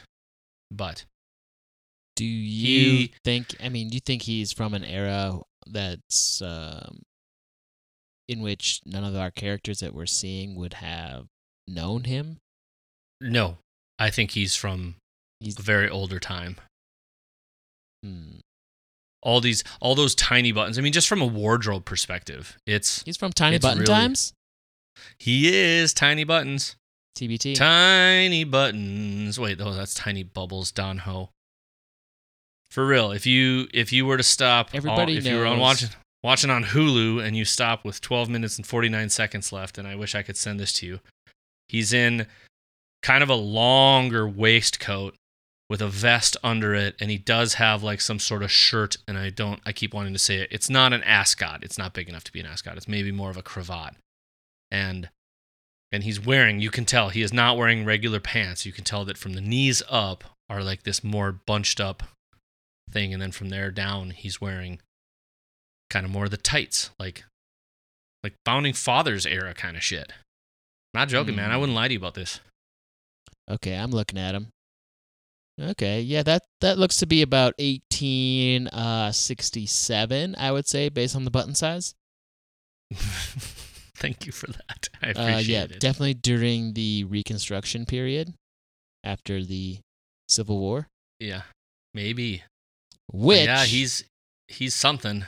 But 0.71 1.05
Do 2.15 2.25
you 2.25 2.89
He- 2.91 3.13
think? 3.23 3.55
I 3.61 3.69
mean, 3.69 3.89
do 3.89 3.95
you 3.95 4.01
think 4.05 4.23
he's 4.23 4.51
from 4.51 4.73
an 4.73 4.83
era 4.83 5.39
that's 5.67 6.41
um, 6.41 7.01
in 8.27 8.41
which 8.41 8.81
none 8.85 9.03
of 9.03 9.15
our 9.15 9.31
characters 9.31 9.79
that 9.81 9.93
we're 9.93 10.05
seeing 10.07 10.55
would 10.55 10.73
have 10.75 11.25
known 11.67 12.05
him? 12.05 12.37
no, 13.21 13.57
I 13.99 14.09
think 14.11 14.31
he's 14.31 14.55
from 14.55 14.95
He's 15.39 15.59
a 15.59 15.63
very 15.63 15.87
older 15.89 16.19
time. 16.19 16.57
hmm. 18.03 18.37
All 19.27 19.41
these 19.41 19.61
all 19.81 19.93
those 19.93 20.15
tiny 20.15 20.53
buttons. 20.53 20.79
I 20.79 20.81
mean, 20.81 20.93
just 20.93 21.09
from 21.09 21.21
a 21.21 21.25
wardrobe 21.25 21.83
perspective, 21.83 22.57
it's 22.65 23.03
he's 23.03 23.17
from 23.17 23.33
Tiny 23.33 23.59
Button 23.59 23.79
really- 23.79 23.93
Times. 23.93 24.31
he 25.19 25.53
is 25.53 25.93
tiny 25.93 26.23
buttons. 26.23 26.77
TBT. 27.19 27.53
Tiny 27.55 28.45
buttons. 28.45 29.37
Wait, 29.37 29.59
oh, 29.59 29.73
that's 29.73 29.93
tiny 29.93 30.23
bubbles. 30.23 30.71
Don 30.71 30.99
Ho. 30.99 31.31
For 32.71 32.87
real, 32.87 33.11
if 33.11 33.25
you 33.25 33.67
if 33.73 33.91
you 33.91 34.05
were 34.05 34.15
to 34.15 34.23
stop, 34.23 34.69
all- 34.71 34.77
Everybody 34.77 35.17
if 35.17 35.25
you 35.25 35.35
were 35.37 35.45
on 35.45 35.59
watching 35.59 35.89
watching 36.23 36.49
on 36.49 36.63
Hulu 36.63 37.21
and 37.21 37.35
you 37.35 37.43
stop 37.43 37.83
with 37.83 37.99
12 37.99 38.29
minutes 38.29 38.55
and 38.55 38.65
49 38.65 39.09
seconds 39.09 39.51
left, 39.51 39.77
and 39.77 39.85
I 39.85 39.95
wish 39.95 40.15
I 40.15 40.23
could 40.23 40.37
send 40.37 40.57
this 40.57 40.71
to 40.73 40.85
you. 40.85 40.99
He's 41.67 41.91
in 41.91 42.27
kind 43.03 43.21
of 43.23 43.29
a 43.29 43.35
longer 43.35 44.25
waistcoat 44.25 45.15
with 45.69 45.81
a 45.81 45.87
vest 45.87 46.37
under 46.43 46.73
it, 46.73 46.95
and 46.99 47.11
he 47.11 47.17
does 47.17 47.55
have 47.55 47.83
like 47.83 47.99
some 48.01 48.19
sort 48.19 48.43
of 48.43 48.51
shirt. 48.51 48.97
And 49.07 49.17
I 49.17 49.29
don't, 49.29 49.59
I 49.65 49.73
keep 49.73 49.93
wanting 49.93 50.13
to 50.13 50.19
say 50.19 50.37
it. 50.37 50.47
It's 50.51 50.69
not 50.69 50.93
an 50.93 51.03
ascot. 51.03 51.63
It's 51.63 51.77
not 51.77 51.93
big 51.93 52.07
enough 52.09 52.23
to 52.25 52.31
be 52.31 52.39
an 52.39 52.45
ascot. 52.45 52.77
It's 52.77 52.87
maybe 52.87 53.11
more 53.11 53.29
of 53.29 53.37
a 53.37 53.41
cravat, 53.43 53.95
and 54.71 55.09
and 55.91 56.03
he's 56.03 56.19
wearing 56.19 56.59
you 56.59 56.69
can 56.69 56.83
tell 56.85 57.09
he 57.09 57.21
is 57.21 57.31
not 57.31 57.55
wearing 57.55 57.85
regular 57.85 58.19
pants 58.19 58.65
you 58.65 58.73
can 58.73 58.83
tell 58.83 59.05
that 59.05 59.17
from 59.17 59.33
the 59.35 59.41
knees 59.41 59.81
up 59.89 60.25
are 60.49 60.61
like 60.61 60.83
this 60.83 61.01
more 61.01 61.31
bunched 61.31 61.79
up 61.79 62.03
thing 62.91 63.13
and 63.13 63.21
then 63.21 63.31
from 63.31 63.47
there 63.47 63.71
down 63.71 64.09
he's 64.09 64.41
wearing 64.41 64.79
kind 65.89 66.05
of 66.05 66.11
more 66.11 66.25
of 66.25 66.31
the 66.31 66.35
tights 66.35 66.89
like 66.99 67.23
like 68.21 68.33
founding 68.45 68.73
fathers 68.73 69.25
era 69.25 69.53
kind 69.53 69.77
of 69.77 69.83
shit 69.83 70.11
not 70.93 71.07
joking 71.07 71.37
man 71.37 71.51
i 71.51 71.53
Hmm. 71.53 71.61
wouldn't 71.61 71.75
lie 71.77 71.87
to 71.87 71.93
you 71.93 71.99
about 71.99 72.15
this 72.15 72.41
Okay, 73.49 73.73
I'm 73.75 73.91
looking 73.91 74.19
at 74.19 74.35
him. 74.35 74.47
Okay, 75.59 76.01
yeah, 76.01 76.21
that 76.23 76.43
that 76.61 76.77
looks 76.77 76.97
to 76.97 77.07
be 77.07 77.21
about 77.23 77.53
1867, 77.59 80.35
uh 80.35 80.37
I 80.39 80.51
would 80.51 80.67
say, 80.67 80.89
based 80.89 81.15
on 81.15 81.25
the 81.25 81.31
button 81.31 81.55
size. 81.55 81.95
Thank 82.93 84.25
you 84.27 84.31
for 84.31 84.45
that. 84.47 84.89
I 85.01 85.07
Uh, 85.07 85.11
appreciate 85.11 85.47
yeah, 85.47 85.63
it. 85.63 85.71
Yeah, 85.71 85.77
definitely 85.79 86.13
during 86.13 86.73
the 86.73 87.03
Reconstruction 87.05 87.85
period, 87.87 88.35
after 89.03 89.43
the 89.43 89.79
Civil 90.29 90.59
War, 90.59 90.87
yeah, 91.19 91.41
maybe. 91.93 92.43
But 93.09 93.17
which 93.19 93.45
yeah, 93.45 93.65
he's 93.65 94.03
he's 94.47 94.75
something. 94.75 95.25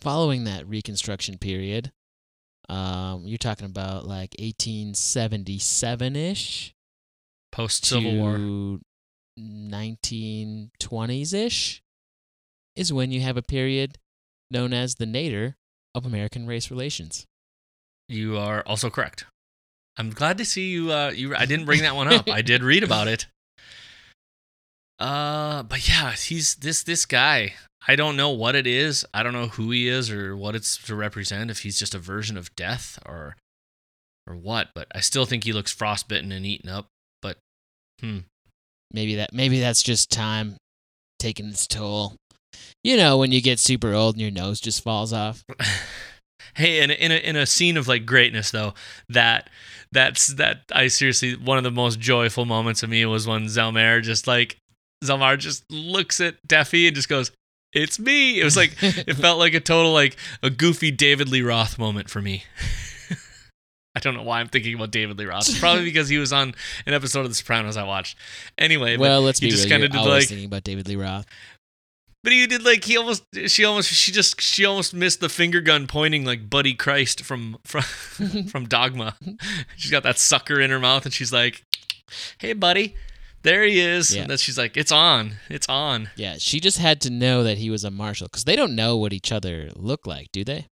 following 0.00 0.44
that 0.44 0.66
Reconstruction 0.66 1.36
period, 1.38 1.92
um, 2.70 3.26
you're 3.26 3.36
talking 3.38 3.66
about 3.66 4.06
like 4.06 4.34
eighteen 4.38 4.94
seventy 4.94 5.58
seven 5.58 6.16
ish 6.16 6.72
Post 7.52 7.84
Civil 7.84 8.16
War. 8.16 8.78
To 9.36 9.42
nineteen 9.42 10.70
twenties 10.78 11.32
ish, 11.32 11.82
is 12.74 12.92
when 12.92 13.10
you 13.10 13.20
have 13.20 13.36
a 13.36 13.42
period 13.42 13.98
known 14.50 14.72
as 14.72 14.96
the 14.96 15.06
nadir 15.06 15.56
of 15.94 16.06
American 16.06 16.46
race 16.46 16.70
relations. 16.70 17.24
You 18.08 18.38
are 18.38 18.62
also 18.66 18.90
correct. 18.90 19.24
I'm 19.96 20.10
glad 20.10 20.38
to 20.38 20.44
see 20.44 20.70
you. 20.70 20.92
Uh, 20.92 21.10
you. 21.14 21.34
I 21.34 21.46
didn't 21.46 21.66
bring 21.66 21.82
that 21.82 21.96
one 21.96 22.08
up. 22.08 22.28
I 22.28 22.42
did 22.42 22.62
read 22.62 22.82
about 22.82 23.08
it. 23.08 23.26
Uh, 24.98 25.62
but 25.62 25.86
yeah, 25.86 26.12
he's 26.12 26.54
this 26.54 26.82
this 26.82 27.04
guy. 27.04 27.52
I 27.86 27.96
don't 27.96 28.16
know 28.16 28.30
what 28.30 28.54
it 28.54 28.66
is. 28.66 29.04
I 29.12 29.22
don't 29.22 29.34
know 29.34 29.48
who 29.48 29.70
he 29.70 29.88
is 29.88 30.10
or 30.10 30.34
what 30.34 30.56
it's 30.56 30.78
to 30.84 30.94
represent. 30.94 31.50
If 31.50 31.58
he's 31.58 31.78
just 31.78 31.94
a 31.94 31.98
version 31.98 32.38
of 32.38 32.56
death 32.56 32.98
or 33.04 33.36
or 34.26 34.34
what. 34.34 34.68
But 34.74 34.88
I 34.94 35.00
still 35.00 35.26
think 35.26 35.44
he 35.44 35.52
looks 35.52 35.70
frostbitten 35.70 36.32
and 36.32 36.46
eaten 36.46 36.70
up. 36.70 36.86
But 37.20 37.36
hmm, 38.00 38.20
maybe 38.92 39.16
that 39.16 39.32
maybe 39.32 39.60
that's 39.60 39.82
just 39.82 40.10
time 40.10 40.56
taking 41.18 41.48
its 41.48 41.66
toll. 41.66 42.16
You 42.84 42.96
know, 42.96 43.18
when 43.18 43.32
you 43.32 43.40
get 43.40 43.58
super 43.58 43.92
old 43.92 44.14
and 44.14 44.22
your 44.22 44.30
nose 44.30 44.60
just 44.60 44.82
falls 44.82 45.12
off. 45.12 45.44
hey, 46.54 46.82
in 46.82 46.90
a, 46.90 46.94
in 46.94 47.12
a 47.12 47.16
in 47.16 47.36
a 47.36 47.46
scene 47.46 47.76
of 47.76 47.88
like 47.88 48.06
greatness 48.06 48.50
though, 48.50 48.74
that 49.08 49.50
that's 49.92 50.28
that 50.34 50.62
I 50.72 50.88
seriously 50.88 51.36
one 51.36 51.58
of 51.58 51.64
the 51.64 51.70
most 51.70 52.00
joyful 52.00 52.44
moments 52.44 52.82
of 52.82 52.90
me 52.90 53.04
was 53.06 53.26
when 53.26 53.46
Zelmare 53.46 54.02
just 54.02 54.26
like 54.26 54.56
Zelmare 55.04 55.38
just 55.38 55.64
looks 55.70 56.20
at 56.20 56.36
Deafy 56.46 56.86
and 56.86 56.96
just 56.96 57.08
goes, 57.08 57.30
"It's 57.72 57.98
me." 57.98 58.40
It 58.40 58.44
was 58.44 58.56
like 58.56 58.76
it 58.80 59.14
felt 59.16 59.38
like 59.38 59.54
a 59.54 59.60
total 59.60 59.92
like 59.92 60.16
a 60.42 60.50
goofy 60.50 60.90
David 60.90 61.28
Lee 61.28 61.42
Roth 61.42 61.78
moment 61.78 62.10
for 62.10 62.22
me. 62.22 62.44
I 63.96 63.98
don't 63.98 64.14
know 64.14 64.22
why 64.22 64.40
I'm 64.40 64.48
thinking 64.48 64.74
about 64.74 64.90
David 64.90 65.18
Lee 65.18 65.24
Roth. 65.24 65.58
Probably 65.58 65.84
because 65.90 66.10
he 66.10 66.18
was 66.18 66.30
on 66.30 66.54
an 66.84 66.92
episode 66.92 67.20
of 67.20 67.28
The 67.28 67.34
Sopranos 67.34 67.78
I 67.78 67.82
watched. 67.84 68.18
Anyway, 68.58 68.96
but- 68.96 69.00
well, 69.00 69.22
let's 69.22 69.40
be 69.40 69.48
just 69.48 69.64
real. 69.68 69.78
You're 69.78 69.88
did, 69.88 69.96
always 69.96 70.12
like- 70.24 70.28
thinking 70.28 70.44
about 70.44 70.64
David 70.64 70.86
Lee 70.86 70.96
Roth. 70.96 71.24
But 72.22 72.32
he 72.32 72.46
did 72.48 72.64
like 72.64 72.82
he 72.84 72.96
almost 72.96 73.22
she 73.46 73.64
almost 73.64 73.88
she 73.88 74.10
just 74.10 74.40
she 74.40 74.64
almost 74.64 74.92
missed 74.92 75.20
the 75.20 75.28
finger 75.28 75.60
gun 75.60 75.86
pointing 75.86 76.24
like 76.24 76.50
Buddy 76.50 76.74
Christ 76.74 77.22
from 77.22 77.56
from 77.64 77.82
from 78.48 78.66
Dogma. 78.66 79.16
She's 79.76 79.92
got 79.92 80.02
that 80.02 80.18
sucker 80.18 80.60
in 80.60 80.70
her 80.70 80.80
mouth 80.80 81.04
and 81.04 81.14
she's 81.14 81.32
like, 81.32 81.62
"Hey 82.38 82.52
buddy, 82.52 82.96
there 83.42 83.62
he 83.62 83.78
is." 83.78 84.12
Yeah. 84.12 84.22
And 84.22 84.30
then 84.30 84.38
she's 84.38 84.58
like, 84.58 84.76
"It's 84.76 84.90
on. 84.90 85.34
It's 85.48 85.68
on." 85.68 86.10
Yeah, 86.16 86.34
she 86.38 86.58
just 86.58 86.78
had 86.78 87.00
to 87.02 87.10
know 87.10 87.44
that 87.44 87.58
he 87.58 87.70
was 87.70 87.84
a 87.84 87.92
marshal 87.92 88.26
because 88.26 88.42
they 88.44 88.56
don't 88.56 88.74
know 88.74 88.96
what 88.96 89.12
each 89.12 89.30
other 89.30 89.70
look 89.76 90.04
like, 90.04 90.32
do 90.32 90.42
they? 90.42 90.66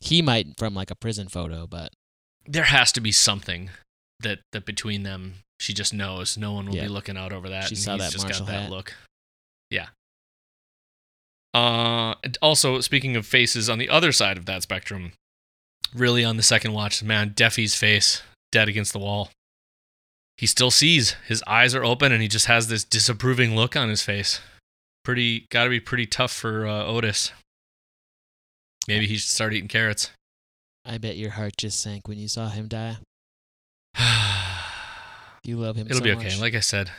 He 0.00 0.20
might 0.20 0.58
from 0.58 0.74
like 0.74 0.90
a 0.90 0.96
prison 0.96 1.28
photo, 1.28 1.68
but 1.68 1.92
There 2.46 2.64
has 2.64 2.92
to 2.92 3.00
be 3.00 3.12
something 3.12 3.70
that 4.20 4.40
that 4.52 4.64
between 4.66 5.02
them 5.02 5.36
she 5.60 5.72
just 5.72 5.94
knows. 5.94 6.36
No 6.36 6.52
one 6.52 6.66
will 6.66 6.74
Yeah. 6.76 6.82
be 6.82 6.88
looking 6.88 7.16
out 7.16 7.32
over 7.32 7.48
that. 7.50 7.64
She 7.68 7.74
and 7.74 7.78
saw 7.78 7.92
he's 7.92 8.00
that 8.02 8.12
just 8.12 8.24
Marshall 8.24 8.46
got 8.46 8.52
that 8.52 8.62
hat. 8.62 8.70
look. 8.70 8.94
Yeah. 9.70 9.88
Uh, 11.54 12.14
also 12.40 12.80
speaking 12.80 13.14
of 13.14 13.26
faces 13.26 13.68
on 13.68 13.78
the 13.78 13.88
other 13.88 14.10
side 14.10 14.38
of 14.38 14.46
that 14.46 14.62
spectrum, 14.62 15.12
really 15.94 16.24
on 16.24 16.36
the 16.36 16.42
second 16.42 16.72
watch, 16.72 17.02
man, 17.02 17.32
Deafy's 17.36 17.74
face 17.74 18.22
dead 18.50 18.68
against 18.68 18.92
the 18.92 18.98
wall. 18.98 19.30
He 20.38 20.46
still 20.46 20.70
sees. 20.70 21.12
His 21.26 21.42
eyes 21.46 21.74
are 21.74 21.84
open, 21.84 22.10
and 22.10 22.22
he 22.22 22.28
just 22.28 22.46
has 22.46 22.68
this 22.68 22.84
disapproving 22.84 23.54
look 23.54 23.76
on 23.76 23.88
his 23.90 24.02
face. 24.02 24.40
Pretty, 25.04 25.46
got 25.50 25.64
to 25.64 25.70
be 25.70 25.78
pretty 25.80 26.06
tough 26.06 26.32
for 26.32 26.66
uh, 26.66 26.84
Odis. 26.84 27.32
Maybe 28.88 29.06
he 29.06 29.16
should 29.18 29.30
start 29.30 29.52
eating 29.52 29.68
carrots. 29.68 30.10
I 30.84 30.98
bet 30.98 31.16
your 31.16 31.30
heart 31.30 31.56
just 31.56 31.80
sank 31.80 32.08
when 32.08 32.18
you 32.18 32.28
saw 32.28 32.48
him 32.48 32.68
die. 32.68 32.98
You 35.44 35.56
love 35.56 35.74
him. 35.74 35.86
It'll 35.88 35.98
so 35.98 36.04
be 36.04 36.12
okay. 36.12 36.24
much. 36.26 36.40
Like 36.40 36.54
I 36.54 36.60
said, 36.60 36.92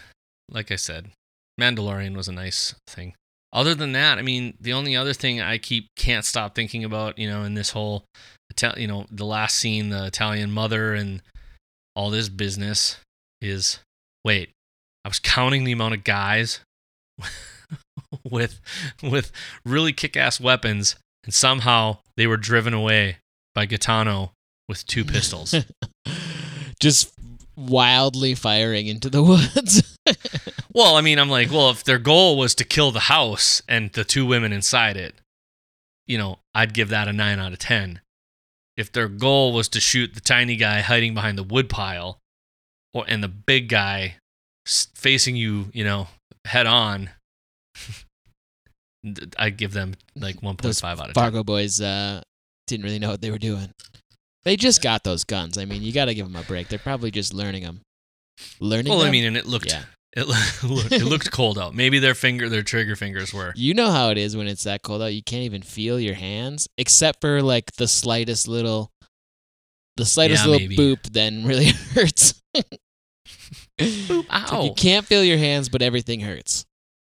like 0.51 0.69
I 0.69 0.75
said, 0.75 1.11
Mandalorian 1.57 2.13
was 2.13 2.27
a 2.27 2.33
nice 2.33 2.75
thing. 2.87 3.13
Other 3.53 3.73
than 3.73 3.93
that, 3.93 4.17
I 4.17 4.21
mean, 4.21 4.57
the 4.59 4.73
only 4.73 4.97
other 4.97 5.13
thing 5.13 5.39
I 5.39 5.57
keep 5.57 5.87
can't 5.95 6.25
stop 6.25 6.53
thinking 6.53 6.83
about, 6.83 7.17
you 7.17 7.29
know, 7.29 7.43
in 7.43 7.53
this 7.53 7.69
whole, 7.69 8.03
you 8.75 8.87
know, 8.87 9.05
the 9.09 9.25
last 9.25 9.55
scene, 9.55 9.89
the 9.89 10.07
Italian 10.07 10.51
mother 10.51 10.93
and 10.93 11.21
all 11.95 12.09
this 12.09 12.27
business 12.27 12.97
is, 13.41 13.79
wait, 14.25 14.49
I 15.05 15.07
was 15.07 15.19
counting 15.19 15.63
the 15.63 15.71
amount 15.71 15.93
of 15.93 16.03
guys 16.03 16.59
with 18.29 18.59
with 19.01 19.31
really 19.65 19.93
kick-ass 19.93 20.41
weapons, 20.41 20.95
and 21.23 21.33
somehow 21.33 21.99
they 22.17 22.27
were 22.27 22.37
driven 22.37 22.73
away 22.73 23.17
by 23.53 23.65
Gaetano 23.65 24.31
with 24.67 24.85
two 24.85 25.05
pistols. 25.13 25.55
just 26.79 27.13
wildly 27.55 28.35
firing 28.35 28.87
into 28.87 29.09
the 29.09 29.23
woods. 29.23 29.97
Well, 30.73 30.95
I 30.95 31.01
mean, 31.01 31.19
I'm 31.19 31.29
like, 31.29 31.51
well, 31.51 31.69
if 31.69 31.83
their 31.83 31.99
goal 31.99 32.37
was 32.37 32.55
to 32.55 32.63
kill 32.63 32.91
the 32.91 33.01
house 33.01 33.61
and 33.69 33.91
the 33.93 34.03
two 34.03 34.25
women 34.25 34.51
inside 34.51 34.97
it, 34.97 35.13
you 36.07 36.17
know, 36.17 36.39
I'd 36.55 36.73
give 36.73 36.89
that 36.89 37.07
a 37.07 37.13
9 37.13 37.39
out 37.39 37.53
of 37.53 37.59
10. 37.59 38.01
If 38.75 38.91
their 38.91 39.07
goal 39.07 39.53
was 39.53 39.69
to 39.69 39.79
shoot 39.79 40.15
the 40.15 40.19
tiny 40.19 40.55
guy 40.55 40.81
hiding 40.81 41.13
behind 41.13 41.37
the 41.37 41.43
woodpile 41.43 42.17
or 42.93 43.05
and 43.07 43.23
the 43.23 43.27
big 43.27 43.69
guy 43.69 44.15
facing 44.65 45.35
you, 45.35 45.67
you 45.73 45.83
know, 45.83 46.07
head 46.45 46.65
on, 46.65 47.11
I'd 49.37 49.57
give 49.57 49.73
them 49.73 49.93
like 50.15 50.41
1.5 50.41 50.83
out 50.83 50.99
of 50.99 51.05
10. 51.05 51.13
Fargo 51.13 51.43
boys 51.43 51.79
uh, 51.81 52.21
didn't 52.67 52.85
really 52.85 52.99
know 52.99 53.09
what 53.09 53.21
they 53.21 53.31
were 53.31 53.37
doing. 53.37 53.69
They 54.43 54.55
just 54.55 54.81
got 54.81 55.03
those 55.03 55.23
guns. 55.23 55.57
I 55.57 55.65
mean, 55.65 55.81
you 55.81 55.93
got 55.93 56.05
to 56.05 56.13
give 56.13 56.25
them 56.25 56.35
a 56.35 56.45
break. 56.45 56.67
They're 56.67 56.79
probably 56.79 57.11
just 57.11 57.33
learning 57.33 57.63
them. 57.63 57.81
Learning. 58.59 58.91
Well, 58.91 59.03
I 59.03 59.09
mean, 59.11 59.25
and 59.25 59.37
it 59.37 59.45
looked 59.45 59.71
yeah. 59.71 59.83
it, 60.15 60.27
looked, 60.27 60.91
it 60.91 61.05
looked 61.05 61.31
cold 61.31 61.57
out. 61.57 61.73
Maybe 61.73 61.97
their 61.99 62.13
finger 62.13 62.47
their 62.49 62.61
trigger 62.61 62.95
fingers 62.95 63.33
were. 63.33 63.51
You 63.55 63.73
know 63.73 63.89
how 63.89 64.09
it 64.09 64.17
is 64.17 64.37
when 64.37 64.47
it's 64.47 64.63
that 64.63 64.83
cold 64.83 65.01
out. 65.01 65.13
You 65.13 65.23
can't 65.23 65.43
even 65.43 65.61
feel 65.63 65.99
your 65.99 66.13
hands, 66.13 66.67
except 66.77 67.19
for 67.21 67.41
like 67.41 67.71
the 67.77 67.87
slightest 67.87 68.47
little, 68.47 68.91
the 69.97 70.05
slightest 70.05 70.43
Yeah, 70.45 70.51
little 70.51 70.67
maybe. 70.67 70.77
boop. 70.77 71.11
Then 71.11 71.45
really 71.45 71.65
hurts. 71.93 72.39
Boop, 73.79 74.29
like 74.29 74.53
ow. 74.53 74.63
you 74.65 74.73
can't 74.73 75.05
feel 75.05 75.23
your 75.23 75.37
hands, 75.39 75.69
but 75.69 75.81
everything 75.81 76.19
hurts. 76.19 76.65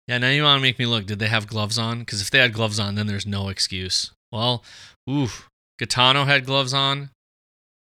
Yeah, 0.08 0.18
now 0.18 0.30
you 0.30 0.44
want 0.44 0.58
to 0.58 0.62
make 0.62 0.80
me 0.80 0.86
look. 0.86 1.06
Did 1.06 1.20
they 1.20 1.28
have 1.28 1.48
gloves 1.48 1.78
on? 1.78 2.00
Because 2.00 2.22
if 2.22 2.32
they 2.32 2.40
had 2.40 2.54
gloves 2.54 2.80
on, 2.80 2.96
then 2.96 3.08
there's 3.08 3.28
no 3.28 3.50
excuse. 3.50 4.12
Well, 4.32 4.64
oof. 5.10 5.50
Gaetano 5.80 6.26
had 6.26 6.46
gloves 6.46 6.74
on. 6.74 7.12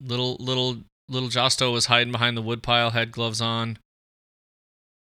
Little 0.02 0.36
little 0.40 0.78
little 1.08 1.30
Josto 1.30 1.72
was 1.72 1.86
hiding 1.86 2.12
behind 2.12 2.36
the 2.36 2.42
woodpile, 2.42 2.92
had 2.92 3.12
gloves 3.12 3.42
on. 3.42 3.78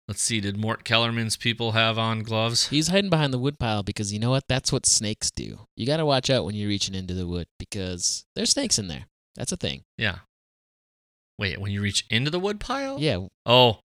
Let's 0.08 0.22
see. 0.22 0.40
Did 0.40 0.56
Mort 0.56 0.82
Kellerman's 0.84 1.36
people 1.36 1.72
have 1.72 1.96
on 1.96 2.24
gloves? 2.24 2.68
He's 2.68 2.88
hiding 2.88 3.10
behind 3.10 3.32
the 3.32 3.38
woodpile 3.38 3.84
because 3.84 4.12
you 4.12 4.18
know 4.18 4.30
what? 4.30 4.42
That's 4.48 4.72
what 4.72 4.84
snakes 4.84 5.30
do. 5.30 5.60
You 5.76 5.86
got 5.86 5.98
to 5.98 6.04
watch 6.04 6.28
out 6.28 6.44
when 6.44 6.56
you're 6.56 6.68
reaching 6.68 6.96
into 6.96 7.14
the 7.14 7.28
wood 7.28 7.46
because 7.60 8.24
there's 8.34 8.50
snakes 8.50 8.76
in 8.76 8.88
there. 8.88 9.04
That's 9.36 9.52
a 9.52 9.56
thing. 9.56 9.82
Yeah. 9.96 10.18
Wait, 11.38 11.60
when 11.60 11.70
you 11.70 11.80
reach 11.80 12.04
into 12.10 12.30
the 12.30 12.40
woodpile? 12.40 12.98
Yeah, 12.98 13.26
Oh, 13.46 13.78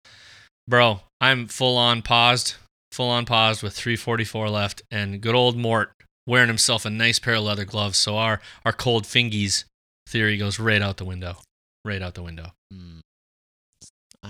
bro, 0.67 1.01
I'm 1.21 1.47
full 1.47 1.77
on 1.77 2.01
paused, 2.01 2.55
full 2.91 3.09
on 3.09 3.25
paused 3.25 3.61
with 3.61 3.73
344 3.75 4.49
left, 4.49 4.81
and 4.91 5.21
good 5.21 5.36
old 5.36 5.55
Mort 5.55 5.91
wearing 6.28 6.47
himself 6.47 6.86
a 6.86 6.89
nice 6.89 7.19
pair 7.19 7.36
of 7.36 7.43
leather 7.43 7.65
gloves. 7.65 7.97
So 7.97 8.17
our 8.17 8.41
our 8.63 8.73
cold 8.73 9.03
fingies 9.03 9.65
theory 10.07 10.38
goes 10.38 10.59
right 10.59 10.82
out 10.82 10.97
the 10.97 11.05
window, 11.05 11.38
right 11.84 12.01
out 12.01 12.15
the 12.15 12.23
window. 12.23 12.53
Mm. 12.73 13.01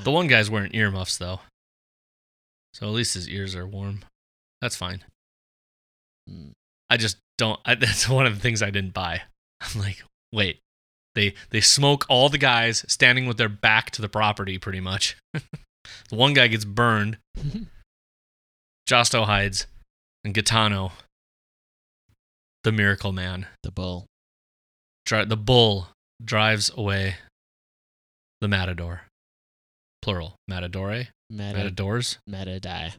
The 0.03 0.11
one 0.11 0.27
guy's 0.27 0.49
wearing 0.49 0.75
earmuffs 0.75 1.17
though, 1.17 1.39
so 2.73 2.87
at 2.87 2.93
least 2.93 3.13
his 3.13 3.29
ears 3.29 3.55
are 3.55 3.67
warm. 3.67 4.03
That's 4.61 4.75
fine. 4.75 5.03
Mm. 6.29 6.51
I 6.89 6.97
just 6.97 7.17
don't. 7.37 7.59
I, 7.65 7.75
that's 7.75 8.09
one 8.09 8.25
of 8.25 8.35
the 8.35 8.41
things 8.41 8.61
I 8.61 8.71
didn't 8.71 8.93
buy. 8.93 9.21
I'm 9.61 9.81
like, 9.81 10.03
wait, 10.31 10.59
they 11.15 11.33
they 11.49 11.61
smoke 11.61 12.05
all 12.09 12.29
the 12.29 12.37
guys 12.37 12.85
standing 12.87 13.25
with 13.25 13.37
their 13.37 13.49
back 13.49 13.91
to 13.91 14.01
the 14.01 14.09
property, 14.09 14.57
pretty 14.57 14.81
much. 14.81 15.15
the 15.33 16.15
one 16.15 16.33
guy 16.33 16.47
gets 16.47 16.65
burned. 16.65 17.17
Josto 18.89 19.25
hides, 19.25 19.65
and 20.23 20.33
Gaetano, 20.33 20.91
the 22.65 22.71
miracle 22.71 23.13
man, 23.13 23.45
the 23.61 23.71
bull. 23.71 24.07
dri- 25.05 25.25
the 25.25 25.37
bull 25.37 25.89
drives 26.23 26.71
away 26.75 27.15
the 28.41 28.47
matador. 28.47 29.03
Plural, 30.01 30.35
matadore. 30.49 31.07
Meta 31.29 31.53
Matadors? 31.57 32.17
Matadai. 32.29 32.93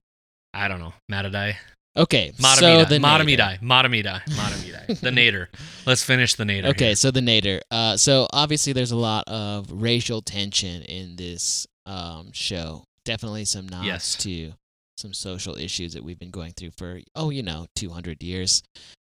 I 0.54 0.68
don't 0.68 0.80
know. 0.80 0.94
Matadai? 1.10 1.56
Okay, 1.96 2.32
so 2.36 2.42
Matamida. 2.42 2.88
the 2.88 2.98
nadir. 2.98 3.26
Matamidai. 3.26 3.60
Matamidai. 3.60 4.22
Matamidai. 4.24 5.00
the 5.00 5.10
nadir. 5.10 5.48
Let's 5.84 6.04
finish 6.04 6.34
the 6.34 6.44
nadir. 6.44 6.70
Okay, 6.70 6.86
here. 6.86 6.96
so 6.96 7.10
the 7.10 7.20
nadir. 7.20 7.60
Uh, 7.70 7.96
so 7.96 8.28
obviously 8.32 8.72
there's 8.72 8.92
a 8.92 8.96
lot 8.96 9.24
of 9.28 9.66
racial 9.70 10.22
tension 10.22 10.82
in 10.82 11.16
this 11.16 11.66
um, 11.86 12.30
show. 12.32 12.84
Definitely 13.04 13.46
some 13.46 13.68
nods 13.68 13.86
Yes. 13.86 14.14
to 14.16 14.52
some 14.96 15.12
social 15.12 15.56
issues 15.56 15.94
that 15.94 16.04
we've 16.04 16.18
been 16.18 16.30
going 16.30 16.52
through 16.52 16.70
for 16.76 17.00
oh, 17.14 17.30
you 17.30 17.42
know, 17.42 17.66
200 17.76 18.22
years. 18.22 18.62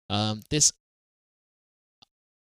Um, 0.09 0.41
this 0.49 0.71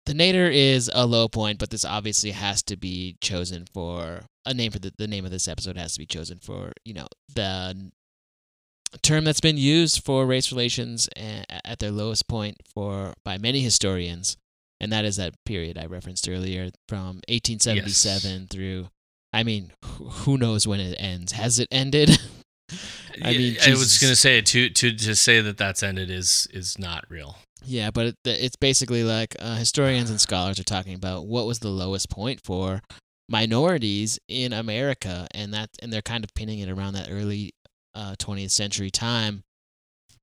the 0.06 0.14
nadir 0.14 0.48
is 0.48 0.90
a 0.92 1.06
low 1.06 1.28
point, 1.28 1.58
but 1.58 1.70
this 1.70 1.84
obviously 1.84 2.32
has 2.32 2.62
to 2.64 2.76
be 2.76 3.16
chosen 3.20 3.66
for 3.72 4.22
a 4.46 4.54
name 4.54 4.72
for 4.72 4.78
the 4.78 4.92
the 4.96 5.06
name 5.06 5.24
of 5.24 5.30
this 5.30 5.48
episode 5.48 5.76
has 5.76 5.92
to 5.94 5.98
be 5.98 6.06
chosen 6.06 6.38
for 6.38 6.72
you 6.84 6.94
know 6.94 7.06
the 7.34 7.90
term 9.02 9.24
that's 9.24 9.40
been 9.40 9.56
used 9.56 10.04
for 10.04 10.26
race 10.26 10.50
relations 10.50 11.08
at 11.16 11.78
their 11.78 11.90
lowest 11.90 12.26
point 12.28 12.56
for 12.74 13.14
by 13.24 13.38
many 13.38 13.60
historians, 13.60 14.36
and 14.80 14.92
that 14.92 15.04
is 15.04 15.16
that 15.16 15.34
period 15.44 15.78
I 15.78 15.86
referenced 15.86 16.28
earlier 16.28 16.70
from 16.88 17.20
1877 17.28 18.48
through. 18.48 18.88
I 19.32 19.44
mean, 19.44 19.72
who 19.84 20.36
knows 20.36 20.66
when 20.66 20.80
it 20.80 20.96
ends? 20.98 21.32
Has 21.32 21.60
it 21.60 21.68
ended? 21.70 22.18
I 23.22 23.32
mean, 23.32 23.56
I 23.64 23.70
was 23.70 23.98
gonna 23.98 24.16
say 24.16 24.40
to 24.40 24.70
to 24.70 24.92
to 24.92 25.14
say 25.14 25.40
that 25.40 25.56
that's 25.56 25.82
ended 25.82 26.10
is 26.10 26.48
is 26.52 26.78
not 26.78 27.04
real. 27.08 27.36
Yeah, 27.64 27.90
but 27.90 28.06
it, 28.06 28.16
it's 28.24 28.56
basically 28.56 29.04
like 29.04 29.36
uh, 29.38 29.56
historians 29.56 30.10
and 30.10 30.20
scholars 30.20 30.58
are 30.58 30.64
talking 30.64 30.94
about 30.94 31.26
what 31.26 31.46
was 31.46 31.58
the 31.60 31.68
lowest 31.68 32.08
point 32.10 32.40
for 32.42 32.80
minorities 33.28 34.18
in 34.28 34.52
America, 34.52 35.26
and 35.32 35.52
that 35.54 35.70
and 35.82 35.92
they're 35.92 36.02
kind 36.02 36.24
of 36.24 36.34
pinning 36.34 36.58
it 36.58 36.68
around 36.68 36.94
that 36.94 37.08
early 37.10 37.52
uh, 37.94 38.14
20th 38.18 38.50
century 38.50 38.90
time 38.90 39.42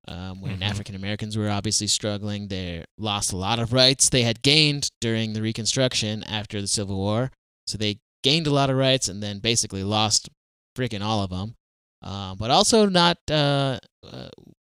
um, 0.07 0.41
when 0.41 0.59
Mhm. 0.59 0.63
African 0.63 0.95
Americans 0.95 1.37
were 1.37 1.49
obviously 1.49 1.87
struggling. 1.87 2.47
They 2.47 2.83
lost 2.97 3.31
a 3.33 3.37
lot 3.37 3.59
of 3.59 3.73
rights 3.73 4.09
they 4.09 4.23
had 4.23 4.41
gained 4.41 4.89
during 5.01 5.33
the 5.33 5.41
Reconstruction 5.41 6.23
after 6.23 6.59
the 6.61 6.67
Civil 6.67 6.97
War, 6.97 7.31
so 7.65 7.77
they 7.77 7.99
gained 8.23 8.47
a 8.47 8.51
lot 8.51 8.69
of 8.69 8.77
rights 8.77 9.07
and 9.07 9.21
then 9.21 9.39
basically 9.39 9.83
lost 9.83 10.29
freaking 10.77 11.01
all 11.03 11.23
of 11.23 11.29
them. 11.29 11.55
Uh, 12.03 12.35
but 12.35 12.51
also 12.51 12.87
not 12.87 13.17
uh, 13.31 13.79
uh, 14.03 14.29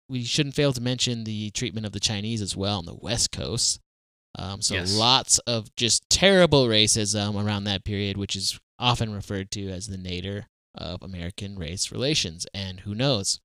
we 0.09 0.23
shouldn't 0.23 0.55
fail 0.55 0.73
to 0.73 0.81
mention 0.81 1.23
the 1.23 1.51
treatment 1.51 1.85
of 1.85 1.91
the 1.91 1.99
Chinese 1.99 2.41
as 2.41 2.55
well 2.55 2.79
on 2.79 2.85
the 2.85 2.95
West 2.95 3.31
Coast. 3.31 3.79
Um, 4.35 4.61
so 4.61 4.75
Yes. 4.75 4.93
lots 4.95 5.39
of 5.39 5.73
just 5.75 6.03
terrible 6.09 6.67
racism 6.67 7.41
around 7.43 7.63
that 7.65 7.83
period, 7.83 8.17
which 8.17 8.35
is 8.35 8.59
often 8.77 9.13
referred 9.13 9.51
to 9.51 9.69
as 9.69 9.87
the 9.87 9.97
nadir 9.97 10.47
of 10.75 11.01
American 11.01 11.57
race 11.57 11.91
relations. 11.91 12.45
And 12.53 12.81
who 12.81 12.93
knows? 12.95 13.39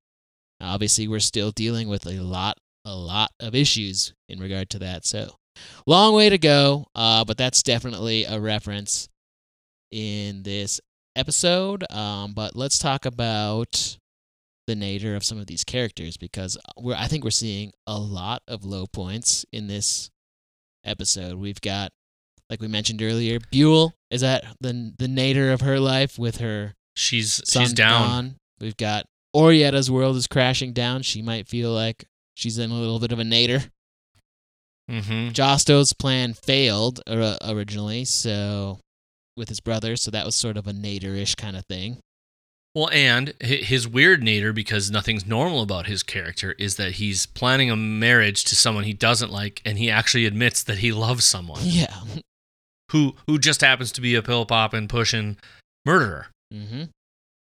Obviously, 0.60 1.08
we're 1.08 1.20
still 1.20 1.50
dealing 1.50 1.88
with 1.88 2.06
a 2.06 2.20
lot, 2.20 2.58
a 2.84 2.94
lot 2.94 3.30
of 3.40 3.54
issues 3.54 4.12
in 4.28 4.38
regard 4.40 4.70
to 4.70 4.78
that. 4.80 5.04
So 5.04 5.36
long 5.86 6.14
way 6.14 6.28
to 6.30 6.38
go, 6.38 6.86
uh, 6.94 7.24
but 7.24 7.36
that's 7.36 7.62
definitely 7.62 8.24
a 8.24 8.38
reference 8.40 9.08
in 9.90 10.42
this 10.42 10.80
episode. 11.16 11.84
Um, 11.90 12.34
but 12.34 12.56
let's 12.56 12.78
talk 12.78 13.04
about 13.06 13.96
the 14.66 14.74
nadir 14.74 15.14
of 15.14 15.24
some 15.24 15.38
of 15.38 15.46
these 15.46 15.64
characters 15.64 16.16
because 16.16 16.56
we're 16.76 16.94
I 16.94 17.06
think 17.06 17.24
we're 17.24 17.30
seeing 17.30 17.72
a 17.86 17.98
lot 17.98 18.42
of 18.48 18.64
low 18.64 18.86
points 18.86 19.44
in 19.52 19.66
this 19.66 20.10
episode. 20.84 21.34
We've 21.38 21.60
got 21.60 21.92
like 22.50 22.60
we 22.60 22.68
mentioned 22.68 23.02
earlier, 23.02 23.38
Buel 23.40 23.92
is 24.10 24.22
at 24.22 24.44
the 24.60 24.92
the 24.98 25.08
nadir 25.08 25.52
of 25.52 25.60
her 25.62 25.78
life 25.80 26.18
with 26.18 26.38
her 26.38 26.74
She's 26.96 27.42
she's 27.46 27.72
down. 27.72 28.08
gone. 28.08 28.36
We've 28.60 28.76
got 28.76 29.06
Oraetta's 29.34 29.90
world 29.90 30.16
is 30.16 30.26
crashing 30.28 30.72
down. 30.72 31.02
She 31.02 31.22
might 31.22 31.48
feel 31.48 31.72
like 31.72 32.04
she's 32.34 32.58
in 32.58 32.70
a 32.70 32.74
little 32.74 33.00
bit 33.00 33.10
of 33.12 33.18
a 33.18 33.24
nadir. 33.24 33.64
Mm-hmm. 34.90 35.30
Josto's 35.30 35.92
plan 35.92 36.34
failed 36.34 37.00
uh, 37.06 37.36
originally, 37.42 38.04
so 38.04 38.78
with 39.36 39.48
his 39.48 39.60
brother, 39.60 39.96
so 39.96 40.10
that 40.10 40.24
was 40.26 40.36
sort 40.36 40.56
of 40.56 40.66
a 40.66 40.72
nadir-ish 40.72 41.34
kind 41.34 41.56
of 41.56 41.64
thing. 41.66 41.98
Well, 42.74 42.90
and 42.92 43.34
his 43.40 43.86
weird 43.86 44.22
nadir, 44.22 44.52
because 44.52 44.90
nothing's 44.90 45.24
normal 45.26 45.62
about 45.62 45.86
his 45.86 46.02
character, 46.02 46.56
is 46.58 46.74
that 46.76 46.92
he's 46.92 47.24
planning 47.26 47.70
a 47.70 47.76
marriage 47.76 48.42
to 48.46 48.56
someone 48.56 48.82
he 48.84 48.92
doesn't 48.92 49.30
like, 49.30 49.62
and 49.64 49.78
he 49.78 49.88
actually 49.90 50.26
admits 50.26 50.62
that 50.64 50.78
he 50.78 50.90
loves 50.90 51.24
someone 51.24 51.60
Yeah. 51.62 51.94
who 52.90 53.14
who 53.28 53.38
just 53.38 53.60
happens 53.60 53.92
to 53.92 54.00
be 54.00 54.16
a 54.16 54.22
pill 54.22 54.44
popping, 54.44 54.88
pushing 54.88 55.36
murderer. 55.86 56.26
hmm 56.52 56.84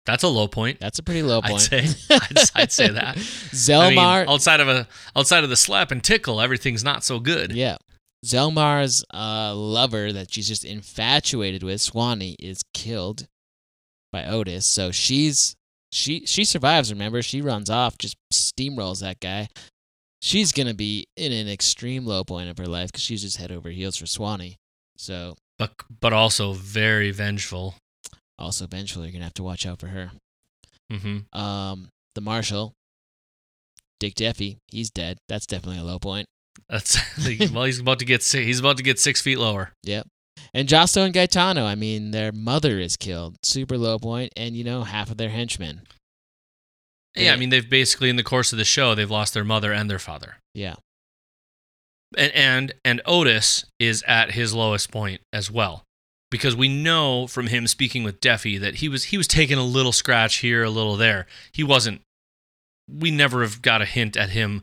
That's 0.06 0.22
a 0.22 0.28
low 0.28 0.46
point. 0.46 0.78
That's 0.78 0.98
a 0.98 1.02
pretty 1.02 1.22
low 1.24 1.42
point. 1.42 1.68
I'd 1.72 1.88
say- 1.88 2.14
I'd- 2.14 2.40
I'd 2.54 2.72
say 2.72 2.88
that. 2.90 3.16
I 3.16 3.16
mean, 3.16 3.24
Zelmare, 3.24 4.28
outside 4.28 4.60
of 4.60 4.68
a 4.68 4.86
outside 5.16 5.42
of 5.42 5.50
the 5.50 5.56
slap 5.56 5.90
and 5.90 6.04
tickle, 6.04 6.40
everything's 6.40 6.84
not 6.84 7.02
so 7.04 7.18
good. 7.18 7.50
yeah. 7.52 7.76
Zelmare's 8.24 9.04
uh, 9.12 9.54
lover 9.54 10.10
that 10.12 10.32
she's 10.32 10.48
just 10.48 10.64
infatuated 10.64 11.62
with, 11.62 11.80
Swanee, 11.82 12.36
is 12.38 12.62
killed 12.72 13.26
by 14.14 14.22
Odis. 14.22 14.62
So 14.64 14.90
she's 14.92 15.54
she 15.92 16.24
she 16.26 16.44
survives. 16.44 16.92
Remember, 16.92 17.20
she 17.22 17.40
runs 17.40 17.68
off, 17.68 17.98
just 17.98 18.16
steamrolls 18.32 19.00
that 19.00 19.18
guy. 19.20 19.48
She's 20.22 20.52
gonna 20.52 20.74
be 20.74 21.06
in 21.16 21.32
an 21.32 21.48
extreme 21.48 22.06
low 22.06 22.24
point 22.24 22.48
of 22.48 22.56
her 22.58 22.66
life 22.66 22.90
because 22.92 23.02
she's 23.02 23.22
just 23.22 23.36
head 23.36 23.52
over 23.52 23.68
heels 23.70 23.96
for 23.96 24.06
Swanee. 24.06 24.56
So 24.96 25.34
But 25.58 25.72
but 26.00 26.12
also 26.12 26.52
very 26.52 27.10
vengeful. 27.10 27.74
also 28.38 28.66
vengeful. 28.66 29.02
you're 29.02 29.12
gonna 29.12 29.24
have 29.24 29.34
to 29.34 29.42
watch 29.42 29.66
out 29.66 29.80
for 29.80 29.88
her. 29.88 30.10
hmm 30.90 31.18
Um, 31.32 31.88
the 32.14 32.20
marshal, 32.20 32.72
Dick 34.00 34.14
Deafy, 34.14 34.58
he's 34.68 34.90
dead. 34.90 35.18
That's 35.28 35.46
definitely 35.46 35.80
a 35.80 35.84
low 35.84 35.98
point. 35.98 36.26
That's 36.68 36.96
well, 37.52 37.64
he's 37.70 37.80
about 37.80 37.98
to 37.98 38.04
get 38.04 38.22
he's 38.24 38.60
about 38.60 38.76
to 38.78 38.82
get 38.82 38.98
six 38.98 39.20
feet 39.20 39.38
lower. 39.38 39.72
Yep. 39.82 40.06
And 40.54 40.68
Josto 40.68 41.04
and 41.04 41.12
Gaetano, 41.12 41.66
I 41.66 41.74
mean, 41.74 42.12
their 42.12 42.30
mother 42.30 42.78
is 42.78 42.96
killed. 42.96 43.36
Super 43.42 43.76
low 43.76 43.98
point, 43.98 44.32
and 44.36 44.56
you 44.56 44.62
know, 44.62 44.84
half 44.84 45.10
of 45.10 45.16
their 45.16 45.30
henchmen. 45.30 45.82
Yeah, 47.16 47.24
Yeah. 47.24 47.32
I 47.34 47.36
mean 47.36 47.50
they've 47.50 47.68
basically 47.68 48.08
in 48.08 48.16
the 48.16 48.22
course 48.22 48.52
of 48.52 48.58
the 48.58 48.64
show 48.64 48.94
they've 48.94 49.10
lost 49.10 49.34
their 49.34 49.44
mother 49.44 49.72
and 49.72 49.90
their 49.90 49.98
father. 49.98 50.36
Yeah. 50.54 50.76
and 52.16 52.32
and 52.32 52.74
and 52.84 53.02
Odis 53.06 53.64
is 53.80 54.04
at 54.06 54.32
his 54.32 54.54
lowest 54.54 54.90
point 54.92 55.20
as 55.32 55.50
well 55.50 55.82
because 56.30 56.54
we 56.56 56.68
know 56.68 57.26
from 57.26 57.48
him 57.48 57.66
speaking 57.66 58.04
with 58.04 58.20
Deafy 58.20 58.56
that 58.58 58.76
he 58.76 58.88
was 58.88 59.04
he 59.04 59.16
was 59.16 59.26
taking 59.26 59.58
a 59.58 59.64
little 59.64 59.92
scratch 59.92 60.36
here 60.36 60.62
a 60.62 60.70
little 60.70 60.96
there 60.96 61.26
he 61.52 61.64
wasn't 61.64 62.00
we 62.88 63.10
never 63.10 63.42
have 63.42 63.62
got 63.62 63.82
a 63.82 63.84
hint 63.86 64.16
at 64.16 64.30
him 64.30 64.62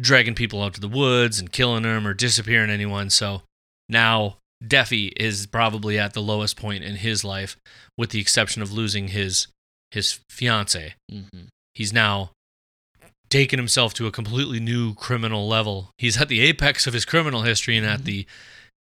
dragging 0.00 0.34
people 0.34 0.62
out 0.62 0.72
to 0.74 0.80
the 0.80 0.88
woods 0.88 1.38
and 1.38 1.52
killing 1.52 1.82
them 1.82 2.06
or 2.06 2.14
disappearing 2.14 2.70
anyone 2.70 3.10
so 3.10 3.42
now 3.88 4.36
Deafy 4.66 5.08
is 5.16 5.46
probably 5.46 5.98
at 5.98 6.14
the 6.14 6.22
lowest 6.22 6.56
point 6.56 6.82
in 6.84 6.96
his 6.96 7.24
life 7.24 7.56
with 7.96 8.10
the 8.10 8.20
exception 8.20 8.62
of 8.62 8.72
losing 8.72 9.08
his 9.08 9.46
his 9.90 10.20
fiance 10.28 10.94
hmm 11.10 11.46
he's 11.74 11.92
now 11.92 12.32
taken 13.30 13.58
himself 13.58 13.94
to 13.94 14.06
a 14.06 14.10
completely 14.10 14.58
new 14.58 14.94
criminal 14.94 15.46
level. 15.46 15.90
He's 15.98 16.20
at 16.20 16.28
the 16.28 16.40
apex 16.40 16.86
of 16.86 16.94
his 16.94 17.04
criminal 17.04 17.42
history 17.42 17.76
and 17.76 17.86
at 17.86 18.04
the 18.04 18.26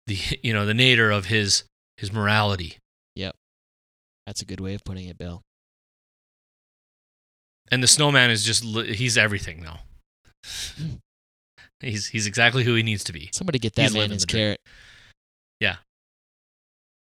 the 0.06 0.18
you 0.42 0.52
know 0.52 0.64
the 0.64 0.74
nadir 0.74 1.10
of 1.10 1.26
his 1.26 1.64
his 1.96 2.12
morality. 2.12 2.78
Yep, 3.16 3.34
that's 4.26 4.42
a 4.42 4.44
good 4.44 4.60
way 4.60 4.74
of 4.74 4.84
putting 4.84 5.06
it, 5.06 5.18
Bill. 5.18 5.42
And 7.70 7.82
the 7.82 7.88
snowman 7.88 8.30
is 8.30 8.44
just 8.44 8.64
he's 8.64 9.18
everything 9.18 9.62
now. 9.62 9.80
he's 11.80 12.06
he's 12.08 12.26
exactly 12.26 12.64
who 12.64 12.74
he 12.74 12.82
needs 12.82 13.02
to 13.04 13.12
be. 13.12 13.30
Somebody 13.32 13.58
get 13.58 13.74
that 13.74 13.82
He's 13.82 13.94
man 13.94 14.10
his 14.10 14.22
the 14.22 14.26
dream. 14.26 14.56
Yeah. 15.64 15.76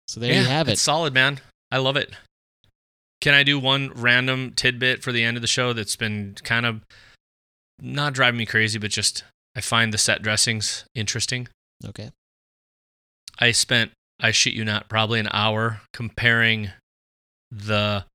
So 0.07 0.19
there 0.19 0.31
yeah, 0.31 0.41
you 0.41 0.47
have 0.47 0.69
it. 0.69 0.73
It's 0.73 0.81
solid, 0.81 1.13
man. 1.13 1.39
I 1.71 1.77
love 1.77 1.97
it. 1.97 2.11
Can 3.21 3.33
I 3.33 3.41
do 3.41 3.57
one 3.57 3.91
random 3.95 4.53
tidbit 4.55 5.01
for 5.01 5.11
the 5.11 5.23
end 5.23 5.35
of 5.35 5.41
the 5.41 5.47
show 5.47 5.73
that's 5.73 5.95
been 5.95 6.35
kind 6.43 6.65
of 6.65 6.81
not 7.79 8.13
driving 8.13 8.37
me 8.37 8.45
crazy, 8.45 8.77
but 8.77 8.91
just 8.91 9.23
I 9.55 9.61
find 9.61 9.91
the 9.91 9.97
set 9.97 10.21
dressings 10.21 10.85
interesting. 10.93 11.47
Okay. 11.83 12.11
I 13.39 13.51
spent, 13.51 13.91
I 14.19 14.29
shit 14.29 14.53
you 14.53 14.63
not, 14.63 14.89
probably 14.89 15.19
an 15.19 15.29
hour 15.31 15.81
comparing 15.91 16.69
the 17.49 18.05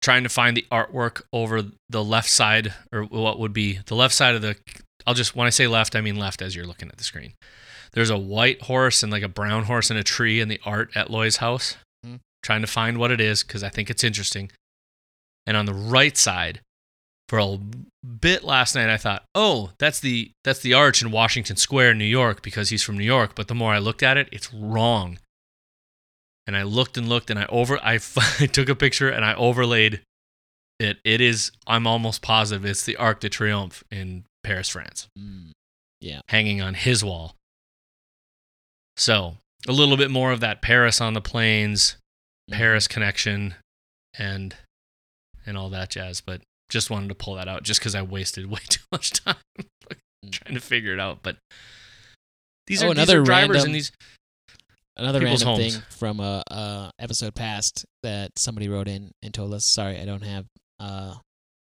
trying 0.00 0.22
to 0.22 0.28
find 0.28 0.56
the 0.56 0.66
artwork 0.70 1.22
over 1.32 1.64
the 1.88 2.04
left 2.04 2.30
side 2.30 2.72
or 2.92 3.02
what 3.02 3.40
would 3.40 3.52
be 3.52 3.80
the 3.86 3.96
left 3.96 4.14
side 4.14 4.36
of 4.36 4.42
the 4.42 4.54
I'll 5.06 5.14
just 5.14 5.34
when 5.34 5.46
I 5.46 5.50
say 5.50 5.66
left 5.66 5.96
I 5.96 6.00
mean 6.00 6.16
left 6.16 6.42
as 6.42 6.54
you're 6.54 6.66
looking 6.66 6.88
at 6.88 6.96
the 6.96 7.04
screen. 7.04 7.32
There's 7.92 8.10
a 8.10 8.18
white 8.18 8.62
horse 8.62 9.02
and 9.02 9.10
like 9.12 9.22
a 9.22 9.28
brown 9.28 9.64
horse 9.64 9.90
in 9.90 9.96
a 9.96 10.02
tree 10.02 10.40
in 10.40 10.48
the 10.48 10.60
art 10.64 10.90
at 10.96 11.10
Loy's 11.10 11.36
house. 11.36 11.76
Mhm. 12.04 12.20
Trying 12.42 12.60
to 12.62 12.66
find 12.66 12.98
what 12.98 13.10
it 13.10 13.20
is 13.20 13.42
cuz 13.42 13.62
I 13.62 13.68
think 13.68 13.90
it's 13.90 14.04
interesting. 14.04 14.50
And 15.46 15.56
on 15.56 15.66
the 15.66 15.74
right 15.74 16.16
side 16.16 16.60
for 17.28 17.38
a 17.38 17.58
bit 18.06 18.44
last 18.44 18.74
night 18.74 18.88
I 18.90 18.96
thought, 18.96 19.24
"Oh, 19.34 19.72
that's 19.78 20.00
the 20.00 20.30
that's 20.44 20.60
the 20.60 20.74
arch 20.74 21.02
in 21.02 21.10
Washington 21.10 21.56
Square, 21.56 21.94
New 21.94 22.04
York 22.04 22.42
because 22.42 22.70
he's 22.70 22.82
from 22.82 22.98
New 22.98 23.04
York." 23.04 23.34
But 23.34 23.48
the 23.48 23.54
more 23.54 23.72
I 23.74 23.78
looked 23.78 24.02
at 24.02 24.16
it, 24.16 24.28
it's 24.32 24.52
wrong. 24.52 25.18
And 26.46 26.56
I 26.56 26.62
looked 26.62 26.96
and 26.96 27.08
looked 27.08 27.30
and 27.30 27.38
I 27.38 27.46
over 27.46 27.78
I, 27.82 27.98
I 28.40 28.46
took 28.46 28.68
a 28.68 28.74
picture 28.76 29.08
and 29.08 29.24
I 29.24 29.34
overlaid 29.34 30.02
it 30.78 30.98
it 31.04 31.20
is. 31.20 31.50
I'm 31.66 31.86
almost 31.86 32.22
positive 32.22 32.64
it's 32.64 32.84
the 32.84 32.96
Arc 32.96 33.20
de 33.20 33.28
Triomphe 33.30 33.82
in 33.90 34.24
Paris, 34.44 34.68
France, 34.68 35.08
Mm. 35.18 35.52
hanging 36.28 36.60
on 36.60 36.74
his 36.74 37.02
wall. 37.04 37.34
So 38.96 39.36
a 39.68 39.72
little 39.72 39.96
bit 39.96 40.10
more 40.10 40.32
of 40.32 40.40
that 40.40 40.62
Paris 40.62 41.00
on 41.00 41.14
the 41.14 41.20
plains, 41.20 41.96
Mhm. 42.50 42.56
Paris 42.56 42.88
connection, 42.88 43.54
and 44.18 44.56
and 45.44 45.56
all 45.58 45.68
that 45.70 45.90
jazz. 45.90 46.20
But 46.20 46.42
just 46.68 46.90
wanted 46.90 47.08
to 47.08 47.14
pull 47.14 47.34
that 47.36 47.46
out 47.48 47.62
just 47.62 47.80
because 47.80 47.94
I 47.94 48.02
wasted 48.02 48.46
way 48.50 48.60
too 48.68 48.82
much 48.92 49.10
time 49.12 49.36
Mm. 50.24 50.32
trying 50.32 50.54
to 50.54 50.60
figure 50.60 50.92
it 50.92 50.98
out. 51.00 51.22
But 51.22 51.36
these 52.66 52.82
Oh, 52.82 52.86
are 52.86 52.94
these 52.94 53.02
another 53.04 53.20
are 53.20 53.24
drivers 53.24 53.48
random- 53.56 53.66
and 53.66 53.74
these. 53.74 53.92
Another 54.98 55.20
random 55.20 55.46
homes. 55.46 55.74
thing 55.74 55.82
from 55.90 56.20
a, 56.20 56.42
a 56.50 56.90
episode 56.98 57.34
past 57.34 57.84
that 58.02 58.30
somebody 58.38 58.66
wrote 58.68 58.88
in 58.88 59.12
and 59.22 59.34
told 59.34 59.52
us. 59.52 59.66
Sorry, 59.66 60.00
I 60.00 60.06
don't 60.06 60.22
have 60.22 60.46
uh, 60.80 61.16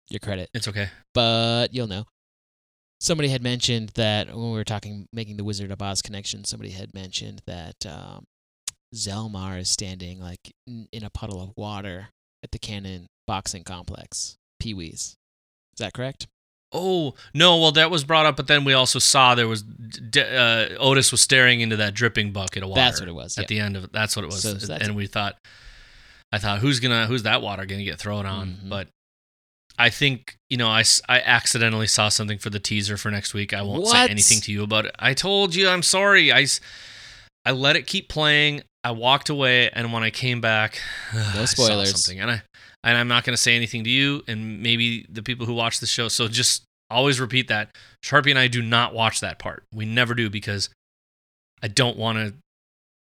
your 0.09 0.19
credit, 0.19 0.49
It's 0.53 0.67
okay. 0.69 0.89
but 1.13 1.73
you'll 1.73 1.87
know. 1.87 2.05
Somebody 3.05 3.29
had 3.29 3.43
mentioned 3.43 3.89
that 3.89 4.29
when 4.29 4.49
we 4.49 4.57
were 4.57 4.63
talking, 4.63 5.07
making 5.13 5.37
the 5.37 5.43
Wizard 5.43 5.69
of 5.69 5.79
Oz 5.79 6.01
connection. 6.01 6.43
Somebody 6.43 6.71
had 6.71 6.91
mentioned 6.95 7.43
that 7.45 7.85
um, 7.85 8.25
Zelmare 8.95 9.59
is 9.59 9.69
standing 9.69 10.19
like 10.19 10.39
in, 10.65 10.87
in 10.91 11.03
a 11.03 11.11
puddle 11.11 11.39
of 11.39 11.53
water 11.55 12.07
at 12.43 12.49
the 12.51 12.57
Cannon 12.57 13.05
Boxing 13.27 13.63
Complex. 13.63 14.37
Pee 14.59 14.73
Wee's. 14.73 15.17
Is 15.73 15.77
that 15.77 15.93
correct? 15.93 16.25
Oh 16.71 17.13
no! 17.31 17.59
Well, 17.59 17.73
that 17.73 17.91
was 17.91 18.03
brought 18.03 18.25
up, 18.25 18.37
but 18.37 18.47
then 18.47 18.65
we 18.65 18.73
also 18.73 18.97
saw 18.97 19.35
there 19.35 19.47
was 19.47 19.61
uh, 19.61 20.73
Odis 20.81 21.11
was 21.11 21.21
staring 21.21 21.61
into 21.61 21.75
that 21.75 21.93
dripping 21.93 22.31
bucket 22.31 22.63
of 22.63 22.69
water. 22.69 22.81
That's 22.81 22.99
what 22.99 23.07
it 23.07 23.13
was. 23.13 23.37
at 23.37 23.43
yeah. 23.43 23.47
the 23.47 23.59
end 23.59 23.77
of 23.77 23.83
it. 23.83 23.93
That's 23.93 24.15
what 24.15 24.25
it 24.25 24.31
was. 24.31 24.41
So 24.41 24.53
that's- 24.55 24.87
and 24.87 24.95
we 24.95 25.05
thought, 25.05 25.37
I 26.31 26.39
thought, 26.39 26.57
who's 26.57 26.79
gonna, 26.79 27.05
who's 27.05 27.21
that 27.21 27.43
water 27.43 27.67
gonna 27.67 27.83
get 27.83 27.99
thrown 27.99 28.25
on? 28.25 28.57
Mhm. 28.63 28.69
But 28.69 28.87
I 29.77 29.89
think 29.89 30.37
you 30.49 30.57
know, 30.57 30.67
I, 30.69 30.83
I 31.09 31.19
accidentally 31.21 31.87
saw 31.87 32.09
something 32.09 32.37
for 32.37 32.49
the 32.49 32.59
teaser 32.59 32.97
for 32.97 33.09
next 33.11 33.33
week. 33.33 33.53
I 33.53 33.61
won't 33.61 33.83
What? 33.83 33.91
say 33.91 34.09
anything 34.09 34.39
to 34.41 34.51
you 34.51 34.63
about 34.63 34.85
it. 34.85 34.95
I 34.99 35.13
told 35.13 35.55
you, 35.55 35.67
I'm 35.67 35.83
sorry. 35.83 36.31
I 36.31 36.45
I 37.45 37.51
let 37.51 37.75
it 37.75 37.87
keep 37.87 38.09
playing. 38.09 38.61
I 38.83 38.91
walked 38.91 39.29
away, 39.29 39.69
and 39.71 39.91
when 39.91 40.03
I 40.03 40.11
came 40.11 40.41
back, 40.41 40.79
I 41.13 41.45
saw 41.45 41.45
spoilers. 41.45 41.91
something, 41.91 42.19
and 42.21 42.31
I 42.31 42.41
and 42.83 42.97
I'm 42.97 43.07
not 43.07 43.23
gonna 43.23 43.37
say 43.37 43.55
anything 43.55 43.83
to 43.83 43.89
you, 43.89 44.23
and 44.27 44.61
maybe 44.61 45.05
the 45.09 45.23
people 45.23 45.45
who 45.45 45.53
watch 45.53 45.79
the 45.79 45.87
show. 45.87 46.07
So 46.07 46.27
just 46.27 46.63
always 46.89 47.19
repeat 47.19 47.47
that. 47.47 47.75
Sharpie 48.03 48.29
and 48.29 48.39
I 48.39 48.47
do 48.47 48.61
not 48.61 48.93
watch 48.93 49.19
that 49.21 49.39
part. 49.39 49.63
We 49.73 49.85
never 49.85 50.13
do 50.13 50.29
because 50.29 50.69
I 51.63 51.67
don't 51.67 51.97
want 51.97 52.17
to. 52.19 52.33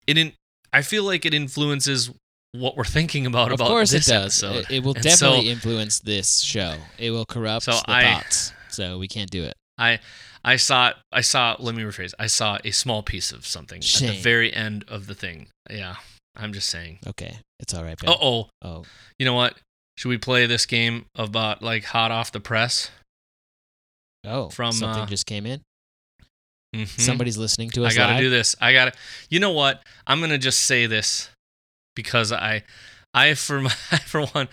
It 0.07 0.17
in, 0.17 0.33
I 0.73 0.83
feel 0.83 1.03
like 1.03 1.27
it 1.27 1.35
influences 1.35 2.11
what 2.59 2.77
we're 2.77 2.85
thinking 2.85 3.27
about 3.27 3.49
of 3.49 3.55
about 3.61 3.69
course 3.69 3.91
this 3.91 4.09
it 4.09 4.13
does. 4.13 4.43
episode. 4.43 4.65
It, 4.71 4.77
it 4.77 4.83
will 4.85 4.95
And 4.95 5.03
definitely 5.03 5.47
so- 5.47 5.51
influence 5.51 6.01
this 6.01 6.41
show. 6.41 6.77
It 6.99 7.11
will 7.11 7.27
corrupt 7.27 7.65
So 7.65 7.73
the 7.73 7.85
I- 7.87 8.15
thoughts. 8.15 8.53
So 8.69 8.99
we 8.99 9.09
can't 9.09 9.31
do 9.31 9.45
it. 9.45 9.55
I 9.79 10.01
I 10.45 10.57
saw 10.57 10.93
I 11.13 11.21
saw. 11.23 11.57
Let 11.59 11.75
me 11.75 11.83
rephrase. 11.83 12.13
I 12.19 12.27
saw 12.27 12.59
a 12.65 12.71
small 12.71 13.03
piece 13.03 13.33
of 13.33 13.47
something 13.47 13.79
at 13.83 14.01
the 14.01 14.19
very 14.21 14.53
end 14.53 14.85
of 14.89 15.07
the 15.07 15.15
thing. 15.15 15.49
Yeah, 15.71 15.97
I'm 16.37 16.53
just 16.53 16.69
saying. 16.69 16.99
Okay, 17.07 17.39
it's 17.61 17.75
all 17.75 17.83
right. 17.85 17.97
Uh 18.07 18.17
oh. 18.21 18.49
oh, 18.63 18.85
You 19.19 19.27
know 19.27 19.35
what? 19.35 19.55
Should 19.99 20.09
we 20.11 20.19
play 20.19 20.47
this 20.47 20.67
game 20.67 21.07
about 21.15 21.63
like 21.63 21.85
hot 21.85 22.11
off 22.11 22.33
the 22.33 22.41
press? 22.41 22.91
oh! 24.27 24.51
From, 24.51 24.73
something 24.73 25.03
uh, 25.05 25.07
just 25.07 25.27
came 25.27 25.47
in. 25.47 25.61
Mhm. 26.75 26.89
Somebody's 27.01 27.39
listening 27.39 27.71
to 27.71 27.85
us. 27.87 27.93
I 27.95 27.97
got 27.97 28.07
to 28.09 28.13
live. 28.15 28.23
do 28.23 28.31
this. 28.31 28.57
I 28.61 28.73
got 28.73 28.93
to. 28.93 28.99
You 29.31 29.41
know 29.41 29.53
what? 29.53 29.83
I'm 30.07 30.21
gonna 30.21 30.37
just 30.39 30.61
say 30.61 30.87
this 30.87 31.31
because 31.97 32.31
I, 32.31 32.63
I 33.13 33.35
for 33.35 33.61
my, 33.63 33.71
for 34.07 34.25
one, 34.27 34.47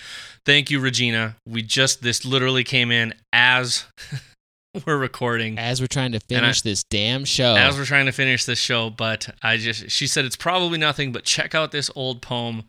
thank 0.45 0.71
you, 0.71 0.79
Regina. 0.79 1.35
We 1.47 1.61
just 1.61 2.01
this 2.01 2.25
literally 2.25 2.63
came 2.63 2.89
in 2.89 3.13
as 3.31 3.85
we're 4.87 4.97
recording, 4.97 5.59
As 5.59 5.79
we're 5.79 5.85
trying 5.85 6.13
to 6.13 6.19
And 6.29 6.37
I- 6.37 6.41
finish 6.41 6.61
this 6.63 6.83
damn 6.89 7.25
show. 7.25 7.55
as 7.55 7.77
we're 7.77 7.85
trying 7.85 8.07
to 8.07 8.11
finish 8.11 8.45
this 8.45 8.57
show. 8.59 8.89
But 8.89 9.29
I 9.43 9.57
just 9.57 9.91
she 9.91 10.07
said 10.07 10.25
it's 10.25 10.35
probably 10.35 10.79
nothing, 10.79 11.11
but 11.11 11.23
check 11.23 11.53
out 11.53 11.71
this 11.71 11.91
old 11.95 12.23
poem. 12.23 12.63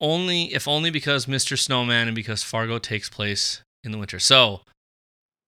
Only 0.00 0.54
if 0.54 0.68
only 0.68 0.90
because 0.90 1.26
Mr. 1.26 1.58
Snowman 1.58 2.06
and 2.06 2.14
because 2.14 2.42
Fargo 2.44 2.78
takes 2.78 3.08
place 3.08 3.62
in 3.82 3.90
the 3.90 3.98
winter. 3.98 4.20
So. 4.20 4.60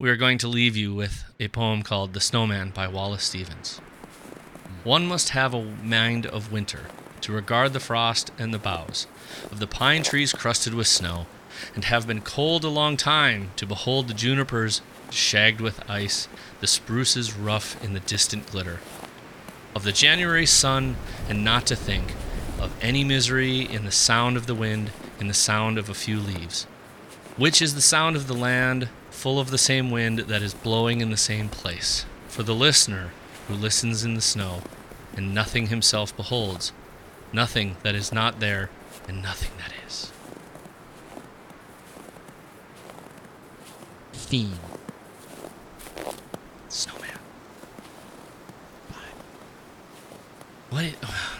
We 0.01 0.09
are 0.09 0.15
going 0.15 0.37
to 0.37 0.47
leave 0.47 0.77
you 0.77 0.93
with 0.93 1.25
a 1.41 1.49
poem 1.49 1.81
called 1.83 2.13
The 2.13 2.21
Snowman 2.21 2.69
by 2.69 2.87
Wallace 2.87 3.25
Stevens. 3.25 3.81
One 4.85 5.05
must 5.05 5.31
have 5.31 5.53
a 5.53 5.61
mind 5.61 6.25
of 6.25 6.53
winter 6.53 6.85
to 7.29 7.35
regard 7.35 7.73
the 7.73 7.79
frost 7.79 8.31
and 8.39 8.51
the 8.51 8.57
boughs 8.57 9.05
of 9.51 9.59
the 9.59 9.67
pine 9.67 10.01
trees 10.01 10.33
crusted 10.33 10.73
with 10.73 10.87
snow, 10.87 11.27
and 11.75 11.85
have 11.85 12.07
been 12.07 12.21
cold 12.21 12.63
a 12.63 12.69
long 12.69 12.97
time 12.97 13.51
to 13.55 13.67
behold 13.67 14.07
the 14.07 14.15
junipers 14.15 14.81
shagged 15.11 15.61
with 15.61 15.87
ice, 15.87 16.27
the 16.59 16.65
spruces 16.65 17.35
rough 17.35 17.81
in 17.83 17.93
the 17.93 17.99
distant 17.99 18.49
glitter 18.49 18.79
of 19.75 19.83
the 19.83 19.91
January 19.91 20.47
sun, 20.47 20.95
and 21.27 21.43
not 21.43 21.67
to 21.67 21.75
think 21.75 22.13
of 22.59 22.75
any 22.81 23.03
misery 23.03 23.61
in 23.61 23.85
the 23.85 23.91
sound 23.91 24.35
of 24.35 24.47
the 24.47 24.55
wind, 24.55 24.89
in 25.19 25.27
the 25.27 25.33
sound 25.35 25.77
of 25.77 25.87
a 25.87 25.93
few 25.93 26.19
leaves, 26.19 26.63
which 27.37 27.61
is 27.61 27.75
the 27.75 27.81
sound 27.81 28.15
of 28.15 28.25
the 28.25 28.33
land 28.33 28.89
full 29.11 29.39
of 29.39 29.51
the 29.51 29.57
same 29.59 29.91
wind 29.91 30.17
that 30.17 30.41
is 30.41 30.55
blowing 30.55 30.99
in 30.99 31.11
the 31.11 31.17
same 31.17 31.47
place. 31.47 32.07
For 32.27 32.41
the 32.41 32.55
listener 32.55 33.11
who 33.47 33.53
listens 33.53 34.03
in 34.03 34.15
the 34.15 34.21
snow, 34.21 34.63
and 35.15 35.35
nothing 35.35 35.67
himself 35.67 36.15
beholds, 36.17 36.71
nothing 37.33 37.77
that 37.83 37.95
is 37.95 38.11
not 38.11 38.39
there, 38.39 38.69
and 39.07 39.21
nothing 39.21 39.51
that 39.57 39.71
is. 39.87 40.11
Fiend. 44.13 44.57
Snowman. 46.69 47.09
What? 50.69 50.83
i- 51.03 51.38